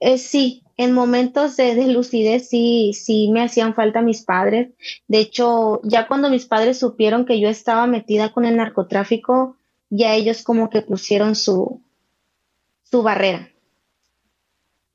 Eh, 0.00 0.16
sí, 0.16 0.62
en 0.78 0.92
momentos 0.92 1.54
de, 1.58 1.74
de, 1.74 1.88
lucidez 1.88 2.48
sí, 2.48 2.92
sí 2.94 3.28
me 3.30 3.42
hacían 3.42 3.74
falta 3.74 4.00
mis 4.00 4.22
padres. 4.22 4.70
De 5.06 5.18
hecho, 5.18 5.82
ya 5.84 6.08
cuando 6.08 6.30
mis 6.30 6.46
padres 6.46 6.78
supieron 6.78 7.26
que 7.26 7.38
yo 7.38 7.50
estaba 7.50 7.86
metida 7.86 8.32
con 8.32 8.46
el 8.46 8.56
narcotráfico, 8.56 9.58
ya 9.90 10.14
ellos 10.14 10.42
como 10.42 10.70
que 10.70 10.80
pusieron 10.80 11.34
su, 11.34 11.82
su 12.84 13.02
barrera 13.02 13.49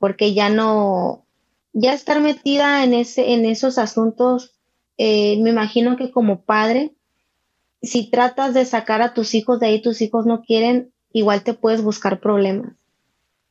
porque 0.06 0.36
ya 0.36 0.50
no, 0.50 1.26
ya 1.74 1.92
estar 1.92 2.22
metida 2.22 2.84
en, 2.84 2.94
ese, 2.94 3.34
en 3.34 3.44
esos 3.44 3.80
asuntos, 3.80 4.54
eh, 5.00 5.42
me 5.42 5.50
imagino 5.50 5.98
que 5.98 6.12
como 6.12 6.44
padre, 6.44 6.94
si 7.82 8.12
tratas 8.12 8.54
de 8.54 8.66
sacar 8.66 9.02
a 9.02 9.16
tus 9.16 9.34
hijos 9.34 9.60
de 9.60 9.66
ahí, 9.66 9.82
tus 9.82 10.04
hijos 10.04 10.28
no 10.28 10.44
quieren, 10.44 10.92
igual 11.12 11.42
te 11.42 11.56
puedes 11.56 11.82
buscar 11.82 12.20
problemas. 12.20 12.74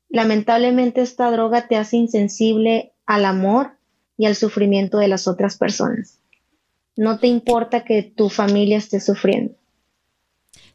Lamentablemente 0.09 1.01
esta 1.01 1.29
droga 1.33 1.67
te 1.67 1.75
hace 1.75 1.97
insensible 1.97 2.93
al 3.05 3.25
amor 3.25 3.73
y 4.17 4.27
al 4.27 4.37
sufrimiento 4.37 4.99
de 4.99 5.09
las 5.09 5.27
otras 5.27 5.59
personas. 5.59 6.21
No 6.95 7.19
te 7.19 7.27
importa 7.27 7.83
que 7.83 8.05
tu 8.05 8.29
familia 8.29 8.79
esté 8.79 9.01
sufriendo. 9.01 9.57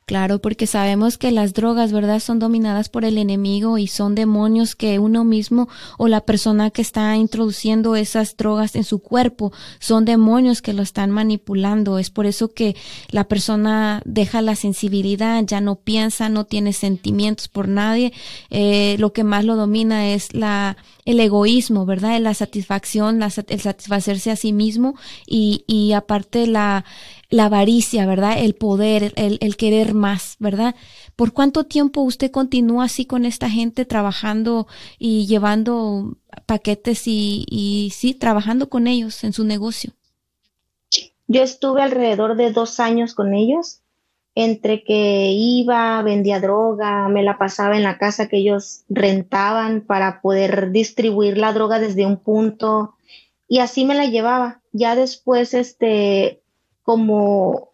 Claro, 0.10 0.42
porque 0.42 0.66
sabemos 0.66 1.20
que 1.20 1.30
las 1.30 1.54
drogas, 1.54 1.92
¿verdad?, 1.92 2.20
son 2.20 2.40
dominadas 2.40 2.90
por 2.90 3.06
el 3.06 3.20
enemigo 3.20 3.78
y 3.78 3.86
son 3.86 4.16
demonios 4.16 4.76
que 4.76 4.98
uno 4.98 5.24
mismo 5.24 5.70
o 6.00 6.08
la 6.08 6.22
persona 6.22 6.72
que 6.72 6.82
está 6.82 7.16
introduciendo 7.16 7.96
esas 7.96 8.36
drogas 8.36 8.76
en 8.76 8.86
su 8.86 9.04
cuerpo 9.04 9.54
son 9.80 10.06
demonios 10.06 10.64
que 10.64 10.74
lo 10.74 10.82
están 10.82 11.12
manipulando. 11.12 12.00
Es 12.00 12.10
por 12.10 12.26
eso 12.26 12.52
que 12.52 12.76
la 13.12 13.26
persona 13.26 14.02
deja 14.04 14.42
la 14.42 14.56
sensibilidad, 14.56 15.44
ya 15.46 15.62
no 15.62 15.76
piensa, 15.76 16.28
no 16.28 16.46
tiene 16.46 16.74
sentimientos 16.74 17.48
por 17.48 17.68
nadie. 17.68 18.12
Eh, 18.50 18.96
lo 18.98 19.14
que 19.14 19.24
más 19.24 19.46
lo 19.46 19.58
domina 19.58 20.08
es 20.10 20.34
la 20.34 20.76
el 21.06 21.20
egoísmo, 21.20 21.86
¿verdad? 21.86 22.20
La 22.20 22.36
satisfacción, 22.36 23.22
el 23.24 23.62
satisfacerse 23.62 24.30
a 24.30 24.36
sí 24.36 24.54
mismo 24.54 24.96
y, 25.26 25.64
y 25.66 25.94
aparte 25.94 26.46
la 26.46 26.86
la 27.30 27.46
avaricia, 27.46 28.06
¿verdad? 28.06 28.40
El 28.40 28.56
poder, 28.56 29.14
el, 29.16 29.58
querer 29.58 29.94
más, 29.94 30.36
¿verdad? 30.40 30.76
¿Por 31.16 31.32
cuánto 31.32 31.66
tiempo 31.66 32.02
usted 32.02 32.32
continúa 32.32 32.86
así 32.86 33.06
con 33.06 33.26
esta 33.26 33.50
gente 33.50 33.86
trabajando 33.86 34.68
y 34.98 35.28
llevando 35.28 36.18
paquetes 36.46 37.08
y, 37.08 37.46
y 37.50 37.92
sí, 37.92 38.14
trabajando 38.14 38.70
con 38.70 38.88
ellos 38.88 39.24
en 39.24 39.34
su 39.34 39.44
negocio? 39.44 39.94
Yo 41.28 41.44
estuve 41.44 41.84
alrededor 41.84 42.36
de 42.36 42.52
dos 42.52 42.80
años 42.80 43.14
con 43.14 43.36
ellos, 43.36 43.82
entre 44.34 44.84
que 44.84 45.32
iba, 45.32 46.02
vendía 46.02 46.40
droga, 46.40 47.08
me 47.10 47.22
la 47.22 47.38
pasaba 47.38 47.78
en 47.78 47.84
la 47.84 48.00
casa 48.00 48.28
que 48.28 48.38
ellos 48.38 48.84
rentaban 48.90 49.82
para 49.82 50.22
poder 50.22 50.72
distribuir 50.72 51.38
la 51.38 51.54
droga 51.54 51.80
desde 51.80 52.06
un 52.06 52.18
punto 52.18 52.96
y 53.48 53.60
así 53.60 53.84
me 53.84 53.96
la 53.96 54.06
llevaba. 54.06 54.62
Ya 54.72 54.96
después, 54.96 55.54
este, 55.54 56.42
como 56.90 57.70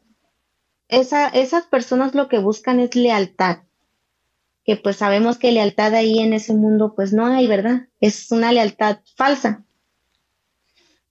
esa, 0.89 1.29
esas 1.29 1.65
personas 1.67 2.15
lo 2.15 2.27
que 2.27 2.37
buscan 2.37 2.81
es 2.81 2.97
lealtad, 2.97 3.59
que 4.65 4.75
pues 4.75 4.97
sabemos 4.97 5.37
que 5.37 5.53
lealtad 5.53 5.93
ahí 5.93 6.19
en 6.19 6.33
ese 6.33 6.53
mundo 6.53 6.95
pues 6.97 7.13
no 7.13 7.25
hay, 7.25 7.47
¿verdad? 7.47 7.87
Es 8.01 8.29
una 8.33 8.51
lealtad 8.51 8.99
falsa. 9.15 9.63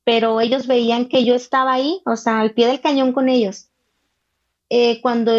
Pero 0.04 0.42
ellos 0.42 0.66
veían 0.66 1.08
que 1.08 1.24
yo 1.24 1.34
estaba 1.34 1.72
ahí, 1.72 2.02
o 2.04 2.16
sea, 2.16 2.40
al 2.40 2.52
pie 2.52 2.66
del 2.66 2.82
cañón 2.82 3.14
con 3.14 3.30
ellos. 3.30 3.70
Eh, 4.68 5.00
cuando 5.00 5.38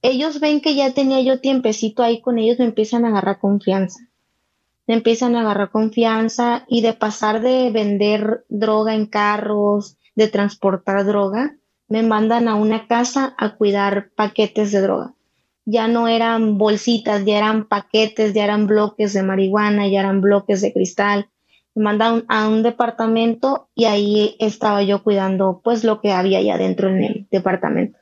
ellos 0.00 0.38
ven 0.38 0.60
que 0.60 0.76
ya 0.76 0.94
tenía 0.94 1.20
yo 1.22 1.40
tiempecito 1.40 2.04
ahí 2.04 2.20
con 2.20 2.38
ellos, 2.38 2.60
me 2.60 2.66
empiezan 2.66 3.04
a 3.04 3.08
agarrar 3.08 3.40
confianza. 3.40 3.98
Me 4.86 4.94
empiezan 4.94 5.34
a 5.34 5.40
agarrar 5.40 5.72
confianza 5.72 6.66
y 6.68 6.82
de 6.82 6.92
pasar 6.92 7.40
de 7.40 7.68
vender 7.72 8.44
droga 8.48 8.94
en 8.94 9.06
carros, 9.06 9.96
de 10.14 10.28
transportar 10.28 11.04
droga, 11.04 11.56
me 11.88 12.02
mandan 12.02 12.48
a 12.48 12.54
una 12.54 12.86
casa 12.86 13.34
a 13.38 13.56
cuidar 13.56 14.10
paquetes 14.14 14.72
de 14.72 14.80
droga. 14.80 15.14
Ya 15.64 15.88
no 15.88 16.08
eran 16.08 16.58
bolsitas, 16.58 17.24
ya 17.24 17.38
eran 17.38 17.66
paquetes, 17.66 18.34
ya 18.34 18.44
eran 18.44 18.66
bloques 18.66 19.12
de 19.12 19.22
marihuana, 19.22 19.88
ya 19.88 20.00
eran 20.00 20.20
bloques 20.20 20.60
de 20.60 20.72
cristal. 20.72 21.28
Me 21.74 21.82
mandan 21.82 22.24
a 22.28 22.48
un 22.48 22.62
departamento 22.62 23.68
y 23.74 23.84
ahí 23.84 24.36
estaba 24.38 24.82
yo 24.82 25.02
cuidando 25.02 25.60
pues 25.62 25.84
lo 25.84 26.00
que 26.00 26.12
había 26.12 26.38
allá 26.38 26.56
dentro 26.56 26.88
en 26.88 27.04
el 27.04 27.26
departamento. 27.30 27.98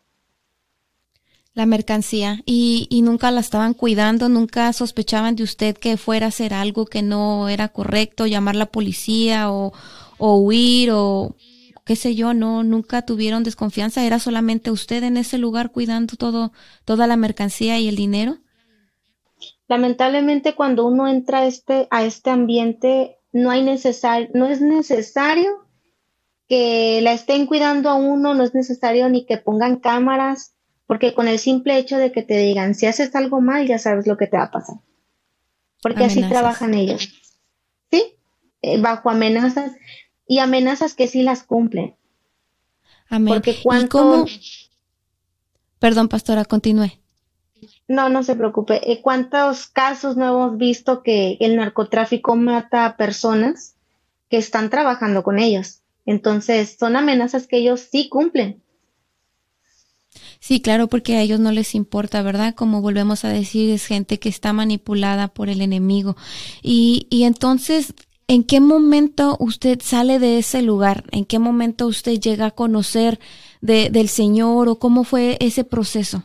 La 1.55 1.67
mercancía 1.67 2.41
y, 2.45 2.89
y 2.91 3.03
nunca 3.03 3.31
la 3.31 3.41
estaban 3.41 3.75
cuidando, 3.75 4.29
nunca 4.29 4.73
sospechaban 4.73 5.37
de 5.37 5.45
usted 5.45 5.77
que 5.77 5.97
fuera 5.97 6.27
a 6.27 6.29
hacer 6.31 6.53
algo 6.53 6.85
que 6.85 7.03
no 7.03 7.49
era 7.49 7.69
correcto, 7.69 8.27
llamar 8.27 8.57
la 8.57 8.67
policía 8.67 9.53
o, 9.53 9.73
o 10.19 10.37
huir 10.37 10.91
o 10.93 11.37
qué 11.85 11.97
sé 11.97 12.15
yo, 12.15 12.35
no, 12.35 12.65
nunca 12.65 13.03
tuvieron 13.03 13.45
desconfianza, 13.45 14.05
era 14.05 14.19
solamente 14.19 14.71
usted 14.71 15.03
en 15.03 15.17
ese 15.17 15.39
lugar 15.39 15.71
cuidando 15.71 16.17
todo, 16.17 16.53
toda 16.85 17.07
la 17.07 17.17
mercancía 17.17 17.79
y 17.79 17.89
el 17.89 17.97
dinero. 17.97 18.39
Lamentablemente 19.69 20.55
cuando 20.55 20.87
uno 20.87 21.09
entra 21.09 21.41
a 21.41 21.47
este, 21.47 21.87
a 21.91 22.05
este 22.05 22.31
ambiente, 22.31 23.19
no 23.33 23.51
hay 23.51 23.63
necesario, 23.63 24.29
no 24.35 24.47
es 24.47 24.61
necesario 24.61 25.67
que 26.49 27.01
la 27.03 27.13
estén 27.13 27.47
cuidando 27.47 27.91
a 27.91 27.95
uno, 27.95 28.35
no 28.35 28.45
es 28.45 28.55
necesario 28.55 29.09
ni 29.09 29.27
que 29.27 29.39
pongan 29.39 29.77
cámaras, 29.77 30.55
porque 30.87 31.15
con 31.15 31.29
el 31.29 31.39
simple 31.39 31.79
hecho 31.79 31.97
de 31.97 32.13
que 32.13 32.23
te 32.23 32.37
digan, 32.37 32.75
si 32.75 32.87
haces 32.87 33.15
algo 33.15 33.41
mal, 33.41 33.67
ya 33.67 33.79
sabes 33.79 34.07
lo 34.07 34.17
que 34.17 34.27
te 34.27 34.37
va 34.37 34.45
a 34.45 34.51
pasar. 34.51 34.77
Porque 35.83 36.05
así 36.05 36.23
trabajan 36.23 36.75
ellos. 36.75 37.09
¿Sí? 37.91 38.17
Eh, 38.63 38.81
bajo 38.81 39.11
amenazas 39.11 39.73
y 40.35 40.41
amenazas 40.41 40.95
que 40.95 41.07
sí 41.07 41.23
las 41.23 41.45
cumplen. 41.45 41.95
Amén. 43.09 43.35
Porque 43.35 43.57
cuánto... 43.63 44.27
Perdón, 45.79 46.09
pastora, 46.09 46.45
continúe. 46.45 46.91
No, 47.87 48.09
no 48.09 48.25
se 48.25 48.35
preocupe. 48.35 48.91
Eh, 48.91 49.01
¿Cuántos 49.01 49.69
casos 49.69 50.17
no 50.17 50.27
hemos 50.27 50.59
visto 50.59 51.05
que 51.05 51.37
el 51.39 51.55
narcotráfico 51.55 52.35
mata 52.35 52.85
a 52.85 52.97
personas 52.97 53.77
que 54.29 54.39
están 54.39 54.71
trabajando 54.71 55.23
con 55.23 55.39
ellos? 55.39 55.83
Entonces, 56.05 56.77
son 56.81 56.97
amenazas 56.97 57.47
que 57.47 57.59
ellos 57.59 57.87
sí 57.89 58.09
cumplen. 58.09 58.61
Sí, 60.41 60.61
claro, 60.61 60.89
porque 60.89 61.15
a 61.15 61.21
ellos 61.21 61.39
no 61.39 61.53
les 61.53 61.77
importa, 61.77 62.23
¿verdad? 62.23 62.57
Como 62.57 62.83
volvemos 62.83 63.25
a 63.25 63.29
decir, 63.29 63.71
es 63.71 63.87
gente 63.87 64.19
que 64.19 64.29
está 64.29 64.53
manipulada 64.53 65.29
por 65.29 65.49
el 65.49 65.61
enemigo. 65.61 66.17
Y, 66.61 67.07
y 67.09 67.23
entonces, 67.23 67.95
¿en 68.35 68.43
qué 68.43 68.61
momento 68.61 69.37
usted 69.39 69.79
sale 69.81 70.19
de 70.19 70.39
ese 70.39 70.61
lugar? 70.61 71.05
¿En 71.13 71.25
qué 71.25 71.39
momento 71.39 71.87
usted 71.87 72.19
llega 72.19 72.47
a 72.47 72.51
conocer 72.51 73.21
de, 73.61 73.91
del 73.91 74.09
Señor 74.09 74.69
o 74.69 74.81
cómo 74.81 75.05
fue 75.05 75.37
ese 75.39 75.63
proceso? 75.63 76.25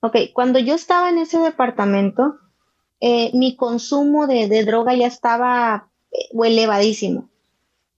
Ok, 0.00 0.16
cuando 0.32 0.60
yo 0.60 0.74
estaba 0.74 1.10
en 1.10 1.18
ese 1.18 1.38
departamento, 1.38 2.36
eh, 3.00 3.32
mi 3.34 3.56
consumo 3.56 4.28
de, 4.28 4.48
de, 4.48 4.64
droga 4.64 4.94
ya 4.94 5.08
estaba 5.08 5.90
eh, 6.12 6.28
elevadísimo. 6.44 7.30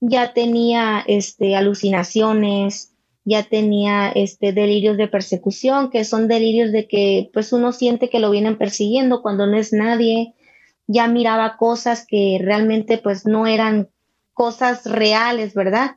Ya 0.01 0.33
tenía 0.33 1.05
este, 1.07 1.57
alucinaciones, 1.57 2.95
ya 3.25 3.43
tenía 3.43 4.09
este, 4.09 4.53
delirios 4.53 4.97
de 4.97 5.09
persecución, 5.09 5.91
que 5.91 6.05
son 6.05 6.27
delirios 6.27 6.73
de 6.73 6.89
que 6.89 7.29
pues 7.35 7.53
uno 7.53 7.73
siente 7.73 8.09
que 8.09 8.21
lo 8.21 8.31
vienen 8.31 8.57
persiguiendo 8.57 9.21
cuando 9.21 9.47
no 9.47 9.59
es 9.59 9.75
nadie. 9.75 10.35
Ya 10.87 11.09
miraba 11.09 11.57
cosas 11.57 12.07
que 12.07 12.39
realmente 12.41 12.99
pues 12.99 13.27
no 13.27 13.47
eran 13.47 13.91
cosas 14.33 14.85
reales, 14.85 15.55
¿verdad? 15.55 15.97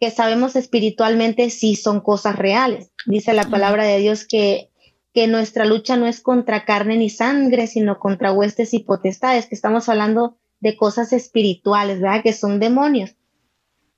Que 0.00 0.10
sabemos 0.10 0.56
espiritualmente 0.56 1.50
sí 1.50 1.76
son 1.76 2.00
cosas 2.00 2.36
reales. 2.36 2.90
Dice 3.06 3.32
la 3.34 3.50
palabra 3.50 3.84
de 3.84 3.98
Dios 3.98 4.26
que 4.26 4.70
que 5.18 5.26
nuestra 5.26 5.64
lucha 5.64 5.96
no 5.96 6.06
es 6.06 6.20
contra 6.20 6.64
carne 6.64 6.96
ni 6.96 7.10
sangre, 7.10 7.66
sino 7.66 7.98
contra 7.98 8.32
huestes 8.32 8.74
y 8.74 8.80
potestades, 8.80 9.46
que 9.46 9.54
estamos 9.54 9.88
hablando 9.88 10.36
de 10.60 10.76
cosas 10.76 11.12
espirituales, 11.12 12.00
¿verdad? 12.00 12.22
Que 12.22 12.32
son 12.32 12.60
demonios. 12.60 13.16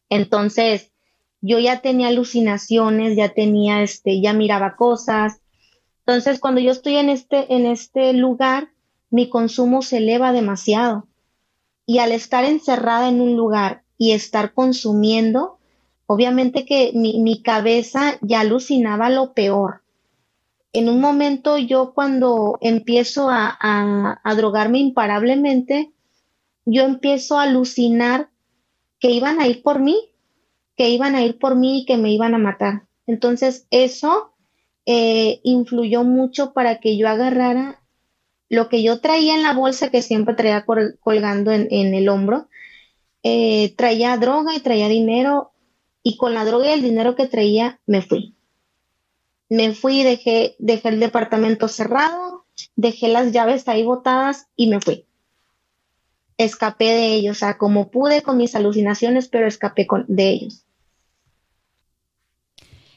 Entonces, 0.09 0.93
yo 1.41 1.59
ya 1.59 1.81
tenía 1.81 2.09
alucinaciones, 2.09 3.17
ya 3.17 3.31
tenía, 3.31 3.83
este, 3.83 4.21
ya 4.21 4.33
miraba 4.33 4.77
cosas. 4.77 5.41
Entonces, 6.07 6.39
cuando 6.41 6.61
yo 6.61 6.73
estoy 6.73 6.97
en 6.97 7.09
este, 7.09 7.55
en 7.55 7.67
este 7.67 8.13
lugar, 8.13 8.71
mi 9.11 9.29
consumo 9.29 9.83
se 9.83 9.99
eleva 9.99 10.33
demasiado. 10.33 11.07
Y 11.87 11.99
al 11.99 12.13
estar 12.13 12.45
encerrada 12.45 13.09
en 13.09 13.21
un 13.21 13.37
lugar 13.37 13.83
y 13.99 14.13
estar 14.13 14.55
consumiendo, 14.55 15.59
obviamente 16.07 16.65
que 16.65 16.93
mi, 16.95 17.21
mi 17.21 17.43
cabeza 17.43 18.19
ya 18.23 18.41
alucinaba 18.41 19.11
lo 19.11 19.35
peor 19.35 19.83
en 20.73 20.89
un 20.89 21.01
momento 21.01 21.59
yo 21.59 21.93
cuando 21.95 22.59
empiezo 22.61 23.29
a, 23.29 23.57
a, 23.61 24.35
drogarme 24.35 24.79
imparablemente, 24.79 25.93
yo 26.65 26.85
empiezo 26.85 27.39
a 27.39 27.45
alucinar 27.45 28.31
que 28.99 29.11
iban 29.11 29.41
a 29.41 29.49
ir 29.49 29.63
por 29.63 29.81
mí, 29.81 29.99
que 30.77 30.91
iban 30.91 31.15
a 31.15 31.25
ir 31.25 31.39
por 31.39 31.57
mí 31.57 31.81
y 31.81 31.85
que 31.87 31.97
me 31.97 32.13
iban 32.13 32.35
a 32.35 32.39
matar. 32.39 32.87
Entonces 33.07 33.67
eso 33.71 34.35
eh, 34.87 35.41
influyó 35.43 36.05
mucho 36.05 36.53
para 36.53 36.79
que 36.79 36.97
yo 36.97 37.09
agarrara 37.09 37.80
lo 38.51 38.69
que 38.69 38.83
yo 38.83 39.01
traía 39.01 39.35
en 39.35 39.43
la 39.43 39.55
bolsa 39.55 39.91
que 39.91 40.03
siempre 40.03 40.35
traía 40.35 40.67
colgando 41.01 41.53
en, 41.53 41.95
el 41.95 42.09
hombro. 42.11 42.49
Eh, 43.23 43.75
traía 43.77 44.17
droga 44.19 44.55
y 44.55 44.61
traía 44.61 44.89
dinero 44.89 45.53
y 46.03 46.19
con 46.19 46.35
la 46.35 46.45
droga 46.45 46.69
y 46.69 46.73
el 46.73 46.83
dinero 46.83 47.15
que 47.15 47.27
traía 47.27 47.81
me 47.87 48.03
fui 48.03 48.35
me 49.51 49.75
fui, 49.75 50.05
dejé, 50.05 50.55
dejé 50.59 50.89
el 50.89 51.01
departamento 51.01 51.69
cerrado, 51.69 52.47
dejé 52.77 53.09
las 53.09 53.33
llaves 53.33 53.67
ahí 53.69 53.83
botadas 53.83 54.47
y 54.57 54.71
me 54.71 54.81
fui. 54.81 55.07
Escapé 56.39 56.85
de 56.85 57.15
ellos, 57.15 57.37
o 57.37 57.41
sea, 57.41 57.59
como 57.59 57.91
pude 57.91 58.23
con 58.23 58.39
mis 58.39 58.55
alucinaciones, 58.55 59.29
pero 59.29 59.47
escapé 59.47 59.87
con, 59.87 60.07
de 60.09 60.31
ellos. 60.31 60.65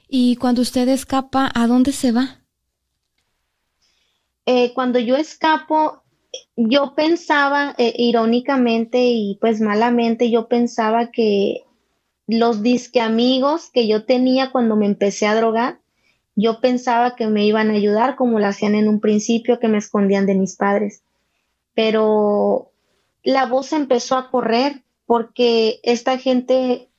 Y 0.07 0.35
cuando 0.35 0.61
usted 0.61 0.87
escapa, 0.87 1.51
¿a 1.53 1.65
dónde 1.65 1.91
se 1.91 2.11
va? 2.11 2.42
Eh, 4.45 4.73
cuando 4.73 4.99
yo 4.99 5.15
escapo, 5.15 6.03
yo 6.55 6.93
pensaba, 6.95 7.75
eh, 7.77 7.93
irónicamente 7.97 8.99
y 9.01 9.37
pues 9.39 9.61
malamente, 9.61 10.29
yo 10.29 10.47
pensaba 10.47 11.11
que 11.11 11.63
los 12.27 12.61
disque 12.61 13.01
amigos 13.01 13.69
que 13.73 13.87
yo 13.87 14.05
tenía 14.05 14.51
cuando 14.51 14.75
me 14.75 14.85
empecé 14.85 15.27
a 15.27 15.35
drogar, 15.35 15.79
yo 16.35 16.61
pensaba 16.61 17.15
que 17.15 17.27
me 17.27 17.45
iban 17.45 17.69
a 17.69 17.75
ayudar 17.75 18.15
como 18.15 18.39
lo 18.39 18.47
hacían 18.47 18.75
en 18.75 18.87
un 18.87 18.99
principio, 18.99 19.59
que 19.59 19.67
me 19.67 19.77
escondían 19.77 20.25
de 20.25 20.35
mis 20.35 20.55
padres. 20.55 21.03
Pero 21.75 22.71
la 23.23 23.45
voz 23.45 23.71
empezó 23.73 24.17
a 24.17 24.29
correr 24.29 24.83
porque 25.05 25.79
esta 25.83 26.17
gente, 26.17 26.89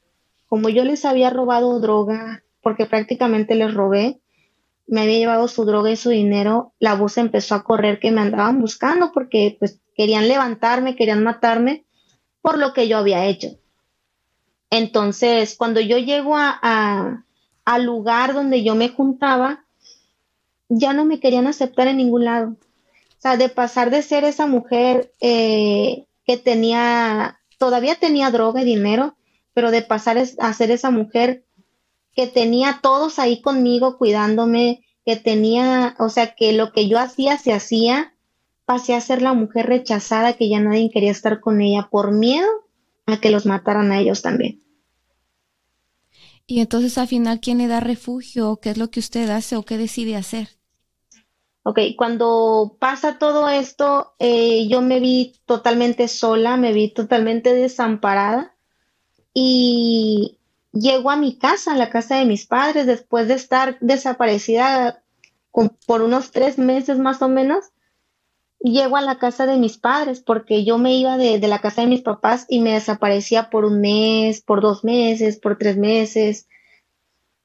como 0.46 0.68
yo 0.68 0.84
les 0.84 1.04
había 1.04 1.30
robado 1.30 1.80
droga, 1.80 2.44
porque 2.62 2.86
prácticamente 2.86 3.54
les 3.54 3.74
robé, 3.74 4.20
me 4.86 5.02
había 5.02 5.18
llevado 5.18 5.48
su 5.48 5.64
droga 5.64 5.90
y 5.90 5.96
su 5.96 6.10
dinero, 6.10 6.74
la 6.78 6.94
voz 6.94 7.16
empezó 7.18 7.54
a 7.54 7.64
correr 7.64 8.00
que 8.00 8.10
me 8.10 8.20
andaban 8.20 8.60
buscando 8.60 9.12
porque 9.12 9.56
pues 9.58 9.80
querían 9.94 10.28
levantarme, 10.28 10.96
querían 10.96 11.22
matarme 11.22 11.84
por 12.42 12.58
lo 12.58 12.72
que 12.72 12.88
yo 12.88 12.98
había 12.98 13.26
hecho. 13.26 13.58
Entonces, 14.70 15.56
cuando 15.56 15.80
yo 15.80 15.98
llego 15.98 16.34
a, 16.36 17.24
al 17.64 17.84
lugar 17.84 18.34
donde 18.34 18.62
yo 18.62 18.74
me 18.74 18.88
juntaba, 18.88 19.64
ya 20.68 20.92
no 20.92 21.04
me 21.04 21.20
querían 21.20 21.46
aceptar 21.46 21.88
en 21.88 21.98
ningún 21.98 22.24
lado. 22.24 22.50
O 22.50 23.20
sea, 23.20 23.36
de 23.36 23.48
pasar 23.48 23.90
de 23.90 24.02
ser 24.02 24.24
esa 24.24 24.46
mujer 24.46 25.12
eh, 25.20 26.06
que 26.26 26.36
tenía, 26.36 27.40
todavía 27.58 27.94
tenía 27.94 28.30
droga 28.30 28.62
y 28.62 28.64
dinero, 28.64 29.16
pero 29.54 29.70
de 29.70 29.82
pasar 29.82 30.18
a 30.18 30.52
ser 30.52 30.70
esa 30.70 30.90
mujer 30.90 31.43
que 32.14 32.26
tenía 32.26 32.80
todos 32.82 33.18
ahí 33.18 33.40
conmigo 33.40 33.98
cuidándome, 33.98 34.84
que 35.04 35.16
tenía, 35.16 35.96
o 35.98 36.08
sea, 36.08 36.34
que 36.34 36.52
lo 36.52 36.72
que 36.72 36.88
yo 36.88 36.98
hacía 36.98 37.38
se 37.38 37.52
hacía, 37.52 38.14
pasé 38.64 38.94
a 38.94 39.00
ser 39.00 39.20
la 39.20 39.34
mujer 39.34 39.66
rechazada 39.66 40.34
que 40.34 40.48
ya 40.48 40.60
nadie 40.60 40.90
quería 40.90 41.10
estar 41.10 41.40
con 41.40 41.60
ella 41.60 41.88
por 41.90 42.12
miedo 42.12 42.48
a 43.06 43.20
que 43.20 43.30
los 43.30 43.46
mataran 43.46 43.92
a 43.92 44.00
ellos 44.00 44.22
también. 44.22 44.62
Y 46.46 46.60
entonces 46.60 46.98
al 46.98 47.08
final, 47.08 47.40
¿quién 47.40 47.58
le 47.58 47.66
da 47.66 47.80
refugio? 47.80 48.58
¿Qué 48.60 48.70
es 48.70 48.78
lo 48.78 48.90
que 48.90 49.00
usted 49.00 49.28
hace 49.30 49.56
o 49.56 49.62
qué 49.62 49.78
decide 49.78 50.16
hacer? 50.16 50.48
Ok, 51.62 51.80
cuando 51.96 52.76
pasa 52.78 53.18
todo 53.18 53.48
esto, 53.48 54.14
eh, 54.18 54.68
yo 54.68 54.82
me 54.82 55.00
vi 55.00 55.40
totalmente 55.46 56.08
sola, 56.08 56.58
me 56.58 56.74
vi 56.74 56.92
totalmente 56.92 57.54
desamparada 57.54 58.54
y 59.32 60.38
llego 60.74 61.10
a 61.10 61.16
mi 61.16 61.38
casa, 61.38 61.72
a 61.72 61.76
la 61.76 61.90
casa 61.90 62.16
de 62.16 62.26
mis 62.26 62.46
padres, 62.46 62.86
después 62.86 63.28
de 63.28 63.34
estar 63.34 63.78
desaparecida 63.80 65.02
por 65.86 66.02
unos 66.02 66.32
tres 66.32 66.58
meses 66.58 66.98
más 66.98 67.22
o 67.22 67.28
menos 67.28 67.70
llego 68.64 68.96
a 68.96 69.02
la 69.02 69.18
casa 69.18 69.46
de 69.46 69.58
mis 69.58 69.76
padres 69.76 70.20
porque 70.20 70.64
yo 70.64 70.78
me 70.78 70.94
iba 70.96 71.18
de, 71.18 71.38
la 71.38 71.60
casa 71.60 71.82
de 71.82 71.86
mis 71.86 72.00
papás 72.00 72.46
y 72.48 72.60
me 72.60 72.72
desaparecía 72.72 73.50
por 73.50 73.64
un 73.64 73.80
mes, 73.80 74.40
por 74.40 74.62
dos 74.62 74.84
meses, 74.84 75.38
por 75.38 75.58
tres 75.58 75.76
meses. 75.76 76.48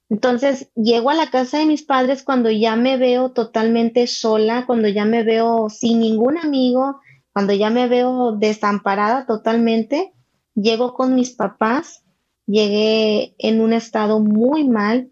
Entonces 0.09 0.71
llego 0.75 1.09
a 1.09 1.15
la 1.15 1.30
casa 1.30 1.59
de 1.59 1.65
mis 1.65 1.84
padres 1.84 2.23
cuando 2.23 2.49
ya 2.49 2.75
me 2.77 2.97
veo 2.97 3.32
totalmente 3.32 4.07
sola, 4.07 4.65
cuando 4.65 4.88
ya 4.88 5.05
me 5.05 5.23
veo 5.23 5.69
sin 5.69 5.99
ningún 5.99 6.38
amigo, 6.38 7.01
cuando 7.34 7.53
ya 7.53 7.69
me 7.69 7.88
veo 7.88 8.32
desamparada 8.32 9.25
totalmente. 9.25 10.13
Llego 10.55 10.93
con 10.93 11.15
mis 11.15 11.32
papás, 11.32 12.03
llegué 12.50 13.36
en 13.38 13.62
un 13.62 13.74
estado 13.74 14.20
muy 14.20 14.68
mal, 14.68 15.12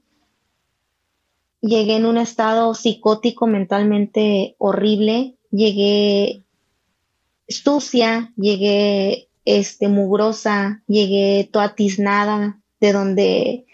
llegué 1.62 1.98
en 1.98 2.08
un 2.08 2.18
estado 2.18 2.74
psicótico 2.74 3.46
mentalmente 3.46 4.56
horrible, 4.58 5.36
llegué 5.52 6.44
sucia, 7.48 8.34
llegué 8.38 9.30
este, 9.46 9.88
mugrosa, 9.88 10.82
llegué 10.88 11.48
toda 11.52 11.76
tiznada, 11.76 12.60
de 12.80 12.92
donde 12.92 13.66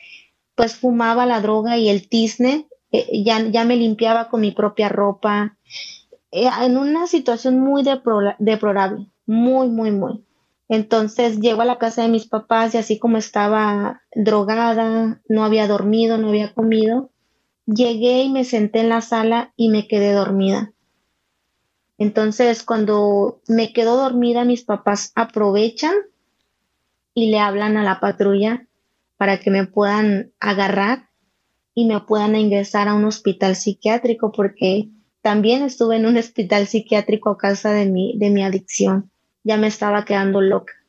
pues 0.56 0.76
fumaba 0.76 1.26
la 1.26 1.40
droga 1.40 1.78
y 1.78 1.88
el 1.88 2.10
tizne, 2.10 2.68
eh, 2.92 3.24
ya, 3.24 3.40
ya 3.48 3.64
me 3.64 3.78
limpiaba 3.78 4.30
con 4.30 4.42
mi 4.42 4.52
propia 4.52 4.90
ropa, 4.90 5.58
eh, 6.32 6.50
en 6.62 6.78
una 6.78 7.08
situación 7.08 7.60
muy 7.60 7.82
deplorable, 7.84 9.08
muy, 9.26 9.70
muy, 9.70 9.92
muy. 9.92 10.24
Entonces 10.70 11.40
llego 11.40 11.62
a 11.62 11.66
la 11.66 11.78
casa 11.78 12.04
de 12.04 12.08
mis 12.08 12.28
papás 12.28 12.74
y 12.74 12.78
así 12.78 13.00
como 13.00 13.18
estaba 13.18 14.02
drogada, 14.16 15.22
no 15.28 15.44
había 15.44 15.68
dormido, 15.68 16.18
no 16.18 16.30
había 16.30 16.54
comido, 16.54 17.12
llegué 17.66 18.24
y 18.24 18.30
me 18.30 18.44
senté 18.44 18.80
en 18.80 18.90
la 18.90 19.02
sala 19.02 19.54
y 19.56 19.70
me 19.70 19.88
quedé 19.88 20.14
dormida. 20.14 20.74
Entonces 21.98 22.64
cuando 22.64 23.42
me 23.48 23.72
quedo 23.74 23.98
dormida, 23.98 24.46
mis 24.46 24.64
papás 24.64 25.12
aprovechan 25.16 25.94
y 27.14 27.30
le 27.30 27.40
hablan 27.40 27.78
a 27.78 27.84
la 27.84 28.00
patrulla 28.00 28.68
para 29.18 29.40
que 29.40 29.52
me 29.52 29.68
puedan 29.68 30.34
agarrar 30.40 31.10
y 31.76 31.86
me 31.86 32.02
puedan 32.02 32.36
ingresar 32.36 32.88
a 32.88 32.94
un 32.94 33.06
hospital 33.06 33.56
psiquiátrico 33.56 34.32
porque 34.32 34.90
también 35.22 35.64
estuve 35.64 35.98
en 35.98 36.06
un 36.06 36.18
hospital 36.24 36.68
psiquiátrico 36.68 37.30
a 37.30 37.38
causa 37.38 37.72
de 37.72 37.86
mi, 37.86 38.18
de 38.18 38.30
mi 38.30 38.44
adicción. 38.44 39.13
Ya 39.44 39.56
me 39.58 39.68
estaba 39.68 40.04
quedando 40.04 40.42
loca. 40.42 40.83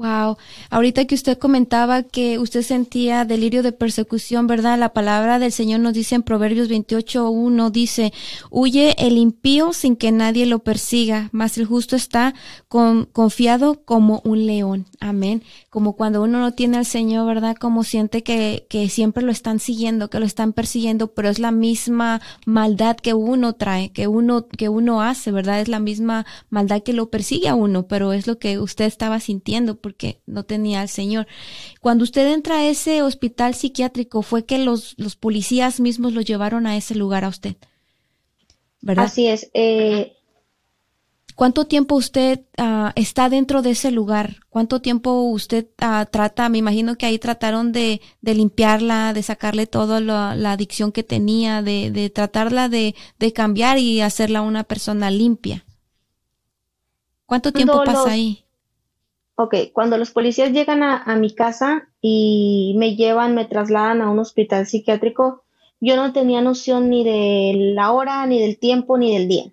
Wow, 0.00 0.38
ahorita 0.70 1.04
que 1.04 1.14
usted 1.14 1.36
comentaba 1.36 2.04
que 2.04 2.38
usted 2.38 2.62
sentía 2.62 3.26
delirio 3.26 3.62
de 3.62 3.72
persecución, 3.72 4.46
¿verdad? 4.46 4.78
La 4.78 4.94
palabra 4.94 5.38
del 5.38 5.52
Señor 5.52 5.80
nos 5.80 5.92
dice 5.92 6.14
en 6.14 6.22
Proverbios 6.22 6.70
28.1, 6.70 7.70
dice, 7.70 8.10
huye 8.48 8.94
el 8.96 9.18
impío 9.18 9.74
sin 9.74 9.96
que 9.96 10.10
nadie 10.10 10.46
lo 10.46 10.60
persiga, 10.60 11.28
mas 11.32 11.58
el 11.58 11.66
justo 11.66 11.96
está 11.96 12.32
con, 12.66 13.04
confiado 13.12 13.82
como 13.84 14.22
un 14.24 14.46
león. 14.46 14.86
Amén. 15.00 15.42
Como 15.68 15.96
cuando 15.96 16.22
uno 16.22 16.40
no 16.40 16.54
tiene 16.54 16.78
al 16.78 16.86
Señor, 16.86 17.26
¿verdad? 17.26 17.56
Como 17.56 17.84
siente 17.84 18.22
que, 18.22 18.66
que 18.70 18.88
siempre 18.88 19.22
lo 19.22 19.30
están 19.30 19.60
siguiendo, 19.60 20.08
que 20.08 20.18
lo 20.18 20.24
están 20.24 20.54
persiguiendo, 20.54 21.08
pero 21.08 21.28
es 21.28 21.38
la 21.38 21.50
misma 21.50 22.22
maldad 22.46 22.96
que 22.96 23.12
uno 23.12 23.52
trae, 23.52 23.92
que 23.92 24.08
uno, 24.08 24.48
que 24.48 24.70
uno 24.70 25.02
hace, 25.02 25.30
¿verdad? 25.30 25.60
Es 25.60 25.68
la 25.68 25.78
misma 25.78 26.24
maldad 26.48 26.82
que 26.82 26.94
lo 26.94 27.10
persigue 27.10 27.50
a 27.50 27.54
uno, 27.54 27.86
pero 27.86 28.14
es 28.14 28.26
lo 28.26 28.38
que 28.38 28.58
usted 28.58 28.86
estaba 28.86 29.20
sintiendo 29.20 29.78
porque 29.90 30.20
no 30.24 30.44
tenía 30.44 30.82
al 30.82 30.88
Señor. 30.88 31.26
Cuando 31.80 32.04
usted 32.04 32.32
entra 32.32 32.58
a 32.58 32.66
ese 32.66 33.02
hospital 33.02 33.56
psiquiátrico, 33.56 34.22
fue 34.22 34.44
que 34.44 34.58
los, 34.58 34.94
los 34.98 35.16
policías 35.16 35.80
mismos 35.80 36.12
lo 36.12 36.20
llevaron 36.20 36.68
a 36.68 36.76
ese 36.76 36.94
lugar 36.94 37.24
a 37.24 37.28
usted. 37.28 37.56
¿Verdad? 38.80 39.06
Así 39.06 39.26
es. 39.26 39.50
Eh, 39.52 40.12
¿Cuánto 41.34 41.66
tiempo 41.66 41.96
usted 41.96 42.42
uh, 42.56 42.90
está 42.94 43.28
dentro 43.28 43.62
de 43.62 43.70
ese 43.70 43.90
lugar? 43.90 44.36
¿Cuánto 44.48 44.80
tiempo 44.80 45.22
usted 45.22 45.66
uh, 45.82 46.06
trata? 46.08 46.48
Me 46.48 46.58
imagino 46.58 46.94
que 46.94 47.06
ahí 47.06 47.18
trataron 47.18 47.72
de, 47.72 48.00
de 48.20 48.34
limpiarla, 48.36 49.12
de 49.12 49.24
sacarle 49.24 49.66
toda 49.66 50.00
la, 50.00 50.36
la, 50.36 50.52
adicción 50.52 50.92
que 50.92 51.02
tenía, 51.02 51.62
de, 51.62 51.90
de 51.90 52.10
tratarla 52.10 52.68
de, 52.68 52.94
de, 53.18 53.32
cambiar 53.32 53.78
y 53.78 54.02
hacerla 54.02 54.42
una 54.42 54.62
persona 54.62 55.10
limpia. 55.10 55.64
¿Cuánto 57.26 57.52
tiempo 57.52 57.82
pasa 57.84 58.12
ahí? 58.12 58.44
Ok, 59.42 59.54
cuando 59.72 59.96
los 59.96 60.10
policías 60.10 60.52
llegan 60.52 60.82
a, 60.82 61.16
mi 61.16 61.34
casa 61.34 61.88
y 62.02 62.74
me 62.76 62.94
llevan, 62.94 63.34
me 63.34 63.46
trasladan 63.46 64.02
a 64.02 64.10
un 64.10 64.18
hospital 64.18 64.66
psiquiátrico, 64.66 65.44
yo 65.80 65.96
no 65.96 66.12
tenía 66.12 66.42
noción 66.42 66.90
ni 66.90 67.04
de 67.04 67.72
la 67.74 67.90
hora, 67.90 68.26
ni 68.26 68.38
del 68.38 68.58
tiempo, 68.58 68.98
ni 68.98 69.14
del 69.14 69.28
día. 69.28 69.50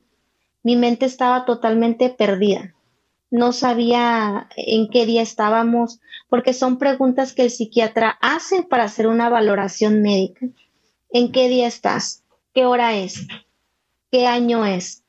Mi 0.62 0.76
mente 0.76 1.06
estaba 1.06 1.46
totalmente 1.46 2.10
perdida. 2.10 2.76
No 3.32 3.54
sabía 3.54 4.50
en 4.58 4.90
qué 4.90 5.06
día 5.06 5.22
estábamos, 5.22 6.02
porque 6.28 6.52
son 6.52 6.80
preguntas 6.80 7.32
que 7.32 7.44
el 7.44 7.50
psiquiatra 7.50 8.18
hace 8.20 8.64
para 8.64 8.84
hacer 8.84 9.08
una 9.08 9.30
valoración 9.30 10.02
médica. 10.02 10.48
¿En 11.12 11.32
qué 11.32 11.48
día 11.48 11.66
estás? 11.68 12.26
¿Qué 12.54 12.66
hora 12.66 12.98
es? 12.98 13.26
¿Qué 14.12 14.28
año 14.28 14.66
es? 14.66 15.06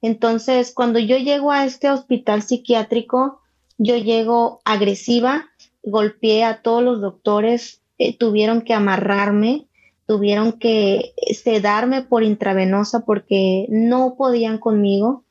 Entonces, 0.00 0.72
cuando 0.72 0.98
yo 0.98 1.18
llego 1.18 1.52
a 1.52 1.66
este 1.66 1.90
hospital 1.90 2.40
psiquiátrico, 2.40 3.41
yo 3.82 3.96
llego 3.96 4.60
agresiva, 4.64 5.50
golpeé 5.82 6.44
a 6.44 6.62
todos 6.62 6.84
los 6.84 7.00
doctores, 7.00 7.80
eh, 7.98 8.16
tuvieron 8.16 8.62
que 8.62 8.74
amarrarme, 8.74 9.66
tuvieron 10.06 10.52
que 10.52 11.14
sedarme 11.34 12.02
por 12.02 12.22
intravenosa 12.22 13.04
porque 13.04 13.66
no 13.70 14.14
podían 14.16 14.58
conmigo. 14.58 15.24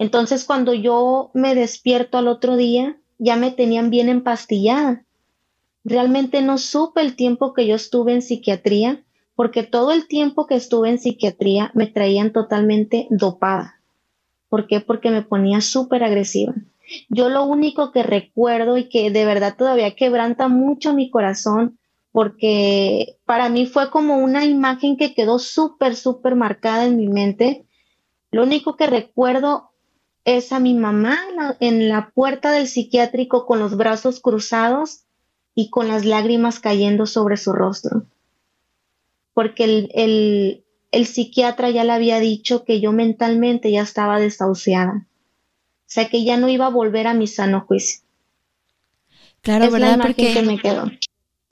Entonces 0.00 0.44
cuando 0.44 0.74
yo 0.74 1.30
me 1.34 1.54
despierto 1.54 2.18
al 2.18 2.26
otro 2.26 2.56
día, 2.56 2.96
ya 3.18 3.36
me 3.36 3.52
tenían 3.52 3.90
bien 3.90 4.08
empastillada. 4.08 5.04
Realmente 5.84 6.42
no 6.42 6.58
supe 6.58 7.00
el 7.00 7.14
tiempo 7.14 7.54
que 7.54 7.68
yo 7.68 7.76
estuve 7.76 8.12
en 8.12 8.22
psiquiatría, 8.22 9.04
porque 9.36 9.62
todo 9.62 9.92
el 9.92 10.08
tiempo 10.08 10.48
que 10.48 10.56
estuve 10.56 10.88
en 10.90 10.98
psiquiatría 10.98 11.70
me 11.74 11.86
traían 11.86 12.32
totalmente 12.32 13.06
dopada. 13.10 13.80
¿Por 14.48 14.66
qué? 14.66 14.80
Porque 14.80 15.10
me 15.10 15.22
ponía 15.22 15.60
súper 15.60 16.02
agresiva. 16.02 16.54
Yo 17.08 17.28
lo 17.28 17.44
único 17.44 17.92
que 17.92 18.02
recuerdo 18.02 18.76
y 18.76 18.88
que 18.88 19.10
de 19.10 19.24
verdad 19.24 19.56
todavía 19.56 19.94
quebranta 19.94 20.48
mucho 20.48 20.94
mi 20.94 21.10
corazón, 21.10 21.78
porque 22.12 23.18
para 23.24 23.48
mí 23.48 23.66
fue 23.66 23.90
como 23.90 24.18
una 24.18 24.44
imagen 24.44 24.96
que 24.96 25.14
quedó 25.14 25.38
súper, 25.38 25.96
súper 25.96 26.36
marcada 26.36 26.84
en 26.84 26.96
mi 26.96 27.08
mente. 27.08 27.66
Lo 28.30 28.44
único 28.44 28.76
que 28.76 28.86
recuerdo 28.86 29.70
es 30.24 30.52
a 30.52 30.60
mi 30.60 30.74
mamá 30.74 31.18
en 31.60 31.88
la 31.88 32.10
puerta 32.14 32.52
del 32.52 32.68
psiquiátrico 32.68 33.46
con 33.46 33.58
los 33.58 33.76
brazos 33.76 34.20
cruzados 34.20 35.04
y 35.54 35.70
con 35.70 35.88
las 35.88 36.04
lágrimas 36.04 36.60
cayendo 36.60 37.06
sobre 37.06 37.36
su 37.36 37.52
rostro. 37.52 38.06
Porque 39.32 39.64
el, 39.64 39.90
el, 39.94 40.64
el 40.92 41.06
psiquiatra 41.06 41.70
ya 41.70 41.84
le 41.84 41.92
había 41.92 42.20
dicho 42.20 42.64
que 42.64 42.80
yo 42.80 42.92
mentalmente 42.92 43.70
ya 43.70 43.82
estaba 43.82 44.20
desahuciada 44.20 45.06
o 45.86 45.90
sea 45.94 46.08
que 46.08 46.24
ya 46.24 46.36
no 46.36 46.48
iba 46.48 46.66
a 46.66 46.70
volver 46.70 47.06
a 47.06 47.14
mi 47.14 47.26
sano 47.26 47.60
juicio. 47.60 48.00
Claro, 49.42 49.70
¿verdad? 49.70 49.98
porque 50.00 50.42
me 50.42 50.58
quedó. 50.58 50.90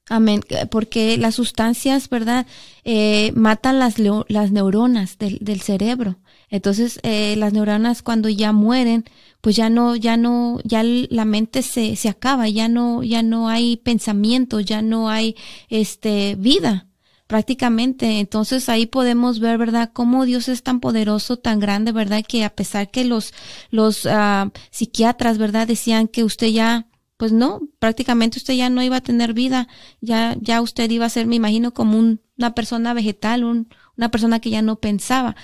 Amén, 0.09 0.43
porque 0.71 1.17
las 1.17 1.37
sustancias, 1.37 2.09
¿verdad? 2.09 2.47
Eh, 2.85 3.33
matan 3.35 3.79
las, 3.79 3.97
las 3.99 4.51
neuronas 4.51 5.19
del, 5.19 5.39
del 5.41 5.61
cerebro. 5.61 6.19
Entonces, 6.49 6.99
eh, 7.03 7.37
las 7.37 7.53
neuronas 7.53 8.03
cuando 8.03 8.29
ya 8.29 8.53
mueren, 8.53 9.05
pues 9.41 9.57
ya 9.57 9.71
no, 9.71 9.95
ya 9.95 10.17
no, 10.17 10.59
ya 10.65 10.83
la 10.83 11.25
mente 11.25 11.63
se, 11.63 11.97
se 11.97 12.09
acaba, 12.09 12.49
ya 12.49 12.69
no, 12.69 13.03
ya 13.03 13.23
no 13.23 13.49
hay 13.49 13.77
pensamiento, 13.77 14.61
ya 14.61 14.83
no 14.83 15.09
hay, 15.09 15.37
este, 15.69 16.35
vida 16.39 16.89
prácticamente. 17.33 18.19
Entonces 18.19 18.69
ahí 18.69 18.85
podemos 18.85 19.41
ver, 19.41 19.57
¿verdad?, 19.57 19.91
cómo 19.91 20.27
Dios 20.27 20.51
es 20.51 20.63
tan 20.63 20.81
poderoso, 20.81 21.39
tan 21.39 21.61
grande, 21.61 21.91
¿verdad?, 21.91 22.23
que 22.29 22.45
a 22.45 22.55
pesar 22.55 22.91
que 22.91 23.07
los, 23.07 23.33
los 23.71 24.05
uh, 24.05 24.51
psiquiatras, 24.71 25.39
¿verdad?, 25.39 25.67
decían 25.67 26.09
que 26.09 26.25
usted 26.25 26.49
ya, 26.49 26.89
pues 27.17 27.33
no, 27.33 27.63
prácticamente 27.79 28.37
usted 28.37 28.53
ya 28.53 28.69
no 28.69 28.83
iba 28.83 28.97
a 28.97 29.01
tener 29.01 29.33
vida, 29.33 29.67
ya, 30.03 30.37
ya 30.43 30.61
usted 30.61 30.91
iba 30.91 31.07
a 31.07 31.09
ser, 31.09 31.27
me 31.27 31.37
imagino, 31.37 31.73
como 31.73 31.99
un, 31.99 32.21
una 32.37 32.55
persona 32.55 32.93
vegetal, 32.93 33.45
un, 33.45 33.71
una 33.97 34.11
persona 34.11 34.39
que 34.39 34.51
ya 34.51 34.61
no 34.61 34.77
pensaba. 34.77 35.35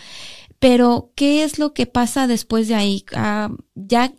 Pero, 0.59 1.13
¿qué 1.15 1.43
es 1.43 1.59
lo 1.59 1.73
que 1.73 1.87
pasa 1.87 2.27
después 2.27 2.69
de 2.69 2.75
ahí? 2.75 3.07
Uh, 3.17 3.57
ya 3.75 4.13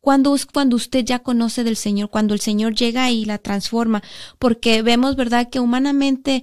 cuando 0.00 0.34
cuando 0.52 0.76
usted 0.76 1.04
ya 1.04 1.18
conoce 1.18 1.64
del 1.64 1.76
Señor, 1.76 2.10
cuando 2.10 2.34
el 2.34 2.40
Señor 2.40 2.74
llega 2.74 3.10
y 3.10 3.24
la 3.24 3.38
transforma, 3.38 4.02
porque 4.38 4.82
vemos, 4.82 5.16
¿verdad?, 5.16 5.50
que 5.50 5.60
humanamente 5.60 6.42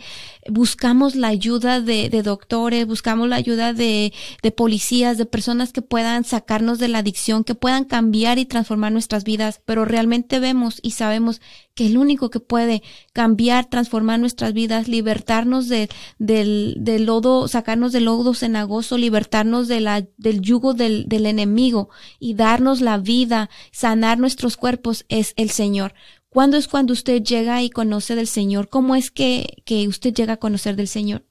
buscamos 0.50 1.16
la 1.16 1.30
ayuda 1.30 1.82
de, 1.82 2.10
de 2.10 2.24
doctores, 2.24 2.86
buscamos 2.86 3.28
la 3.28 3.36
ayuda 3.36 3.74
de, 3.74 4.14
de, 4.44 4.52
policías, 4.52 5.18
de 5.18 5.26
personas 5.26 5.74
que 5.74 5.82
puedan 5.82 6.24
sacarnos 6.24 6.80
de 6.80 6.88
la 6.88 7.00
adicción, 7.00 7.44
que 7.44 7.56
puedan 7.56 7.86
cambiar 7.86 8.38
y 8.38 8.46
transformar 8.46 8.92
nuestras 8.92 9.24
vidas, 9.24 9.62
pero 9.66 9.86
realmente 9.86 10.40
vemos 10.40 10.80
y 10.82 10.92
sabemos 10.92 11.42
que 11.78 11.86
el 11.86 11.98
único 11.98 12.32
que 12.32 12.40
puede 12.40 12.82
cambiar, 13.14 13.66
transformar 13.66 14.20
nuestras 14.20 14.52
vidas, 14.54 14.88
libertarnos 14.88 15.70
de, 15.70 15.90
del, 16.18 16.76
del 16.80 17.06
lodo, 17.06 17.48
sacarnos 17.48 17.92
del 17.92 18.06
lodo 18.06 18.34
cenagoso, 18.34 18.98
libertarnos 18.98 19.68
de 19.68 19.80
la, 19.80 20.04
del 20.18 20.42
yugo 20.42 20.74
del, 20.74 21.08
del 21.08 21.28
enemigo 21.28 21.90
y 22.20 22.34
darnos 22.34 22.82
la 22.82 22.98
vida, 22.98 23.47
sanar 23.72 24.20
nuestros 24.20 24.58
cuerpos, 24.58 25.06
es 25.10 25.34
el 25.38 25.50
Señor. 25.50 25.94
¿Cuándo 26.30 26.58
es 26.58 26.68
cuando 26.68 26.94
usted 26.94 27.22
llega 27.24 27.62
y 27.62 27.70
conoce 27.70 28.16
del 28.16 28.28
Señor? 28.28 28.70
¿Cómo 28.70 28.96
es 28.96 29.12
que, 29.12 29.64
usted 29.88 30.14
llega 30.14 30.34
a 30.34 30.38
conocer 30.38 30.76
del 30.76 30.88
Señor? 30.88 31.24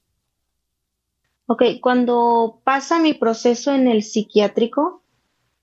Ok, 1.47 1.62
cuando 1.81 2.61
pasa 2.64 2.99
mi 2.99 3.14
proceso 3.14 3.73
en 3.73 3.87
el 3.89 4.03
psiquiátrico, 4.03 5.03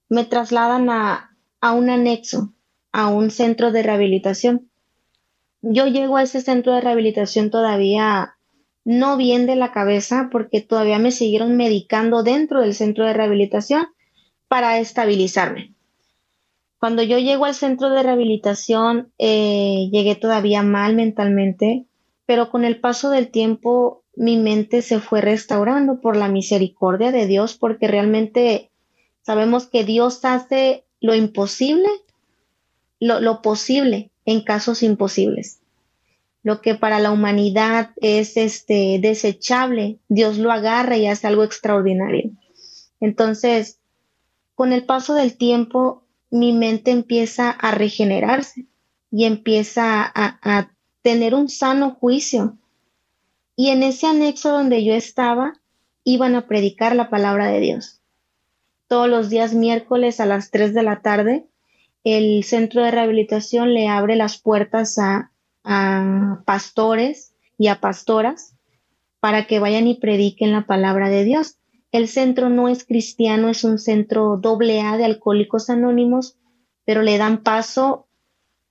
me 0.08 0.24
trasladan 0.24 0.90
a, 0.90 1.36
a 1.60 1.72
un 1.74 1.90
anexo, 1.90 2.54
a 2.92 3.08
un 3.08 3.32
centro 3.32 3.72
de 3.72 3.84
rehabilitación 3.84 4.70
yo 5.64 5.88
llego 5.88 6.18
a 6.18 6.24
ese 6.24 6.42
centro 6.42 6.74
de 6.74 6.82
rehabilitación 6.82 7.50
todavía 7.50 8.36
no 8.84 9.16
bien 9.16 9.46
de 9.48 9.56
la 9.56 9.72
cabeza 9.72 10.28
porque 10.30 10.60
todavía 10.60 11.00
me 11.00 11.12
siguieron 11.12 11.56
medicando 11.56 12.22
dentro 12.22 12.60
del 12.60 12.76
centro 12.76 13.06
de 13.06 13.14
rehabilitación 13.14 13.88
para 14.50 14.78
estabilizarme. 14.80 15.73
Cuando 16.84 17.02
yo 17.02 17.18
llego 17.18 17.46
al 17.46 17.56
centro 17.56 17.90
de 17.92 18.04
rehabilitación, 18.04 19.14
eh, 19.18 19.88
llegué 19.94 20.16
todavía 20.16 20.64
mal 20.64 20.96
mentalmente, 20.96 21.86
pero 22.26 22.50
con 22.50 22.66
el 22.66 22.82
paso 22.82 23.10
del 23.10 23.32
tiempo 23.32 24.04
mi 24.18 24.36
mente 24.36 24.82
se 24.82 25.00
fue 25.00 25.22
restaurando 25.22 26.02
por 26.02 26.18
la 26.18 26.28
misericordia 26.28 27.14
de 27.14 27.26
Dios, 27.26 27.54
porque 27.54 27.88
realmente 27.88 28.70
sabemos 29.22 29.66
que 29.66 29.86
Dios 29.86 30.26
hace 30.26 30.84
lo 31.00 31.16
imposible, 31.16 31.88
lo, 33.00 33.22
lo 33.22 33.42
posible 33.42 34.12
en 34.26 34.44
casos 34.44 34.84
imposibles. 34.84 35.62
Lo 36.44 36.60
que 36.60 36.76
para 36.76 37.00
la 37.00 37.12
humanidad 37.12 37.92
es 37.96 38.36
este 38.36 39.00
desechable, 39.02 40.00
Dios 40.10 40.38
lo 40.38 40.52
agarra 40.52 40.98
y 40.98 41.08
hace 41.08 41.28
algo 41.28 41.46
extraordinario. 41.46 42.32
Entonces, 43.00 43.80
con 44.54 44.74
el 44.74 44.84
paso 44.86 45.14
del 45.14 45.38
tiempo, 45.38 46.03
mi 46.34 46.52
mente 46.52 46.90
empieza 46.90 47.52
a 47.52 47.70
regenerarse 47.70 48.66
y 49.12 49.26
empieza 49.26 50.02
a, 50.04 50.72
tener 51.04 51.36
un 51.36 51.48
sano 51.48 51.92
juicio. 51.92 52.58
Y 53.56 53.70
en 53.70 53.84
ese 53.84 54.08
anexo 54.08 54.50
donde 54.50 54.84
yo 54.84 54.96
estaba, 54.96 55.54
iban 56.04 56.36
a 56.36 56.48
predicar 56.48 56.96
la 56.96 57.12
palabra 57.12 57.48
de 57.48 57.60
Dios. 57.60 58.02
Todos 58.88 59.08
los 59.10 59.30
días 59.30 59.54
miércoles 59.54 60.20
a 60.20 60.26
las 60.26 60.50
3 60.50 60.74
de 60.74 60.82
la 60.82 61.02
tarde, 61.02 61.46
el 62.04 62.44
centro 62.44 62.84
de 62.84 62.90
rehabilitación 62.90 63.76
le 63.76 63.88
abre 63.88 64.16
las 64.16 64.40
puertas 64.40 64.98
a, 64.98 65.32
a 65.64 66.42
pastores 66.46 67.36
y 67.60 67.68
a 67.68 67.80
pastoras 67.80 68.56
para 69.20 69.46
que 69.46 69.60
vayan 69.60 69.86
y 69.88 70.00
prediquen 70.00 70.52
la 70.52 70.66
palabra 70.66 71.10
de 71.10 71.26
Dios. 71.26 71.58
El 71.94 72.08
centro 72.08 72.50
no 72.50 72.70
es 72.70 72.86
cristiano, 72.86 73.50
es 73.50 73.64
un 73.64 73.78
centro 73.78 74.38
doble 74.38 74.82
A 74.82 74.98
de 74.98 75.06
alcohólicos 75.06 75.70
anónimos, 75.70 76.38
pero 76.86 77.04
le 77.04 77.20
dan 77.20 77.44
paso 77.44 78.08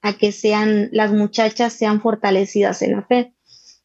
a 0.03 0.15
que 0.15 0.33
sean, 0.33 0.89
las 0.91 1.13
muchachas 1.13 1.73
sean 1.73 2.01
fortalecidas 2.01 2.83
en 2.83 2.93
la 2.93 3.03
fe. 3.03 3.33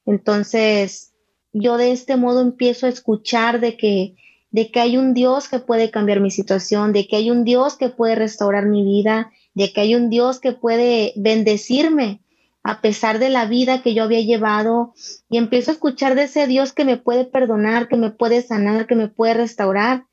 Entonces, 0.07 1.13
yo 1.53 1.77
de 1.77 1.91
este 1.91 2.17
modo 2.17 2.41
empiezo 2.41 2.87
a 2.87 2.89
escuchar 2.89 3.59
de 3.59 3.77
que, 3.77 4.15
de 4.49 4.71
que 4.71 4.79
hay 4.79 4.97
un 4.97 5.13
Dios 5.13 5.47
que 5.49 5.59
puede 5.59 5.91
cambiar 5.91 6.19
mi 6.19 6.31
situación, 6.31 6.91
de 6.91 7.07
que 7.07 7.17
hay 7.17 7.29
un 7.29 7.43
Dios 7.43 7.77
que 7.77 7.89
puede 7.89 8.15
restaurar 8.15 8.65
mi 8.65 8.83
vida, 8.83 9.31
de 9.53 9.71
que 9.71 9.81
hay 9.81 9.93
un 9.93 10.09
Dios 10.09 10.39
que 10.39 10.53
puede 10.53 11.13
bendecirme 11.15 12.21
a 12.67 12.81
pesar 12.81 13.17
de 13.17 13.29
la 13.29 13.45
vida 13.45 13.81
que 13.81 13.93
yo 13.93 14.03
había 14.03 14.19
llevado 14.19 14.93
y 15.29 15.37
empiezo 15.37 15.71
a 15.71 15.75
escuchar 15.75 16.15
de 16.15 16.23
ese 16.23 16.47
Dios 16.47 16.73
que 16.73 16.83
me 16.83 16.97
puede 16.97 17.23
perdonar, 17.23 17.87
que 17.87 17.95
me 17.95 18.11
puede 18.11 18.41
sanar, 18.41 18.87
que 18.87 18.95
me 18.95 19.07
puede 19.07 19.35
restaurar. 19.35 20.05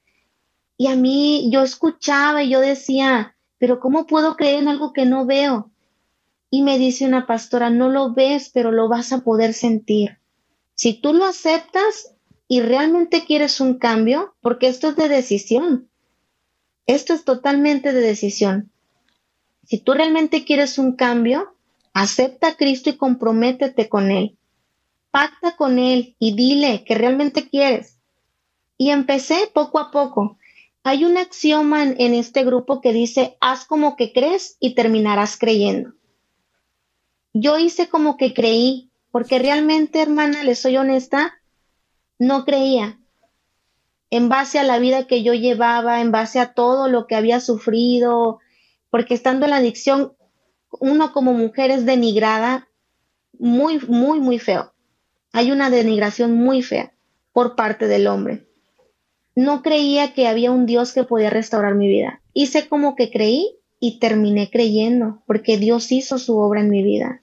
Y 0.76 0.86
a 0.86 0.94
mí 0.94 1.50
yo 1.50 1.62
escuchaba 1.62 2.44
y 2.44 2.50
yo 2.50 2.61
decía, 2.61 3.36
pero 3.59 3.80
¿cómo 3.80 4.07
puedo 4.07 4.36
creer 4.36 4.61
en 4.61 4.68
algo 4.68 4.92
que 4.92 5.05
no 5.05 5.26
veo? 5.26 5.72
Y 6.48 6.62
me 6.62 6.78
dice 6.78 7.05
una 7.05 7.26
pastora, 7.26 7.70
no 7.70 7.88
lo 7.88 8.14
ves, 8.14 8.52
pero 8.55 8.70
lo 8.70 8.88
vas 8.88 9.12
a 9.12 9.24
poder 9.24 9.52
sentir. 9.52 10.20
Si 10.76 10.94
tú 10.94 11.12
lo 11.12 11.24
aceptas 11.24 12.14
y 12.46 12.61
realmente 12.61 13.24
quieres 13.26 13.61
un 13.61 13.80
cambio, 13.80 14.36
porque 14.40 14.68
esto 14.68 14.90
es 14.90 14.96
de 14.96 15.09
decisión, 15.09 15.88
esto 16.86 17.14
es 17.14 17.24
totalmente 17.24 17.92
de 17.92 18.00
decisión. 18.00 18.70
Si 19.64 19.78
tú 19.78 19.92
realmente 19.94 20.44
quieres 20.44 20.78
un 20.78 20.94
cambio, 20.94 21.53
Acepta 21.95 22.49
a 22.49 22.57
Cristo 22.57 22.90
y 22.90 22.97
comprométete 22.97 23.88
con 23.88 24.11
Él. 24.11 24.36
Pacta 25.12 25.57
con 25.57 25.78
Él 25.78 26.16
y 26.18 26.34
dile 26.34 26.84
que 26.84 26.97
realmente 26.97 27.49
quieres. 27.49 27.99
Y 28.76 28.90
empecé 28.90 29.49
poco 29.55 29.78
a 29.78 29.92
poco. 29.92 30.36
Hay 30.82 31.05
un 31.05 31.16
axioma 31.16 31.84
en, 31.84 31.95
en 31.99 32.14
este 32.14 32.45
grupo 32.45 32.80
que 32.80 32.92
dice, 32.92 33.38
haz 33.40 33.64
como 33.64 33.95
que 33.95 34.12
crees 34.12 34.57
y 34.59 34.74
terminarás 34.74 35.38
creyendo. 35.38 35.95
Yo 37.32 37.59
hice 37.59 37.88
como 37.88 38.16
que 38.16 38.34
creí, 38.34 38.90
porque 39.12 39.38
realmente, 39.38 40.03
hermana, 40.03 40.42
le 40.42 40.57
soy 40.57 40.76
honesta, 40.76 41.34
no 42.18 42.45
creía. 42.45 42.99
En 44.11 44.28
base 44.28 44.59
a 44.59 44.64
la 44.64 44.78
vida 44.78 45.07
que 45.07 45.22
yo 45.22 45.32
llevaba, 45.32 46.01
en 46.01 46.11
base 46.11 46.40
a 46.40 46.55
todo 46.55 46.88
lo 46.88 47.07
que 47.07 47.14
había 47.14 47.38
sufrido, 47.38 48.40
porque 48.90 49.14
estando 49.14 49.47
en 49.47 49.51
la 49.51 49.57
adicción, 49.59 50.14
uno 50.81 51.12
como 51.12 51.33
mujer 51.33 51.70
es 51.70 51.85
denigrada 51.87 52.68
muy, 53.39 53.79
muy, 53.87 54.20
muy 54.20 54.39
feo. 54.39 54.72
Hay 55.33 55.51
una 55.51 55.70
denigración 55.70 56.37
muy 56.37 56.62
fea 56.62 56.93
por 57.33 57.57
parte 57.57 57.89
del 57.89 58.07
hombre. 58.07 58.47
No 59.35 59.62
creía 59.62 60.14
que 60.14 60.29
había 60.29 60.53
un 60.53 60.66
Dios 60.66 60.93
que 60.93 61.05
podía 61.05 61.31
restaurar 61.31 61.75
mi 61.75 61.89
vida. 61.89 62.20
Hice 62.33 62.68
como 62.68 62.95
que 62.95 63.11
creí 63.11 63.57
y 63.81 63.99
terminé 63.99 64.49
creyendo, 64.51 65.22
porque 65.27 65.59
Dios 65.59 65.91
hizo 65.91 66.18
su 66.18 66.39
obra 66.39 66.61
en 66.61 66.70
mi 66.70 66.83
vida. 66.83 67.20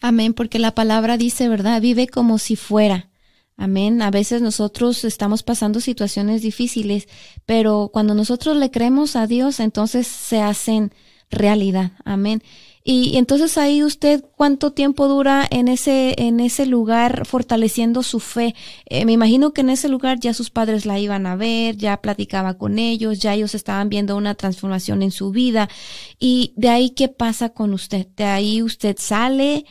Amén, 0.00 0.34
porque 0.34 0.58
la 0.58 0.74
palabra 0.74 1.16
dice, 1.16 1.48
¿verdad? 1.48 1.80
Vive 1.80 2.08
como 2.08 2.38
si 2.38 2.56
fuera. 2.56 3.10
Amén. 3.56 4.02
A 4.02 4.10
veces 4.10 4.42
nosotros 4.42 5.04
estamos 5.04 5.42
pasando 5.42 5.80
situaciones 5.80 6.42
difíciles, 6.42 7.08
pero 7.46 7.90
cuando 7.92 8.14
nosotros 8.14 8.56
le 8.56 8.70
creemos 8.70 9.14
a 9.14 9.26
Dios, 9.26 9.60
entonces 9.60 10.06
se 10.08 10.40
hacen 10.40 10.92
realidad. 11.30 11.92
Amén. 12.04 12.42
Y, 12.86 13.16
entonces 13.16 13.56
ahí 13.56 13.82
usted 13.82 14.22
cuánto 14.36 14.72
tiempo 14.72 15.08
dura 15.08 15.46
en 15.50 15.68
ese 15.68 16.14
en 16.18 16.38
ese 16.38 16.66
lugar 16.66 17.26
fortaleciendo 17.26 18.02
su 18.02 18.20
fe. 18.20 18.54
Eh, 18.84 19.06
me 19.06 19.12
imagino 19.12 19.54
que 19.54 19.62
en 19.62 19.70
ese 19.70 19.88
lugar 19.88 20.20
ya 20.20 20.34
sus 20.34 20.50
padres 20.50 20.84
la 20.84 20.98
iban 20.98 21.26
a 21.26 21.34
ver, 21.34 21.76
ya 21.76 21.96
platicaba 22.02 22.58
con 22.58 22.78
ellos, 22.78 23.20
ya 23.20 23.32
ellos 23.32 23.54
estaban 23.54 23.88
viendo 23.88 24.16
una 24.16 24.34
transformación 24.34 25.02
en 25.02 25.12
su 25.12 25.30
vida. 25.30 25.70
Y 26.18 26.52
de 26.56 26.68
ahí 26.68 26.90
qué 26.90 27.08
pasa 27.08 27.48
con 27.50 27.72
usted. 27.72 28.06
De 28.16 28.24
ahí 28.24 28.62
usted 28.62 28.96
sale 28.98 29.64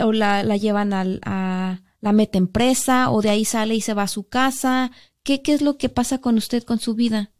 o 0.00 0.12
la, 0.12 0.44
la 0.44 0.56
llevan 0.56 0.92
al, 0.92 1.20
a 1.24 1.80
la 2.00 2.12
meta 2.12 2.38
empresa 2.38 3.10
o 3.10 3.20
de 3.20 3.30
ahí 3.30 3.44
sale 3.44 3.74
y 3.74 3.80
se 3.80 3.94
va 3.94 4.04
a 4.04 4.08
su 4.08 4.28
casa. 4.28 4.92
¿Qué, 5.24 5.42
qué 5.42 5.54
es 5.54 5.62
lo 5.62 5.76
que 5.76 5.88
pasa 5.88 6.18
con 6.18 6.36
usted 6.36 6.62
con 6.62 6.78
su 6.78 6.94
vida? 6.94 7.33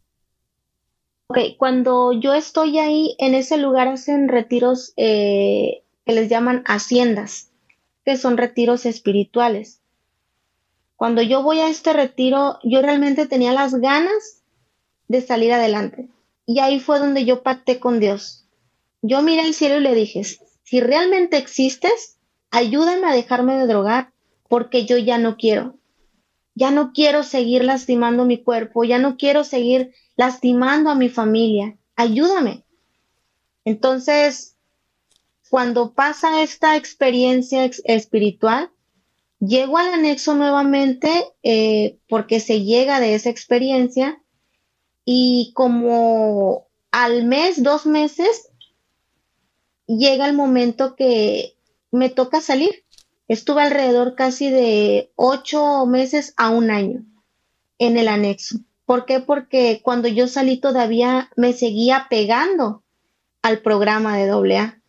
Ok, 1.27 1.39
cuando 1.57 2.13
yo 2.13 2.35
estoy 2.35 2.77
ahí, 2.77 3.15
en 3.17 3.33
ese 3.33 3.57
lugar 3.57 3.87
hacen 3.87 4.27
retiros 4.27 4.93
eh, 4.95 5.83
que 6.05 6.13
les 6.13 6.29
llaman 6.29 6.63
haciendas, 6.67 7.49
que 8.05 8.15
son 8.15 8.37
retiros 8.37 8.85
espirituales. 8.85 9.81
Cuando 10.95 11.23
yo 11.23 11.41
voy 11.41 11.59
a 11.59 11.67
este 11.67 11.93
retiro, 11.93 12.59
yo 12.63 12.81
realmente 12.83 13.25
tenía 13.25 13.53
las 13.53 13.73
ganas 13.73 14.43
de 15.07 15.21
salir 15.21 15.51
adelante. 15.51 16.09
Y 16.45 16.59
ahí 16.59 16.79
fue 16.79 16.99
donde 16.99 17.25
yo 17.25 17.41
pacté 17.41 17.79
con 17.79 17.99
Dios. 17.99 18.45
Yo 19.01 19.23
miré 19.23 19.41
al 19.41 19.55
cielo 19.55 19.77
y 19.77 19.81
le 19.81 19.95
dije, 19.95 20.21
si 20.63 20.79
realmente 20.79 21.37
existes, 21.37 22.17
ayúdame 22.51 23.07
a 23.07 23.13
dejarme 23.13 23.57
de 23.57 23.65
drogar, 23.65 24.11
porque 24.47 24.85
yo 24.85 24.97
ya 24.97 25.17
no 25.17 25.37
quiero. 25.37 25.75
Ya 26.53 26.69
no 26.69 26.93
quiero 26.93 27.23
seguir 27.23 27.63
lastimando 27.63 28.25
mi 28.25 28.37
cuerpo, 28.43 28.83
ya 28.83 28.99
no 28.99 29.17
quiero 29.17 29.43
seguir 29.43 29.91
lastimando 30.15 30.89
a 30.89 30.95
mi 30.95 31.09
familia. 31.09 31.77
Ayúdame. 31.95 32.65
Entonces, 33.63 34.55
cuando 35.49 35.93
pasa 35.93 36.41
esta 36.41 36.75
experiencia 36.75 37.69
espiritual, 37.85 38.71
llego 39.39 39.77
al 39.77 39.93
anexo 39.93 40.35
nuevamente 40.35 41.09
eh, 41.43 41.97
porque 42.07 42.39
se 42.39 42.63
llega 42.63 42.99
de 42.99 43.15
esa 43.15 43.29
experiencia 43.29 44.21
y 45.03 45.51
como 45.53 46.67
al 46.91 47.25
mes, 47.25 47.61
dos 47.61 47.85
meses, 47.85 48.49
llega 49.85 50.27
el 50.27 50.35
momento 50.35 50.95
que 50.95 51.57
me 51.91 52.09
toca 52.09 52.41
salir. 52.41 52.85
Estuve 53.27 53.63
alrededor 53.63 54.15
casi 54.15 54.49
de 54.49 55.11
ocho 55.15 55.85
meses 55.85 56.33
a 56.37 56.49
un 56.49 56.71
año 56.71 57.05
en 57.79 57.97
el 57.97 58.07
anexo. 58.07 58.59
¿Por 58.85 59.05
qué? 59.05 59.19
Porque 59.19 59.81
cuando 59.83 60.07
yo 60.07 60.27
salí 60.27 60.57
todavía 60.57 61.29
me 61.35 61.53
seguía 61.53 62.07
pegando 62.09 62.83
al 63.41 63.59
programa 63.59 64.17
de 64.17 64.29
AA. 64.29 64.79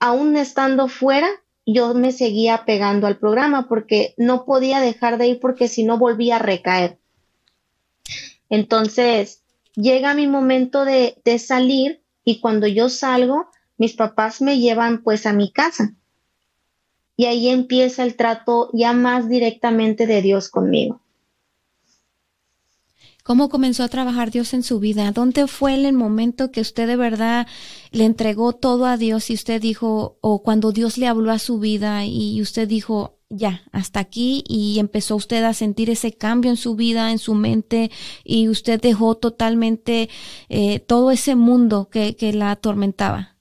Aún 0.00 0.36
estando 0.36 0.88
fuera, 0.88 1.28
yo 1.64 1.94
me 1.94 2.10
seguía 2.10 2.64
pegando 2.64 3.06
al 3.06 3.18
programa 3.18 3.68
porque 3.68 4.14
no 4.16 4.44
podía 4.44 4.80
dejar 4.80 5.18
de 5.18 5.28
ir 5.28 5.40
porque 5.40 5.68
si 5.68 5.84
no 5.84 5.96
volvía 5.98 6.36
a 6.36 6.40
recaer. 6.40 6.98
Entonces, 8.48 9.42
llega 9.74 10.14
mi 10.14 10.26
momento 10.26 10.84
de, 10.84 11.20
de 11.24 11.38
salir 11.38 12.02
y 12.24 12.40
cuando 12.40 12.66
yo 12.66 12.88
salgo, 12.88 13.48
mis 13.78 13.94
papás 13.94 14.40
me 14.40 14.58
llevan 14.58 15.02
pues 15.02 15.24
a 15.26 15.32
mi 15.32 15.52
casa. 15.52 15.94
Y 17.16 17.26
ahí 17.26 17.48
empieza 17.48 18.02
el 18.02 18.16
trato 18.16 18.70
ya 18.72 18.92
más 18.92 19.28
directamente 19.28 20.06
de 20.06 20.22
Dios 20.22 20.48
conmigo. 20.48 21.01
¿Cómo 23.32 23.48
comenzó 23.48 23.82
a 23.82 23.88
trabajar 23.88 24.30
Dios 24.30 24.52
en 24.52 24.62
su 24.62 24.78
vida? 24.78 25.10
¿Dónde 25.10 25.46
fue 25.46 25.72
el 25.72 25.90
momento 25.94 26.50
que 26.50 26.60
usted 26.60 26.86
de 26.86 26.96
verdad 26.96 27.46
le 27.90 28.04
entregó 28.04 28.52
todo 28.52 28.84
a 28.84 28.98
Dios 28.98 29.30
y 29.30 29.32
usted 29.32 29.58
dijo, 29.58 30.18
o 30.20 30.42
cuando 30.42 30.70
Dios 30.70 30.98
le 30.98 31.06
habló 31.06 31.32
a 31.32 31.38
su 31.38 31.58
vida 31.58 32.04
y 32.04 32.42
usted 32.42 32.68
dijo, 32.68 33.20
ya, 33.30 33.62
hasta 33.72 34.00
aquí 34.00 34.44
y 34.46 34.78
empezó 34.78 35.16
usted 35.16 35.44
a 35.44 35.54
sentir 35.54 35.88
ese 35.88 36.12
cambio 36.12 36.50
en 36.50 36.58
su 36.58 36.74
vida, 36.74 37.10
en 37.10 37.18
su 37.18 37.32
mente 37.32 37.90
y 38.22 38.50
usted 38.50 38.78
dejó 38.78 39.14
totalmente 39.14 40.10
eh, 40.50 40.80
todo 40.80 41.10
ese 41.10 41.34
mundo 41.34 41.88
que, 41.88 42.16
que 42.16 42.34
la 42.34 42.50
atormentaba. 42.50 43.38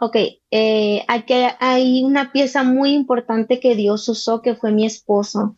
Ok, 0.00 0.16
eh, 0.50 1.04
aquí 1.08 1.34
hay 1.60 2.04
una 2.04 2.32
pieza 2.32 2.62
muy 2.62 2.94
importante 2.94 3.60
que 3.60 3.76
Dios 3.76 4.08
usó, 4.08 4.40
que 4.40 4.54
fue 4.54 4.72
mi 4.72 4.86
esposo. 4.86 5.56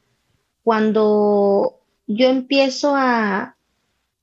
Cuando 0.64 1.77
yo 2.08 2.28
empiezo 2.28 2.94
a, 2.96 3.56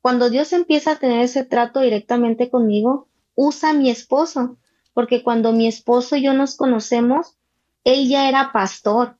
cuando 0.01 0.29
Dios 0.29 0.51
empieza 0.51 0.91
a 0.91 0.99
tener 0.99 1.21
ese 1.21 1.45
trato 1.45 1.79
directamente 1.79 2.49
conmigo, 2.49 3.07
usa 3.36 3.69
a 3.69 3.73
mi 3.73 3.89
esposo, 3.89 4.57
porque 4.93 5.23
cuando 5.23 5.53
mi 5.53 5.67
esposo 5.67 6.15
y 6.15 6.23
yo 6.23 6.33
nos 6.33 6.55
conocemos, 6.57 7.38
él 7.83 8.09
ya 8.09 8.27
era 8.27 8.51
pastor, 8.51 9.17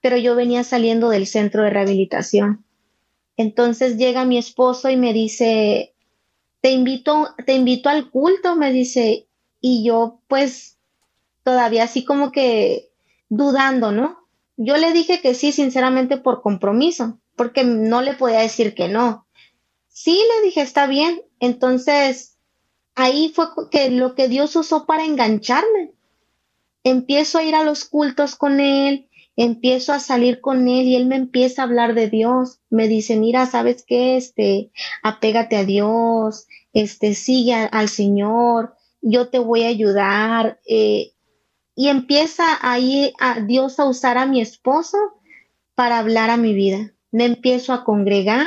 pero 0.00 0.16
yo 0.16 0.34
venía 0.34 0.64
saliendo 0.64 1.10
del 1.10 1.26
centro 1.26 1.62
de 1.62 1.70
rehabilitación. 1.70 2.64
Entonces 3.36 3.96
llega 3.96 4.24
mi 4.24 4.36
esposo 4.36 4.90
y 4.90 4.96
me 4.96 5.12
dice, 5.12 5.94
te 6.60 6.72
invito, 6.72 7.28
te 7.46 7.54
invito 7.54 7.88
al 7.88 8.10
culto, 8.10 8.56
me 8.56 8.72
dice, 8.72 9.28
y 9.60 9.84
yo 9.84 10.20
pues 10.26 10.78
todavía 11.44 11.84
así 11.84 12.04
como 12.04 12.32
que 12.32 12.90
dudando, 13.28 13.92
¿no? 13.92 14.19
Yo 14.62 14.76
le 14.76 14.92
dije 14.92 15.22
que 15.22 15.32
sí, 15.32 15.52
sinceramente 15.52 16.18
por 16.18 16.42
compromiso, 16.42 17.18
porque 17.34 17.64
no 17.64 18.02
le 18.02 18.12
podía 18.12 18.40
decir 18.40 18.74
que 18.74 18.88
no. 18.88 19.26
Sí, 19.88 20.12
le 20.12 20.44
dije, 20.44 20.60
está 20.60 20.86
bien. 20.86 21.22
Entonces, 21.38 22.36
ahí 22.94 23.32
fue 23.34 23.46
que 23.70 23.88
lo 23.88 24.14
que 24.14 24.28
Dios 24.28 24.54
usó 24.56 24.84
para 24.84 25.06
engancharme. 25.06 25.94
Empiezo 26.84 27.38
a 27.38 27.44
ir 27.44 27.54
a 27.54 27.64
los 27.64 27.86
cultos 27.86 28.36
con 28.36 28.60
él, 28.60 29.08
empiezo 29.34 29.94
a 29.94 29.98
salir 29.98 30.42
con 30.42 30.68
él 30.68 30.88
y 30.88 30.96
él 30.96 31.06
me 31.06 31.16
empieza 31.16 31.62
a 31.62 31.64
hablar 31.64 31.94
de 31.94 32.10
Dios. 32.10 32.58
Me 32.68 32.86
dice, 32.86 33.16
mira, 33.16 33.46
¿sabes 33.46 33.82
qué? 33.86 34.18
Este, 34.18 34.72
apégate 35.02 35.56
a 35.56 35.64
Dios, 35.64 36.46
este, 36.74 37.14
sigue 37.14 37.54
al 37.54 37.88
Señor, 37.88 38.74
yo 39.00 39.30
te 39.30 39.38
voy 39.38 39.62
a 39.62 39.68
ayudar. 39.68 40.60
Eh, 40.66 41.14
y 41.80 41.88
empieza 41.88 42.44
ahí 42.60 43.14
a 43.18 43.40
Dios 43.40 43.80
a 43.80 43.86
usar 43.86 44.18
a 44.18 44.26
mi 44.26 44.42
esposo 44.42 44.98
para 45.74 45.98
hablar 45.98 46.28
a 46.28 46.36
mi 46.36 46.52
vida. 46.52 46.92
Me 47.10 47.24
empiezo 47.24 47.72
a 47.72 47.84
congregar 47.84 48.46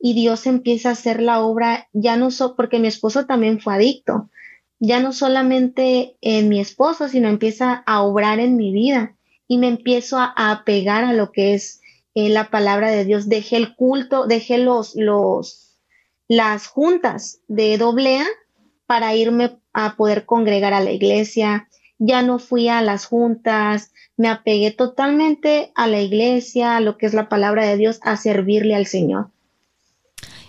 y 0.00 0.14
Dios 0.14 0.48
empieza 0.48 0.88
a 0.88 0.92
hacer 0.94 1.22
la 1.22 1.42
obra, 1.42 1.88
ya 1.92 2.16
no 2.16 2.32
so, 2.32 2.56
porque 2.56 2.80
mi 2.80 2.88
esposo 2.88 3.24
también 3.24 3.60
fue 3.60 3.74
adicto, 3.74 4.30
ya 4.80 4.98
no 4.98 5.12
solamente 5.12 6.16
en 6.22 6.48
mi 6.48 6.58
esposo, 6.58 7.08
sino 7.08 7.28
empieza 7.28 7.84
a 7.86 8.02
obrar 8.02 8.40
en 8.40 8.56
mi 8.56 8.72
vida 8.72 9.14
y 9.46 9.58
me 9.58 9.68
empiezo 9.68 10.18
a, 10.18 10.32
apegar 10.34 11.04
a 11.04 11.12
lo 11.12 11.30
que 11.30 11.54
es 11.54 11.82
eh, 12.16 12.30
la 12.30 12.50
palabra 12.50 12.90
de 12.90 13.04
Dios. 13.04 13.28
Dejé 13.28 13.58
el 13.58 13.76
culto, 13.76 14.26
dejé 14.26 14.58
los, 14.58 14.96
los, 14.96 15.78
las 16.26 16.66
juntas 16.66 17.42
de 17.46 17.78
doble 17.78 18.18
A 18.18 18.26
para 18.86 19.14
irme 19.14 19.60
a 19.72 19.94
poder 19.94 20.26
congregar 20.26 20.74
a 20.74 20.80
la 20.80 20.90
iglesia. 20.90 21.68
Ya 22.04 22.22
no 22.22 22.40
fui 22.40 22.68
a 22.68 22.82
las 22.82 23.06
juntas, 23.06 23.92
me 24.16 24.28
apegué 24.28 24.72
totalmente 24.72 25.70
a 25.76 25.86
la 25.86 26.00
iglesia, 26.00 26.76
a 26.76 26.80
lo 26.80 26.98
que 26.98 27.06
es 27.06 27.14
la 27.14 27.28
palabra 27.28 27.64
de 27.64 27.76
Dios, 27.76 28.00
a 28.02 28.16
servirle 28.16 28.74
al 28.74 28.86
Señor. 28.86 29.30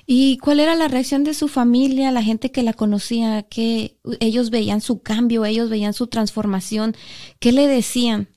¿Y 0.06 0.38
cuál 0.40 0.60
era 0.60 0.76
la 0.76 0.88
reacción 0.88 1.24
de 1.24 1.36
su 1.36 1.48
familia, 1.48 2.12
la 2.12 2.24
gente 2.24 2.52
que 2.52 2.64
la 2.64 2.74
conocía? 2.74 3.44
que 3.44 3.98
ellos 4.20 4.50
veían 4.50 4.82
su 4.82 5.02
cambio, 5.02 5.46
ellos 5.46 5.70
veían 5.70 5.94
su 5.94 6.08
transformación? 6.08 6.96
¿Qué 7.40 7.52
le 7.52 7.68
decían? 7.68 8.30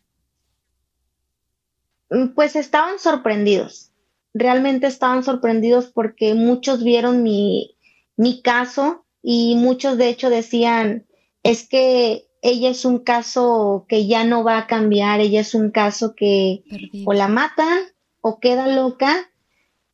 Mm, 2.10 2.34
pues 2.34 2.54
estaban 2.54 2.98
sorprendidos. 2.98 3.90
Realmente 4.34 4.86
estaban 4.86 5.24
sorprendidos 5.24 5.86
porque 5.86 6.34
muchos 6.34 6.84
vieron 6.84 7.22
mi, 7.22 7.76
mi 8.16 8.42
caso 8.42 9.06
y 9.22 9.56
muchos 9.56 9.96
de 9.96 10.10
hecho 10.10 10.30
decían, 10.30 11.06
es 11.42 11.66
que 11.68 12.25
ella 12.42 12.70
es 12.70 12.84
un 12.84 12.98
caso 12.98 13.86
que 13.88 14.06
ya 14.06 14.24
no 14.24 14.44
va 14.44 14.58
a 14.58 14.66
cambiar, 14.66 15.20
ella 15.20 15.40
es 15.40 15.54
un 15.54 15.70
caso 15.70 16.14
que 16.14 16.62
o 17.04 17.12
la 17.12 17.28
matan 17.28 17.78
o 18.20 18.40
queda 18.40 18.66
loca 18.66 19.30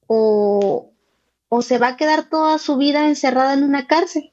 o, 0.06 0.92
o 1.48 1.62
se 1.62 1.78
va 1.78 1.88
a 1.88 1.96
quedar 1.96 2.28
toda 2.28 2.58
su 2.58 2.76
vida 2.76 3.06
encerrada 3.06 3.54
en 3.54 3.62
una 3.62 3.86
cárcel, 3.86 4.32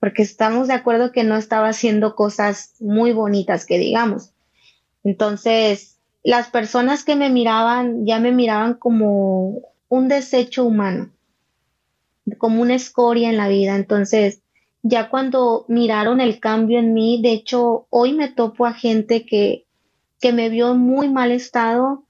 porque 0.00 0.22
estamos 0.22 0.68
de 0.68 0.74
acuerdo 0.74 1.12
que 1.12 1.24
no 1.24 1.36
estaba 1.36 1.68
haciendo 1.68 2.14
cosas 2.14 2.74
muy 2.80 3.12
bonitas 3.12 3.66
que 3.66 3.78
digamos. 3.78 4.32
Entonces, 5.02 5.98
las 6.22 6.48
personas 6.48 7.04
que 7.04 7.16
me 7.16 7.28
miraban 7.30 8.06
ya 8.06 8.18
me 8.18 8.32
miraban 8.32 8.74
como 8.74 9.60
un 9.88 10.08
desecho 10.08 10.64
humano, 10.64 11.10
como 12.38 12.62
una 12.62 12.74
escoria 12.74 13.28
en 13.28 13.36
la 13.36 13.48
vida. 13.48 13.76
Entonces, 13.76 14.40
ya 14.86 15.08
cuando 15.08 15.64
miraron 15.66 16.20
el 16.20 16.38
cambio 16.38 16.78
en 16.78 16.92
mí, 16.92 17.18
de 17.22 17.32
hecho, 17.32 17.86
hoy 17.88 18.12
me 18.12 18.28
topo 18.28 18.66
a 18.66 18.74
gente 18.74 19.24
que, 19.24 19.66
que 20.20 20.34
me 20.34 20.50
vio 20.50 20.72
en 20.72 20.78
muy 20.78 21.08
mal 21.08 21.32
estado 21.32 22.04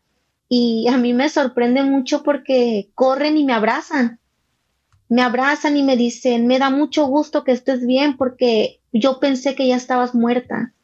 y 0.49 0.89
a 0.89 0.97
mí 0.97 1.14
me 1.14 1.29
sorprende 1.29 1.85
mucho 1.85 2.25
porque 2.25 2.91
corren 2.97 3.37
y 3.37 3.45
me 3.45 3.53
abrazan. 3.53 4.18
Me 5.09 5.22
abrazan 5.22 5.77
y 5.77 5.85
me 5.85 5.97
dicen, 5.97 6.49
me 6.49 6.59
da 6.59 6.68
mucho 6.68 7.07
gusto 7.07 7.45
que 7.45 7.53
estés 7.53 7.87
bien 7.87 8.16
porque 8.16 8.81
yo 8.93 9.20
pensé 9.20 9.55
que 9.55 9.68
ya 9.68 9.77
estabas 9.77 10.12
muerta, 10.12 10.75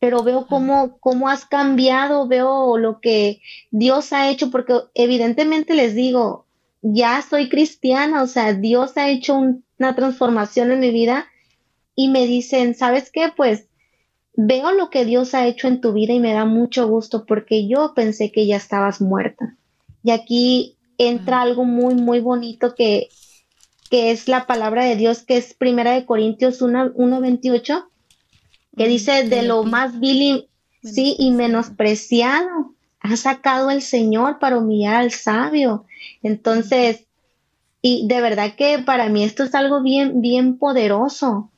pero 0.00 0.24
veo 0.24 0.48
cómo, 0.48 0.98
cómo 0.98 1.28
has 1.28 1.46
cambiado, 1.46 2.26
veo 2.26 2.76
lo 2.76 2.98
que 3.00 3.40
Dios 3.70 4.12
ha 4.12 4.30
hecho, 4.30 4.50
porque 4.50 4.80
evidentemente 4.94 5.74
les 5.74 5.94
digo, 5.94 6.46
ya 6.82 7.22
soy 7.22 7.48
cristiana, 7.48 8.20
o 8.24 8.26
sea, 8.26 8.52
Dios 8.52 8.96
ha 8.96 9.08
hecho 9.08 9.40
una 9.78 9.94
transformación 9.94 10.72
en 10.72 10.80
mi 10.80 10.90
vida 10.90 11.26
y 11.94 12.08
me 12.08 12.26
dicen, 12.26 12.74
¿sabes 12.74 13.10
qué? 13.10 13.32
Pues 13.36 13.66
veo 14.36 14.72
lo 14.72 14.90
que 14.90 15.04
Dios 15.04 15.34
ha 15.34 15.46
hecho 15.46 15.68
en 15.68 15.80
tu 15.80 15.92
vida 15.92 16.12
y 16.12 16.20
me 16.20 16.32
da 16.32 16.44
mucho 16.44 16.88
gusto 16.88 17.24
porque 17.26 17.68
yo 17.68 17.92
pensé 17.94 18.32
que 18.32 18.46
ya 18.46 18.56
estabas 18.56 19.00
muerta. 19.00 19.56
Y 20.02 20.10
aquí 20.10 20.76
entra 20.98 21.42
algo 21.42 21.64
muy, 21.64 21.94
muy 21.94 22.20
bonito 22.20 22.74
que 22.74 23.08
que 23.90 24.10
es 24.10 24.28
la 24.28 24.46
palabra 24.46 24.84
de 24.84 24.96
Dios, 24.96 25.22
que 25.22 25.36
es 25.36 25.54
Primera 25.54 25.92
de 25.92 26.04
Corintios 26.04 26.60
1.28, 26.62 27.86
que 28.76 28.88
dice, 28.88 29.28
de 29.28 29.42
lo 29.42 29.62
más 29.62 30.00
vil 30.00 30.22
y, 30.22 30.48
sí, 30.82 31.14
y 31.18 31.30
menospreciado, 31.30 32.74
ha 32.98 33.16
sacado 33.16 33.70
el 33.70 33.82
Señor 33.82 34.38
para 34.38 34.58
humillar 34.58 34.96
al 34.96 35.12
sabio. 35.12 35.84
Entonces, 36.24 37.04
y 37.86 38.06
de 38.08 38.22
verdad 38.22 38.54
que 38.56 38.78
para 38.78 39.10
mí 39.10 39.24
esto 39.24 39.42
es 39.44 39.54
algo 39.54 39.82
bien, 39.82 40.22
bien 40.22 40.56
poderoso. 40.56 41.50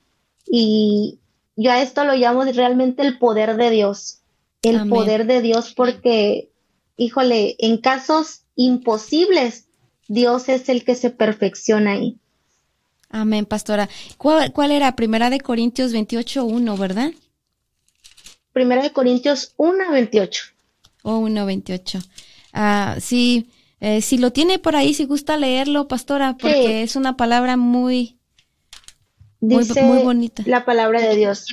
Y 0.45 1.21
yo 1.55 1.71
a 1.71 1.81
esto 1.81 2.05
lo 2.05 2.15
llamo 2.15 2.43
realmente 2.43 3.07
el 3.07 3.17
poder 3.17 3.57
de 3.57 3.71
Dios. 3.71 4.23
El 4.61 4.89
poder 4.89 5.27
de 5.27 5.41
Dios 5.41 5.73
porque, 5.73 6.51
híjole, 6.97 7.55
en 7.61 7.79
casos 7.79 8.41
imposibles 8.57 9.69
Dios 10.09 10.49
es 10.49 10.69
el 10.69 10.85
que 10.85 10.97
se 10.97 11.11
perfecciona 11.11 11.93
ahí. 11.93 12.17
Amén, 13.09 13.47
pastora. 13.47 13.89
¿Cuál, 14.19 14.53
cuál 14.53 14.73
era? 14.73 14.97
Primera 14.97 15.31
de 15.31 15.39
Corintios 15.39 15.93
28, 15.93 16.45
1, 16.45 16.77
¿verdad? 16.77 17.13
Primera 18.53 18.83
de 18.83 18.91
Corintios 18.91 19.55
1, 19.59 19.93
28. 19.93 20.43
Oh, 21.05 21.19
1, 21.19 21.47
28. 21.47 22.01
Ah, 22.53 22.97
sí, 22.99 23.49
eh, 23.81 24.01
si 24.01 24.19
lo 24.19 24.33
tiene 24.33 24.59
por 24.59 24.77
ahí, 24.77 24.95
si 24.95 25.05
gusta 25.05 25.37
leerlo, 25.37 25.89
pastora, 25.89 26.37
porque 26.39 26.83
es 26.83 26.97
una 26.97 27.17
palabra 27.17 27.57
muy, 27.57 28.19
Dice 29.41 29.83
muy, 29.83 29.97
muy 29.97 30.05
bonita. 30.05 30.43
La 30.47 30.65
palabra 30.65 31.01
de 31.01 31.15
Dios. 31.15 31.47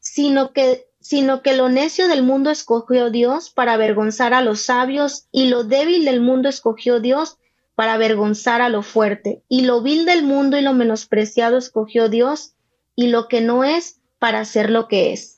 Sino 0.00 0.52
que 0.52 0.86
sino 1.00 1.40
que 1.40 1.56
lo 1.56 1.70
necio 1.70 2.06
del 2.06 2.22
mundo 2.22 2.50
escogió 2.50 3.08
Dios 3.08 3.48
para 3.48 3.72
avergonzar 3.72 4.34
a 4.34 4.42
los 4.42 4.60
sabios, 4.60 5.26
y 5.32 5.46
lo 5.46 5.64
débil 5.64 6.04
del 6.04 6.20
mundo 6.20 6.50
escogió 6.50 7.00
Dios 7.00 7.38
para 7.74 7.94
avergonzar 7.94 8.60
a 8.60 8.68
lo 8.68 8.82
fuerte, 8.82 9.42
y 9.48 9.62
lo 9.62 9.80
vil 9.80 10.04
del 10.04 10.22
mundo 10.22 10.58
y 10.58 10.60
lo 10.60 10.74
menospreciado 10.74 11.56
escogió 11.56 12.10
Dios, 12.10 12.52
y 12.94 13.06
lo 13.06 13.26
que 13.26 13.40
no 13.40 13.64
es 13.64 14.00
para 14.18 14.40
hacer 14.40 14.68
lo 14.68 14.86
que 14.86 15.14
es 15.14 15.37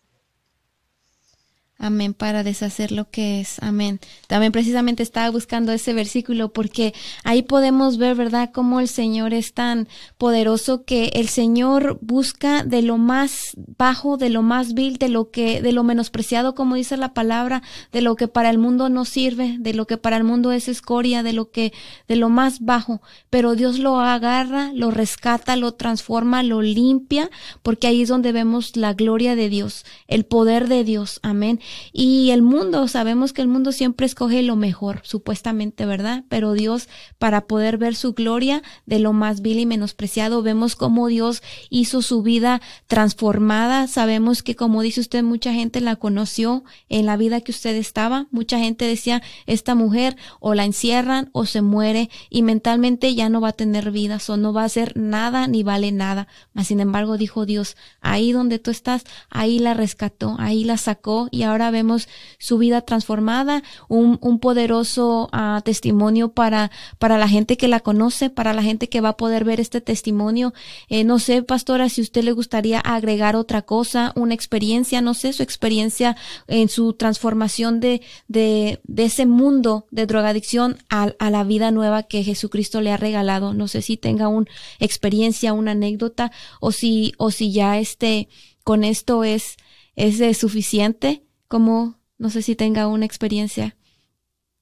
Amén, 1.82 2.12
para 2.12 2.42
deshacer 2.42 2.92
lo 2.92 3.08
que 3.08 3.40
es. 3.40 3.58
Amén. 3.62 4.00
También 4.26 4.52
precisamente 4.52 5.02
estaba 5.02 5.30
buscando 5.30 5.72
ese 5.72 5.94
versículo 5.94 6.52
porque 6.52 6.92
ahí 7.24 7.40
podemos 7.40 7.96
ver, 7.96 8.16
¿verdad?, 8.16 8.50
cómo 8.52 8.80
el 8.80 8.88
Señor 8.88 9.32
es 9.32 9.54
tan 9.54 9.88
poderoso 10.18 10.84
que 10.84 11.06
el 11.14 11.30
Señor 11.30 11.98
busca 12.02 12.64
de 12.64 12.82
lo 12.82 12.98
más 12.98 13.52
bajo, 13.78 14.18
de 14.18 14.28
lo 14.28 14.42
más 14.42 14.74
vil, 14.74 14.98
de 14.98 15.08
lo 15.08 15.30
que, 15.30 15.62
de 15.62 15.72
lo 15.72 15.82
menospreciado, 15.82 16.54
como 16.54 16.74
dice 16.74 16.98
la 16.98 17.14
palabra, 17.14 17.62
de 17.92 18.02
lo 18.02 18.14
que 18.14 18.28
para 18.28 18.50
el 18.50 18.58
mundo 18.58 18.90
no 18.90 19.06
sirve, 19.06 19.56
de 19.58 19.72
lo 19.72 19.86
que 19.86 19.96
para 19.96 20.18
el 20.18 20.24
mundo 20.24 20.52
es 20.52 20.68
escoria, 20.68 21.22
de 21.22 21.32
lo 21.32 21.50
que, 21.50 21.72
de 22.06 22.16
lo 22.16 22.28
más 22.28 22.60
bajo. 22.60 23.00
Pero 23.30 23.54
Dios 23.54 23.78
lo 23.78 23.98
agarra, 24.00 24.70
lo 24.74 24.90
rescata, 24.90 25.56
lo 25.56 25.72
transforma, 25.72 26.42
lo 26.42 26.60
limpia, 26.60 27.30
porque 27.62 27.86
ahí 27.86 28.02
es 28.02 28.10
donde 28.10 28.32
vemos 28.32 28.76
la 28.76 28.92
gloria 28.92 29.34
de 29.34 29.48
Dios, 29.48 29.86
el 30.08 30.26
poder 30.26 30.68
de 30.68 30.84
Dios. 30.84 31.20
Amén 31.22 31.58
Y 31.92 32.30
el 32.30 32.42
mundo, 32.42 32.88
sabemos 32.88 33.32
que 33.32 33.42
el 33.42 33.48
mundo 33.48 33.72
siempre 33.72 34.06
escoge 34.06 34.42
lo 34.42 34.56
mejor, 34.56 35.00
supuestamente, 35.04 35.86
¿verdad? 35.86 36.24
Pero 36.28 36.52
Dios, 36.52 36.88
para 37.18 37.46
poder 37.46 37.78
ver 37.78 37.94
su 37.94 38.12
gloria 38.12 38.62
de 38.86 38.98
lo 38.98 39.12
más 39.12 39.40
vil 39.42 39.58
y 39.58 39.66
menospreciado, 39.66 40.42
vemos 40.42 40.76
cómo 40.76 41.08
Dios 41.08 41.42
hizo 41.68 42.02
su 42.02 42.22
vida 42.22 42.60
transformada. 42.86 43.86
Sabemos 43.86 44.42
que, 44.42 44.56
como 44.56 44.82
dice 44.82 45.00
usted, 45.00 45.22
mucha 45.22 45.52
gente 45.52 45.80
la 45.80 45.96
conoció 45.96 46.64
en 46.88 47.06
la 47.06 47.16
vida 47.16 47.40
que 47.40 47.52
usted 47.52 47.74
estaba. 47.76 48.26
Mucha 48.30 48.58
gente 48.58 48.84
decía, 48.84 49.22
esta 49.46 49.74
mujer 49.74 50.16
o 50.40 50.54
la 50.54 50.64
encierran 50.64 51.30
o 51.32 51.46
se 51.46 51.62
muere 51.62 52.10
y 52.30 52.42
mentalmente 52.42 53.14
ya 53.14 53.28
no 53.28 53.40
va 53.40 53.48
a 53.48 53.52
tener 53.52 53.90
vida, 53.90 54.18
o 54.28 54.36
no 54.36 54.52
va 54.52 54.62
a 54.62 54.66
hacer 54.66 54.96
nada 54.96 55.46
ni 55.46 55.62
vale 55.62 55.92
nada. 55.92 56.28
Mas, 56.52 56.68
sin 56.68 56.80
embargo, 56.80 57.16
dijo 57.16 57.46
Dios, 57.46 57.76
ahí 58.00 58.32
donde 58.32 58.58
tú 58.58 58.70
estás, 58.70 59.04
ahí 59.28 59.58
la 59.58 59.74
rescató, 59.74 60.36
ahí 60.38 60.64
la 60.64 60.76
sacó 60.76 61.28
y 61.30 61.42
ahora 61.42 61.59
vemos 61.68 62.08
su 62.38 62.56
vida 62.56 62.80
transformada, 62.80 63.62
un, 63.88 64.16
un 64.22 64.38
poderoso 64.38 65.28
uh, 65.32 65.60
testimonio 65.60 66.32
para, 66.32 66.70
para 66.98 67.18
la 67.18 67.28
gente 67.28 67.58
que 67.58 67.68
la 67.68 67.80
conoce, 67.80 68.30
para 68.30 68.54
la 68.54 68.62
gente 68.62 68.88
que 68.88 69.02
va 69.02 69.10
a 69.10 69.16
poder 69.18 69.44
ver 69.44 69.60
este 69.60 69.82
testimonio. 69.82 70.54
Eh, 70.88 71.04
no 71.04 71.18
sé, 71.18 71.42
pastora, 71.42 71.90
si 71.90 72.00
usted 72.00 72.24
le 72.24 72.32
gustaría 72.32 72.80
agregar 72.80 73.36
otra 73.36 73.62
cosa, 73.62 74.12
una 74.16 74.32
experiencia, 74.32 75.02
no 75.02 75.12
sé, 75.12 75.32
su 75.34 75.42
experiencia 75.42 76.16
en 76.46 76.68
su 76.68 76.94
transformación 76.94 77.80
de, 77.80 78.00
de, 78.28 78.80
de 78.84 79.04
ese 79.04 79.26
mundo 79.26 79.86
de 79.90 80.06
drogadicción 80.06 80.78
a, 80.88 81.12
a 81.18 81.30
la 81.30 81.44
vida 81.44 81.70
nueva 81.70 82.04
que 82.04 82.22
Jesucristo 82.22 82.80
le 82.80 82.92
ha 82.92 82.96
regalado. 82.96 83.52
No 83.52 83.66
sé 83.66 83.82
si 83.82 83.96
tenga 83.96 84.28
una 84.28 84.46
experiencia, 84.78 85.52
una 85.52 85.72
anécdota 85.72 86.30
o 86.60 86.70
si, 86.70 87.12
o 87.18 87.30
si 87.30 87.52
ya 87.52 87.78
este, 87.78 88.28
con 88.62 88.84
esto 88.84 89.24
es, 89.24 89.56
es 89.96 90.38
suficiente, 90.38 91.24
como 91.50 91.96
no 92.16 92.30
sé 92.30 92.42
si 92.42 92.54
tenga 92.54 92.86
una 92.86 93.06
experiencia 93.06 93.74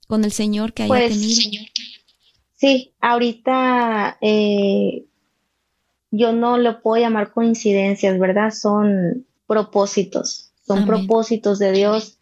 con 0.06 0.24
el 0.24 0.32
Señor 0.32 0.72
que 0.72 0.84
haya 0.84 0.88
pues, 0.88 1.12
tenido. 1.12 1.64
Sí, 2.56 2.94
ahorita 3.00 4.16
eh, 4.22 5.04
yo 6.10 6.32
no 6.32 6.56
lo 6.56 6.80
puedo 6.80 7.02
llamar 7.02 7.32
coincidencias, 7.32 8.18
¿verdad? 8.18 8.52
Son 8.52 9.26
propósitos, 9.46 10.52
son 10.66 10.86
propósitos 10.86 11.58
de 11.58 11.72
Dios. 11.72 12.18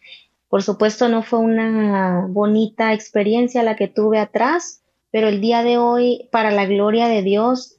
Por 0.49 0.65
supuesto, 0.65 1.09
no 1.09 1.23
fue 1.23 1.39
una 1.39 2.27
bonita 2.29 2.93
experiencia 2.93 3.63
la 3.63 3.77
que 3.77 3.87
tuve 3.87 4.19
atrás, 4.19 4.83
pero 5.13 5.29
el 5.29 5.41
día 5.41 5.63
de 5.63 5.79
hoy, 5.79 6.29
para 6.33 6.51
la 6.51 6.67
gloria 6.67 7.07
de 7.07 7.23
Dios, 7.23 7.77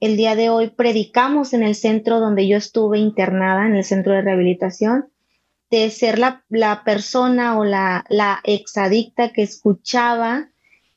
el 0.00 0.16
día 0.16 0.34
de 0.34 0.50
hoy 0.50 0.70
predicamos 0.70 1.52
en 1.52 1.62
el 1.62 1.76
centro 1.76 2.18
donde 2.18 2.48
yo 2.48 2.56
estuve 2.56 2.98
internada, 2.98 3.66
en 3.66 3.76
el 3.76 3.84
centro 3.84 4.12
de 4.12 4.22
rehabilitación, 4.22 5.06
de 5.70 5.90
ser 5.90 6.18
la, 6.18 6.82
persona 6.84 7.58
o 7.58 7.64
la, 7.64 8.04
la 8.08 8.40
exadicta 8.44 9.32
que 9.32 9.42
escuchaba 9.42 10.50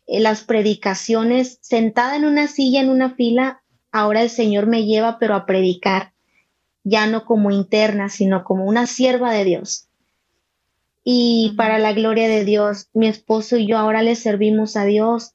eh, 0.08 0.20
las 0.20 0.44
predicaciones 0.44 1.58
sentada 1.62 2.16
en 2.16 2.26
una 2.26 2.48
silla, 2.48 2.82
en 2.82 2.90
una 2.90 3.16
fila. 3.16 3.62
Ahora 3.92 4.22
el 4.22 4.30
Señor 4.30 4.68
me 4.68 4.86
lleva, 4.86 5.18
pero 5.20 5.36
a 5.36 5.46
predicar, 5.46 6.14
ya 6.84 7.08
no 7.08 7.26
como 7.26 7.52
interna, 7.52 8.10
sino 8.10 8.44
como 8.44 8.66
una 8.66 8.86
sierva 8.86 9.34
de 9.34 9.46
Dios. 9.46 9.88
Y 11.04 11.54
para 11.58 11.80
la 11.80 11.94
gloria 11.94 12.28
de 12.28 12.46
Dios, 12.46 12.90
mi 12.94 13.08
esposo 13.08 13.58
y 13.58 13.68
yo 13.68 13.78
ahora 13.78 14.04
le 14.04 14.16
servimos 14.16 14.76
a 14.76 14.86
Dios 14.86 15.34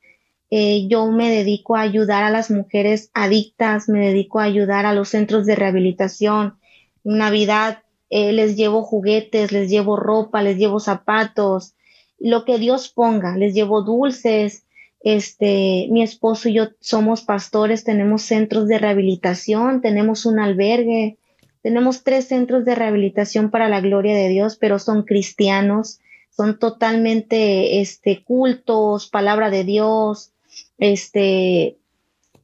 eh, 0.56 0.86
yo 0.88 1.10
me 1.10 1.30
dedico 1.30 1.74
a 1.74 1.80
ayudar 1.80 2.22
a 2.22 2.30
las 2.30 2.50
mujeres 2.50 3.10
adictas, 3.14 3.88
me 3.88 4.06
dedico 4.06 4.38
a 4.38 4.44
ayudar 4.44 4.86
a 4.86 4.92
los 4.92 5.08
centros 5.08 5.46
de 5.46 5.56
rehabilitación. 5.56 6.58
Navidad 7.02 7.82
eh, 8.14 8.32
les 8.32 8.54
llevo 8.54 8.84
juguetes, 8.84 9.50
les 9.50 9.68
llevo 9.68 9.96
ropa, 9.96 10.40
les 10.40 10.56
llevo 10.56 10.78
zapatos, 10.78 11.74
lo 12.20 12.44
que 12.44 12.58
Dios 12.58 12.88
ponga, 12.88 13.36
les 13.36 13.54
llevo 13.54 13.82
dulces. 13.82 14.62
Este, 15.00 15.88
mi 15.90 16.00
esposo 16.00 16.48
y 16.48 16.54
yo 16.54 16.68
somos 16.78 17.22
pastores, 17.22 17.82
tenemos 17.82 18.22
centros 18.22 18.68
de 18.68 18.78
rehabilitación, 18.78 19.80
tenemos 19.80 20.26
un 20.26 20.38
albergue, 20.38 21.18
tenemos 21.60 22.04
tres 22.04 22.28
centros 22.28 22.64
de 22.64 22.76
rehabilitación 22.76 23.50
para 23.50 23.68
la 23.68 23.80
gloria 23.80 24.14
de 24.14 24.28
Dios, 24.28 24.56
pero 24.60 24.78
son 24.78 25.02
cristianos, 25.02 25.98
son 26.30 26.60
totalmente 26.60 27.80
este, 27.80 28.22
cultos, 28.22 29.08
palabra 29.08 29.50
de 29.50 29.64
Dios, 29.64 30.30
este, 30.78 31.78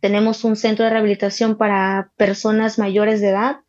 tenemos 0.00 0.42
un 0.42 0.56
centro 0.56 0.84
de 0.84 0.90
rehabilitación 0.90 1.56
para 1.56 2.10
personas 2.16 2.76
mayores 2.76 3.20
de 3.20 3.28
edad. 3.28 3.60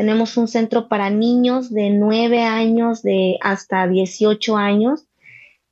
Tenemos 0.00 0.38
un 0.38 0.48
centro 0.48 0.88
para 0.88 1.10
niños 1.10 1.68
de 1.68 1.90
9 1.90 2.42
años 2.42 3.02
de 3.02 3.36
hasta 3.42 3.86
18 3.86 4.56
años, 4.56 5.04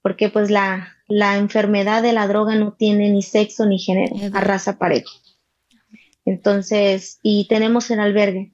porque 0.03 0.29
pues 0.29 0.51
la, 0.51 0.99
la 1.07 1.39
enfermedad 1.39 2.03
de 2.03 2.13
la 2.13 2.29
droga 2.29 2.55
no 2.55 2.75
tiene 2.75 3.09
ni 3.09 3.23
sexo 3.23 3.65
ni 3.65 3.79
género, 3.79 4.17
a 4.35 4.41
raza 4.43 4.77
parejo. 4.77 5.11
Entonces, 6.27 7.21
y 7.23 7.47
tenemos 7.49 7.91
el 7.91 8.01
albergue. 8.01 8.53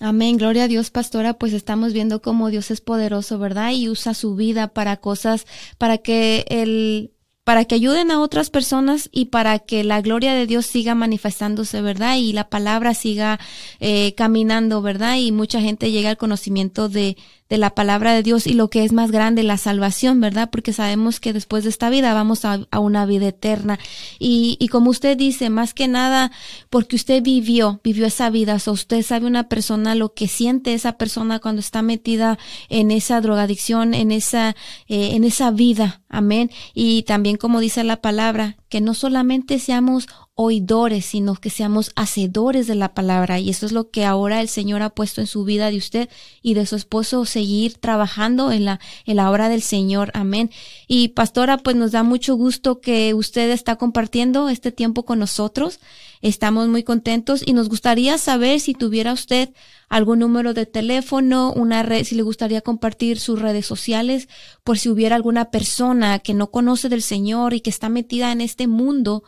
Amén, 0.00 0.38
gloria 0.38 0.64
a 0.64 0.68
Dios, 0.68 0.90
pastora, 0.90 1.34
pues 1.34 1.52
estamos 1.52 1.92
viendo 1.92 2.22
cómo 2.22 2.48
Dios 2.48 2.70
es 2.70 2.80
poderoso, 2.80 3.38
¿verdad? 3.38 3.72
Y 3.72 3.90
usa 3.90 4.14
su 4.14 4.36
vida 4.36 4.68
para 4.68 4.96
cosas, 4.96 5.46
para 5.76 5.98
que 5.98 6.46
el, 6.48 7.11
para 7.44 7.64
que 7.64 7.74
ayuden 7.74 8.10
a 8.10 8.20
otras 8.20 8.50
personas 8.50 9.08
y 9.12 9.26
para 9.26 9.58
que 9.58 9.82
la 9.82 10.00
gloria 10.00 10.32
de 10.34 10.46
Dios 10.46 10.66
siga 10.66 10.94
manifestándose, 10.94 11.82
¿verdad? 11.82 12.16
Y 12.16 12.32
la 12.32 12.48
palabra 12.48 12.94
siga 12.94 13.40
eh, 13.80 14.14
caminando, 14.14 14.80
¿verdad? 14.80 15.16
Y 15.16 15.32
mucha 15.32 15.60
gente 15.60 15.90
llegue 15.90 16.08
al 16.08 16.16
conocimiento 16.16 16.88
de, 16.88 17.16
de 17.52 17.58
la 17.58 17.74
palabra 17.74 18.14
de 18.14 18.22
Dios 18.22 18.46
y 18.46 18.54
lo 18.54 18.70
que 18.70 18.82
es 18.82 18.94
más 18.94 19.10
grande, 19.10 19.42
la 19.42 19.58
salvación, 19.58 20.22
¿verdad? 20.22 20.48
Porque 20.50 20.72
sabemos 20.72 21.20
que 21.20 21.34
después 21.34 21.64
de 21.64 21.68
esta 21.68 21.90
vida 21.90 22.14
vamos 22.14 22.46
a, 22.46 22.66
una 22.80 23.04
vida 23.04 23.28
eterna. 23.28 23.78
Y, 24.18 24.56
y, 24.58 24.68
como 24.68 24.88
usted 24.88 25.18
dice, 25.18 25.50
más 25.50 25.74
que 25.74 25.86
nada, 25.86 26.32
porque 26.70 26.96
usted 26.96 27.22
vivió, 27.22 27.78
vivió 27.84 28.06
esa 28.06 28.30
vida, 28.30 28.56
o 28.64 28.70
usted 28.70 29.02
sabe 29.02 29.26
una 29.26 29.50
persona 29.50 29.94
lo 29.94 30.14
que 30.14 30.28
siente 30.28 30.72
esa 30.72 30.92
persona 30.92 31.40
cuando 31.40 31.60
está 31.60 31.82
metida 31.82 32.38
en 32.70 32.90
esa 32.90 33.20
drogadicción, 33.20 33.92
en 33.92 34.12
esa, 34.12 34.56
eh, 34.88 35.10
en 35.12 35.24
esa 35.24 35.50
vida, 35.50 36.00
amén. 36.08 36.50
Y 36.72 37.02
también 37.02 37.36
como 37.36 37.60
dice 37.60 37.84
la 37.84 38.00
palabra, 38.00 38.56
que 38.70 38.80
no 38.80 38.94
solamente 38.94 39.58
seamos 39.58 40.08
oidores, 40.34 41.04
sino 41.04 41.34
que 41.34 41.50
seamos 41.50 41.92
hacedores 41.94 42.66
de 42.66 42.74
la 42.74 42.94
palabra. 42.94 43.38
Y 43.38 43.50
eso 43.50 43.66
es 43.66 43.72
lo 43.72 43.90
que 43.90 44.04
ahora 44.04 44.40
el 44.40 44.48
Señor 44.48 44.82
ha 44.82 44.90
puesto 44.90 45.20
en 45.20 45.26
su 45.26 45.44
vida 45.44 45.70
de 45.70 45.76
usted 45.76 46.08
y 46.40 46.54
de 46.54 46.64
su 46.66 46.76
esposo, 46.76 47.24
seguir 47.26 47.74
trabajando 47.74 48.50
en 48.50 48.64
la, 48.64 48.80
en 49.04 49.16
la 49.16 49.30
obra 49.30 49.48
del 49.48 49.62
Señor. 49.62 50.10
Amén. 50.14 50.50
Y 50.88 51.08
pastora, 51.08 51.58
pues 51.58 51.76
nos 51.76 51.92
da 51.92 52.02
mucho 52.02 52.34
gusto 52.34 52.80
que 52.80 53.14
usted 53.14 53.50
está 53.50 53.76
compartiendo 53.76 54.48
este 54.48 54.72
tiempo 54.72 55.04
con 55.04 55.18
nosotros. 55.18 55.80
Estamos 56.22 56.68
muy 56.68 56.82
contentos 56.84 57.42
y 57.44 57.52
nos 57.52 57.68
gustaría 57.68 58.16
saber 58.16 58.60
si 58.60 58.74
tuviera 58.74 59.12
usted 59.12 59.50
algún 59.88 60.20
número 60.20 60.54
de 60.54 60.64
teléfono, 60.64 61.52
una 61.52 61.82
red, 61.82 62.04
si 62.04 62.14
le 62.14 62.22
gustaría 62.22 62.62
compartir 62.62 63.20
sus 63.20 63.42
redes 63.42 63.66
sociales, 63.66 64.26
por 64.64 64.78
si 64.78 64.88
hubiera 64.88 65.16
alguna 65.16 65.50
persona 65.50 66.20
que 66.20 66.32
no 66.32 66.50
conoce 66.50 66.88
del 66.88 67.02
Señor 67.02 67.52
y 67.52 67.60
que 67.60 67.68
está 67.68 67.90
metida 67.90 68.32
en 68.32 68.40
este 68.40 68.68
mundo 68.68 69.24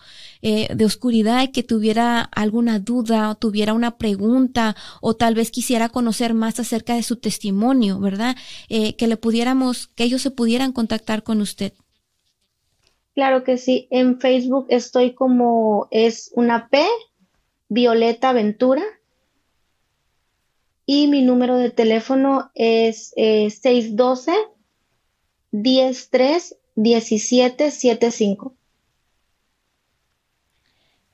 eh, 0.47 0.69
de 0.75 0.85
oscuridad 0.85 1.43
y 1.43 1.49
que 1.49 1.63
tuviera 1.63 2.21
alguna 2.21 2.79
duda 2.79 3.31
o 3.31 3.35
tuviera 3.35 3.73
una 3.73 3.97
pregunta 3.97 4.77
o 5.01 5.17
tal 5.17 5.35
vez 5.35 5.51
quisiera 5.51 5.89
conocer 5.89 6.35
más 6.35 6.61
acerca 6.61 6.95
de 6.95 7.03
su 7.03 7.17
testimonio, 7.17 7.99
¿verdad? 7.99 8.37
Eh, 8.69 8.95
que 8.97 9.07
le 9.07 9.17
pudiéramos, 9.17 9.87
que 9.95 10.05
ellos 10.05 10.21
se 10.21 10.31
pudieran 10.31 10.73
contactar 10.73 11.23
con 11.23 11.41
usted. 11.41 11.73
Claro 13.15 13.43
que 13.43 13.57
sí. 13.57 13.89
En 13.91 14.21
Facebook 14.21 14.67
estoy 14.69 15.15
como 15.15 15.89
es 15.91 16.31
una 16.35 16.69
P, 16.69 16.85
Violeta 17.71 18.35
Ventura. 18.35 18.83
Y 20.85 21.07
mi 21.09 21.23
número 21.23 21.57
de 21.57 21.71
teléfono 21.71 22.51
es 22.55 23.15
eh, 23.17 23.49
612 23.49 24.31
103 25.53 26.57
1775. 26.75 28.55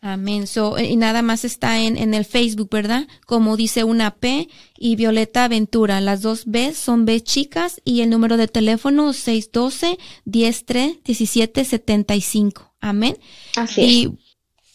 Amén. 0.02 0.44
y 0.82 0.96
nada 0.96 1.20
más 1.20 1.44
está 1.44 1.80
en, 1.80 1.98
en, 1.98 2.14
el 2.14 2.24
Facebook, 2.24 2.70
¿verdad? 2.70 3.06
Como 3.26 3.56
dice 3.58 3.84
una 3.84 4.14
P 4.14 4.48
y 4.78 4.96
Violeta 4.96 5.44
Aventura. 5.44 6.00
Las 6.00 6.22
dos 6.22 6.44
B 6.46 6.72
son 6.72 7.04
B 7.04 7.20
chicas 7.20 7.82
y 7.84 8.00
el 8.00 8.08
número 8.08 8.38
de 8.38 8.48
teléfono 8.48 9.12
612 9.12 9.98
103 10.24 10.98
1775. 11.06 12.72
Amén. 12.80 13.18
Así 13.56 13.82
y, 13.82 14.18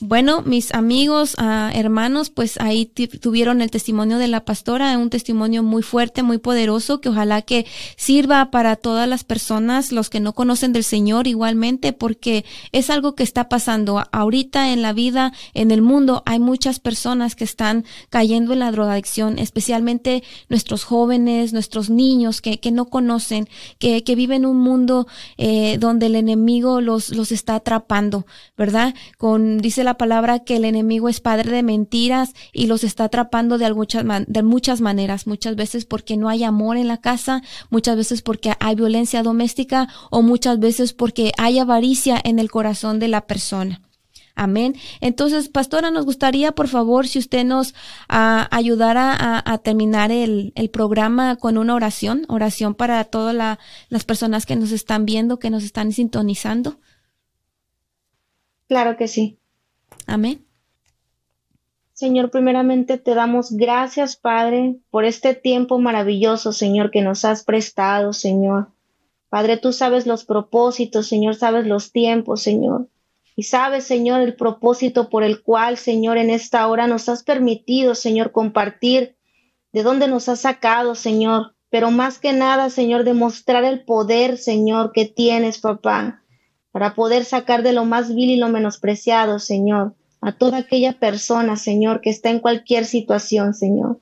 bueno, 0.02 0.42
mis 0.42 0.74
amigos, 0.74 1.36
ah, 1.38 1.72
hermanos, 1.74 2.30
pues 2.30 2.60
ahí 2.60 2.86
tuvieron 2.86 3.62
el 3.62 3.72
testimonio 3.72 4.18
de 4.18 4.28
la 4.28 4.44
pastora, 4.44 4.98
un 4.98 5.10
testimonio 5.10 5.64
muy 5.64 5.84
fuerte, 5.84 6.22
muy 6.22 6.38
poderoso, 6.38 7.00
que 7.00 7.08
ojalá 7.08 7.42
que 7.44 7.66
sirva 7.96 8.52
para 8.52 8.76
todas 8.76 9.08
las 9.08 9.24
personas, 9.24 9.94
los 9.94 10.10
que 10.10 10.20
no 10.20 10.34
conocen 10.34 10.74
del 10.74 10.84
Señor 10.84 11.28
igualmente, 11.28 11.94
porque 11.94 12.44
es 12.74 12.90
algo 12.90 13.16
que 13.16 13.24
está 13.24 13.48
pasando 13.48 14.04
ahorita 14.12 14.74
en 14.74 14.82
la 14.82 14.92
vida, 14.92 15.32
en 15.54 15.72
el 15.72 15.82
mundo. 15.82 16.24
Hay 16.26 16.40
muchas 16.40 16.82
personas 16.82 17.36
que 17.36 17.46
están 17.46 17.86
cayendo 18.10 18.52
en 18.52 18.60
la 18.60 18.72
drogadicción, 18.72 19.40
especialmente 19.40 20.24
nuestros 20.50 20.84
jóvenes, 20.84 21.54
nuestros 21.54 21.90
niños 21.90 22.42
que, 22.42 22.60
que 22.60 22.72
no 22.72 22.86
conocen, 22.88 23.48
que, 23.80 24.04
que 24.04 24.16
viven 24.16 24.46
un 24.46 24.58
mundo 24.58 25.08
eh, 25.38 25.78
donde 25.80 26.08
el 26.08 26.16
enemigo 26.16 26.82
los, 26.82 27.12
los 27.12 27.32
está 27.32 27.56
atrapando, 27.56 28.26
¿verdad? 28.58 28.94
Con, 29.18 29.60
dice 29.60 29.86
la 29.86 29.95
palabra 29.98 30.40
que 30.40 30.56
el 30.58 30.66
enemigo 30.66 31.10
es 31.10 31.20
padre 31.20 31.52
de 31.52 31.64
mentiras 31.64 32.34
y 32.54 32.68
los 32.68 32.84
está 32.84 33.06
atrapando 33.06 33.58
de 33.58 33.74
muchas, 33.74 34.06
de 34.28 34.44
muchas 34.44 34.82
maneras, 34.82 35.28
muchas 35.28 35.56
veces 35.56 35.86
porque 35.86 36.18
no 36.18 36.30
hay 36.30 36.44
amor 36.44 36.78
en 36.78 36.88
la 36.88 36.98
casa, 36.98 37.42
muchas 37.70 37.98
veces 37.98 38.22
porque 38.22 38.54
hay 38.60 38.76
violencia 38.76 39.24
doméstica 39.24 39.88
o 40.12 40.22
muchas 40.22 40.60
veces 40.60 40.94
porque 40.94 41.32
hay 41.38 41.60
avaricia 41.60 42.20
en 42.24 42.40
el 42.40 42.52
corazón 42.52 43.00
de 43.00 43.08
la 43.08 43.28
persona. 43.28 43.82
Amén. 44.36 44.76
Entonces, 45.00 45.48
pastora, 45.48 45.92
nos 45.92 46.04
gustaría, 46.04 46.52
por 46.52 46.68
favor, 46.68 47.08
si 47.08 47.20
usted 47.20 47.46
nos 47.46 47.74
ah, 48.10 48.50
ayudara 48.52 49.16
a, 49.46 49.58
terminar 49.60 50.12
el, 50.12 50.52
el, 50.56 50.70
programa 50.70 51.38
con 51.38 51.58
una 51.58 51.74
oración, 51.74 52.26
oración 52.28 52.76
para 52.76 53.02
todas 53.06 53.34
las 53.90 54.04
personas 54.04 54.46
que 54.46 54.58
nos 54.58 54.74
están 54.74 55.06
viendo, 55.06 55.40
que 55.40 55.50
nos 55.50 55.64
están 55.64 55.94
sintonizando. 55.94 56.80
Claro 58.68 58.98
que 58.98 59.08
sí. 59.08 59.40
Amén. 60.08 60.46
Señor, 61.94 62.30
primeramente 62.30 62.98
te 62.98 63.16
damos 63.16 63.52
gracias, 63.52 64.18
Padre, 64.18 64.76
por 64.92 65.06
este 65.06 65.34
tiempo 65.34 65.80
maravilloso, 65.80 66.52
Señor, 66.52 66.92
que 66.92 67.02
nos 67.02 67.24
has 67.24 67.44
prestado, 67.46 68.12
Señor. 68.12 68.68
Padre, 69.30 69.58
tú 69.58 69.72
sabes 69.72 70.06
los 70.06 70.26
propósitos, 70.26 71.08
Señor, 71.08 71.36
sabes 71.36 71.66
los 71.66 71.92
tiempos, 71.94 72.42
Señor. 72.42 72.90
Y 73.38 73.44
sabes, 73.44 73.86
Señor, 73.86 74.22
el 74.22 74.36
propósito 74.36 75.10
por 75.10 75.24
el 75.24 75.42
cual, 75.42 75.78
Señor, 75.78 76.18
en 76.18 76.30
esta 76.30 76.68
hora 76.68 76.88
nos 76.88 77.08
has 77.08 77.24
permitido, 77.24 77.96
Señor, 77.96 78.32
compartir 78.32 79.16
de 79.72 79.84
dónde 79.84 80.08
nos 80.08 80.28
has 80.28 80.42
sacado, 80.42 80.96
Señor. 80.96 81.56
Pero 81.70 81.92
más 81.92 82.20
que 82.20 82.34
nada, 82.34 82.70
Señor, 82.70 83.06
demostrar 83.06 83.64
el 83.64 83.84
poder, 83.86 84.38
Señor, 84.38 84.92
que 84.94 85.06
tienes, 85.06 85.60
papá 85.60 86.25
para 86.76 86.94
poder 86.94 87.24
sacar 87.24 87.64
de 87.64 87.72
lo 87.72 87.86
más 87.86 88.14
vil 88.14 88.32
y 88.32 88.36
lo 88.36 88.50
menospreciado, 88.50 89.40
Señor, 89.40 89.94
a 90.20 90.34
toda 90.34 90.58
aquella 90.58 90.92
persona, 90.92 91.56
Señor, 91.56 92.02
que 92.02 92.10
está 92.10 92.32
en 92.32 92.42
cualquier 92.42 92.84
situación, 92.84 93.54
Señor. 93.54 94.02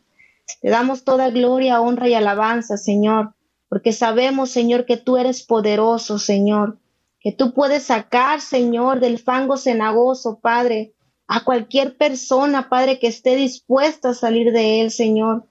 Te 0.60 0.70
damos 0.70 1.04
toda 1.04 1.30
gloria, 1.30 1.80
honra 1.80 2.10
y 2.10 2.16
alabanza, 2.16 2.78
Señor, 2.78 3.36
porque 3.70 3.94
sabemos, 3.94 4.50
Señor, 4.50 4.88
que 4.88 4.98
tú 4.98 5.18
eres 5.18 5.44
poderoso, 5.44 6.18
Señor, 6.18 6.80
que 7.20 7.32
tú 7.32 7.54
puedes 7.54 7.84
sacar, 7.84 8.42
Señor, 8.42 9.00
del 9.00 9.20
fango 9.20 9.58
cenagoso, 9.58 10.40
Padre, 10.40 10.96
a 11.28 11.44
cualquier 11.44 11.96
persona, 11.96 12.70
Padre, 12.70 12.98
que 12.98 13.06
esté 13.06 13.36
dispuesta 13.36 14.10
a 14.10 14.14
salir 14.16 14.52
de 14.52 14.82
él, 14.82 14.90
Señor. 14.90 15.46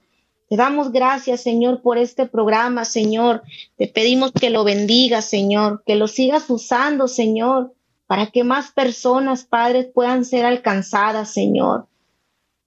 Te 0.53 0.57
damos 0.57 0.91
gracias, 0.91 1.41
Señor, 1.41 1.81
por 1.81 1.97
este 1.97 2.27
programa, 2.27 2.85
Señor. 2.85 3.41
Te 3.75 3.87
pedimos 3.87 4.31
que 4.31 4.51
lo 4.51 4.63
bendigas, 4.63 5.25
Señor, 5.25 5.81
que 5.83 5.95
lo 5.95 6.07
sigas 6.07 6.47
usando, 6.47 7.07
Señor, 7.07 7.73
para 8.05 8.27
que 8.27 8.43
más 8.43 8.69
personas, 8.69 9.45
padres, 9.45 9.87
puedan 9.87 10.25
ser 10.25 10.45
alcanzadas, 10.45 11.33
Señor. 11.33 11.87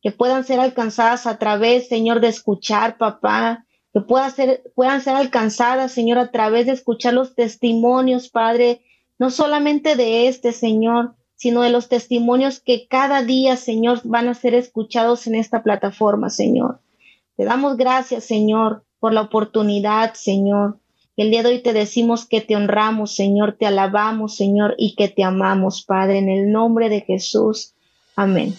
Que 0.03 0.11
puedan 0.11 0.43
ser 0.43 0.59
alcanzadas 0.59 1.29
a 1.29 1.39
través, 1.39 1.87
Señor, 1.87 2.19
de 2.19 2.27
escuchar, 2.27 2.99
papá. 2.99 3.65
Que 3.93 4.01
puedan 4.01 4.33
ser, 4.33 4.65
puedan 4.75 5.01
ser 5.01 5.15
alcanzadas, 5.15 5.93
Señor, 5.93 6.19
a 6.19 6.33
través 6.33 6.67
de 6.67 6.73
escuchar 6.73 7.15
los 7.15 7.37
testimonios, 7.37 8.29
Padre, 8.31 8.83
no 9.21 9.31
solamente 9.31 9.95
de 9.95 10.27
este, 10.27 10.51
Señor, 10.51 11.15
sino 11.37 11.63
de 11.63 11.71
los 11.71 11.89
testimonios 11.89 12.59
que 12.59 12.89
cada 12.89 13.23
día, 13.23 13.57
Señor, 13.57 14.01
van 14.03 14.27
a 14.27 14.35
ser 14.35 14.55
escuchados 14.55 15.29
en 15.29 15.37
esta 15.37 15.63
plataforma, 15.63 16.31
Señor. 16.31 16.81
Te 17.37 17.45
damos 17.45 17.77
gracias, 17.77 18.25
Señor, 18.25 18.85
por 18.99 19.13
la 19.13 19.21
oportunidad, 19.21 20.15
Señor. 20.15 20.79
El 21.17 21.31
día 21.31 21.43
de 21.43 21.51
hoy 21.51 21.63
te 21.63 21.75
decimos 21.75 22.27
que 22.27 22.41
te 22.41 22.57
honramos, 22.57 23.15
Señor, 23.15 23.57
te 23.59 23.67
alabamos, 23.67 24.37
Señor, 24.37 24.75
y 24.79 24.95
que 24.95 25.09
te 25.09 25.23
amamos, 25.23 25.83
Padre, 25.83 26.19
en 26.19 26.31
el 26.31 26.51
nombre 26.51 26.89
de 26.89 27.03
Jesús. 27.03 27.75
Amén. 28.17 28.55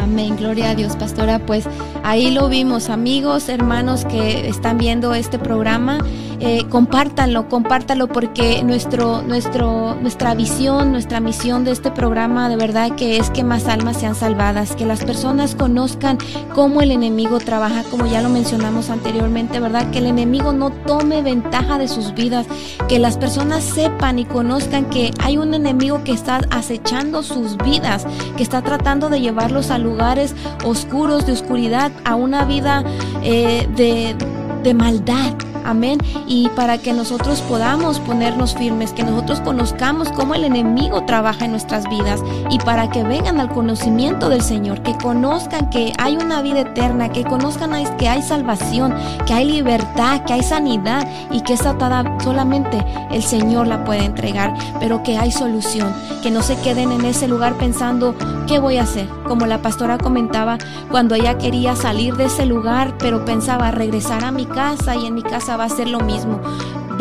Amén, 0.00 0.36
gloria 0.36 0.70
a 0.70 0.74
Dios, 0.76 0.96
pastora. 0.96 1.44
Pues 1.44 1.66
ahí 2.02 2.30
lo 2.30 2.48
vimos, 2.48 2.90
amigos, 2.90 3.48
hermanos 3.48 4.04
que 4.04 4.48
están 4.48 4.78
viendo 4.78 5.14
este 5.14 5.38
programa 5.38 5.98
eh, 6.44 6.64
compártanlo, 6.68 7.48
compártanlo 7.48 8.08
porque 8.08 8.64
nuestro, 8.64 9.22
nuestro, 9.22 9.94
nuestra 9.94 10.34
visión, 10.34 10.90
nuestra 10.90 11.20
misión 11.20 11.62
de 11.62 11.70
este 11.70 11.92
programa 11.92 12.48
de 12.48 12.56
verdad 12.56 12.96
que 12.96 13.18
es 13.18 13.30
que 13.30 13.44
más 13.44 13.68
almas 13.68 13.98
sean 13.98 14.16
salvadas, 14.16 14.74
que 14.74 14.84
las 14.84 15.04
personas 15.04 15.54
conozcan 15.54 16.18
cómo 16.52 16.80
el 16.80 16.90
enemigo 16.90 17.38
trabaja, 17.38 17.84
como 17.88 18.06
ya 18.06 18.22
lo 18.22 18.28
mencionamos 18.28 18.90
anteriormente, 18.90 19.60
¿verdad? 19.60 19.88
Que 19.92 19.98
el 19.98 20.06
enemigo 20.06 20.52
no 20.52 20.70
tome 20.70 21.22
ventaja 21.22 21.78
de 21.78 21.86
sus 21.86 22.12
vidas, 22.12 22.48
que 22.88 22.98
las 22.98 23.18
personas 23.18 23.62
sepan 23.62 24.18
y 24.18 24.24
conozcan 24.24 24.90
que 24.90 25.12
hay 25.20 25.36
un 25.36 25.54
enemigo 25.54 26.02
que 26.02 26.10
está 26.10 26.40
acechando 26.50 27.22
sus 27.22 27.56
vidas, 27.58 28.04
que 28.36 28.42
está 28.42 28.62
tratando 28.62 29.10
de 29.10 29.20
llevarlos 29.20 29.70
a 29.70 29.78
lugares 29.78 30.34
oscuros, 30.64 31.24
de 31.24 31.34
oscuridad, 31.34 31.91
a 32.04 32.14
una 32.14 32.44
vida 32.44 32.84
eh, 33.22 33.66
de, 33.76 34.16
de 34.62 34.74
maldad 34.74 35.34
Amén. 35.64 35.98
Y 36.26 36.48
para 36.50 36.78
que 36.78 36.92
nosotros 36.92 37.40
podamos 37.42 38.00
ponernos 38.00 38.54
firmes, 38.54 38.92
que 38.92 39.02
nosotros 39.02 39.40
conozcamos 39.40 40.10
cómo 40.10 40.34
el 40.34 40.44
enemigo 40.44 41.04
trabaja 41.04 41.44
en 41.44 41.52
nuestras 41.52 41.88
vidas 41.88 42.22
y 42.50 42.58
para 42.58 42.90
que 42.90 43.02
vengan 43.02 43.40
al 43.40 43.48
conocimiento 43.50 44.28
del 44.28 44.42
Señor, 44.42 44.82
que 44.82 44.96
conozcan 44.98 45.70
que 45.70 45.92
hay 45.98 46.16
una 46.16 46.42
vida 46.42 46.60
eterna, 46.60 47.10
que 47.10 47.24
conozcan 47.24 47.72
que 47.96 48.08
hay 48.08 48.22
salvación, 48.22 48.94
que 49.26 49.32
hay 49.32 49.50
libertad, 49.50 50.22
que 50.24 50.34
hay 50.34 50.42
sanidad 50.42 51.06
y 51.30 51.40
que 51.42 51.54
esa 51.54 51.70
atada 51.70 52.04
solamente 52.20 52.84
el 53.10 53.22
Señor 53.22 53.66
la 53.66 53.84
puede 53.84 54.04
entregar, 54.04 54.54
pero 54.80 55.02
que 55.02 55.16
hay 55.16 55.32
solución, 55.32 55.94
que 56.22 56.30
no 56.30 56.42
se 56.42 56.56
queden 56.56 56.92
en 56.92 57.04
ese 57.04 57.28
lugar 57.28 57.54
pensando, 57.54 58.14
¿qué 58.46 58.58
voy 58.58 58.76
a 58.76 58.82
hacer? 58.82 59.08
Como 59.26 59.46
la 59.46 59.62
pastora 59.62 59.98
comentaba, 59.98 60.58
cuando 60.90 61.14
ella 61.14 61.38
quería 61.38 61.76
salir 61.76 62.16
de 62.16 62.26
ese 62.26 62.46
lugar, 62.46 62.98
pero 62.98 63.24
pensaba 63.24 63.70
regresar 63.70 64.24
a 64.24 64.32
mi 64.32 64.44
casa 64.44 64.96
y 64.96 65.06
en 65.06 65.14
mi 65.14 65.22
casa 65.22 65.51
va 65.56 65.64
a 65.64 65.68
ser 65.68 65.88
lo 65.88 66.00
mismo. 66.00 66.40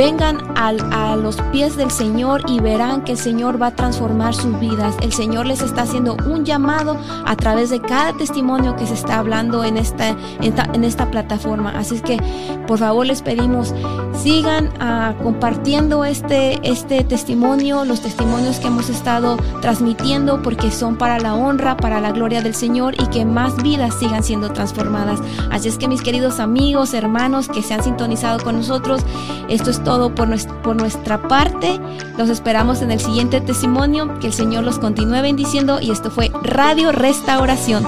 Vengan 0.03 0.41
a 0.57 1.15
los 1.15 1.35
pies 1.51 1.75
del 1.75 1.91
Señor 1.91 2.41
y 2.47 2.59
verán 2.59 3.03
que 3.03 3.11
el 3.11 3.19
Señor 3.19 3.61
va 3.61 3.67
a 3.67 3.75
transformar 3.75 4.33
sus 4.33 4.59
vidas. 4.59 4.95
El 5.01 5.13
Señor 5.13 5.45
les 5.45 5.61
está 5.61 5.83
haciendo 5.83 6.17
un 6.25 6.43
llamado 6.43 6.97
a 7.23 7.35
través 7.35 7.69
de 7.69 7.81
cada 7.81 8.13
testimonio 8.13 8.75
que 8.75 8.87
se 8.87 8.95
está 8.95 9.19
hablando 9.19 9.63
en 9.63 9.77
esta, 9.77 10.15
en 10.39 10.83
esta, 10.83 11.11
plataforma. 11.11 11.71
Así 11.77 11.95
es 11.95 12.01
que, 12.01 12.17
por 12.65 12.79
favor, 12.79 13.05
les 13.05 13.21
pedimos, 13.21 13.75
sigan 14.13 14.71
ah, 14.79 15.13
compartiendo 15.21 16.03
este, 16.03 16.59
este 16.67 17.03
testimonio, 17.03 17.85
los 17.85 18.01
testimonios 18.01 18.59
que 18.59 18.67
hemos 18.67 18.89
estado 18.89 19.37
transmitiendo, 19.61 20.41
porque 20.41 20.71
son 20.71 20.97
para 20.97 21.19
la 21.19 21.35
honra, 21.35 21.77
para 21.77 22.01
la 22.01 22.11
gloria 22.11 22.41
del 22.41 22.55
Señor 22.55 22.95
y 22.99 23.05
que 23.07 23.23
más 23.25 23.61
vidas 23.61 23.93
sigan 23.99 24.23
siendo 24.23 24.51
transformadas. 24.51 25.19
Así 25.51 25.67
es 25.67 25.77
que, 25.77 25.87
mis 25.87 26.01
queridos 26.01 26.39
amigos, 26.39 26.95
hermanos 26.95 27.49
que 27.49 27.61
se 27.61 27.75
han 27.75 27.83
sintonizado 27.83 28.43
con 28.43 28.55
nosotros, 28.55 29.01
esto 29.47 29.69
es 29.69 29.83
todo 29.83 29.90
por, 30.15 30.61
por 30.61 30.75
nuestra 30.75 31.27
parte. 31.27 31.79
Los 32.17 32.29
esperamos 32.29 32.81
en 32.81 32.91
el 32.91 32.99
siguiente 32.99 33.41
testimonio. 33.41 34.19
Que 34.19 34.27
el 34.27 34.33
Señor 34.33 34.63
los 34.63 34.79
continúe 34.79 35.21
bendiciendo. 35.21 35.79
Y 35.81 35.91
esto 35.91 36.09
fue 36.11 36.31
Radio 36.43 36.91
Restauración. 36.91 37.85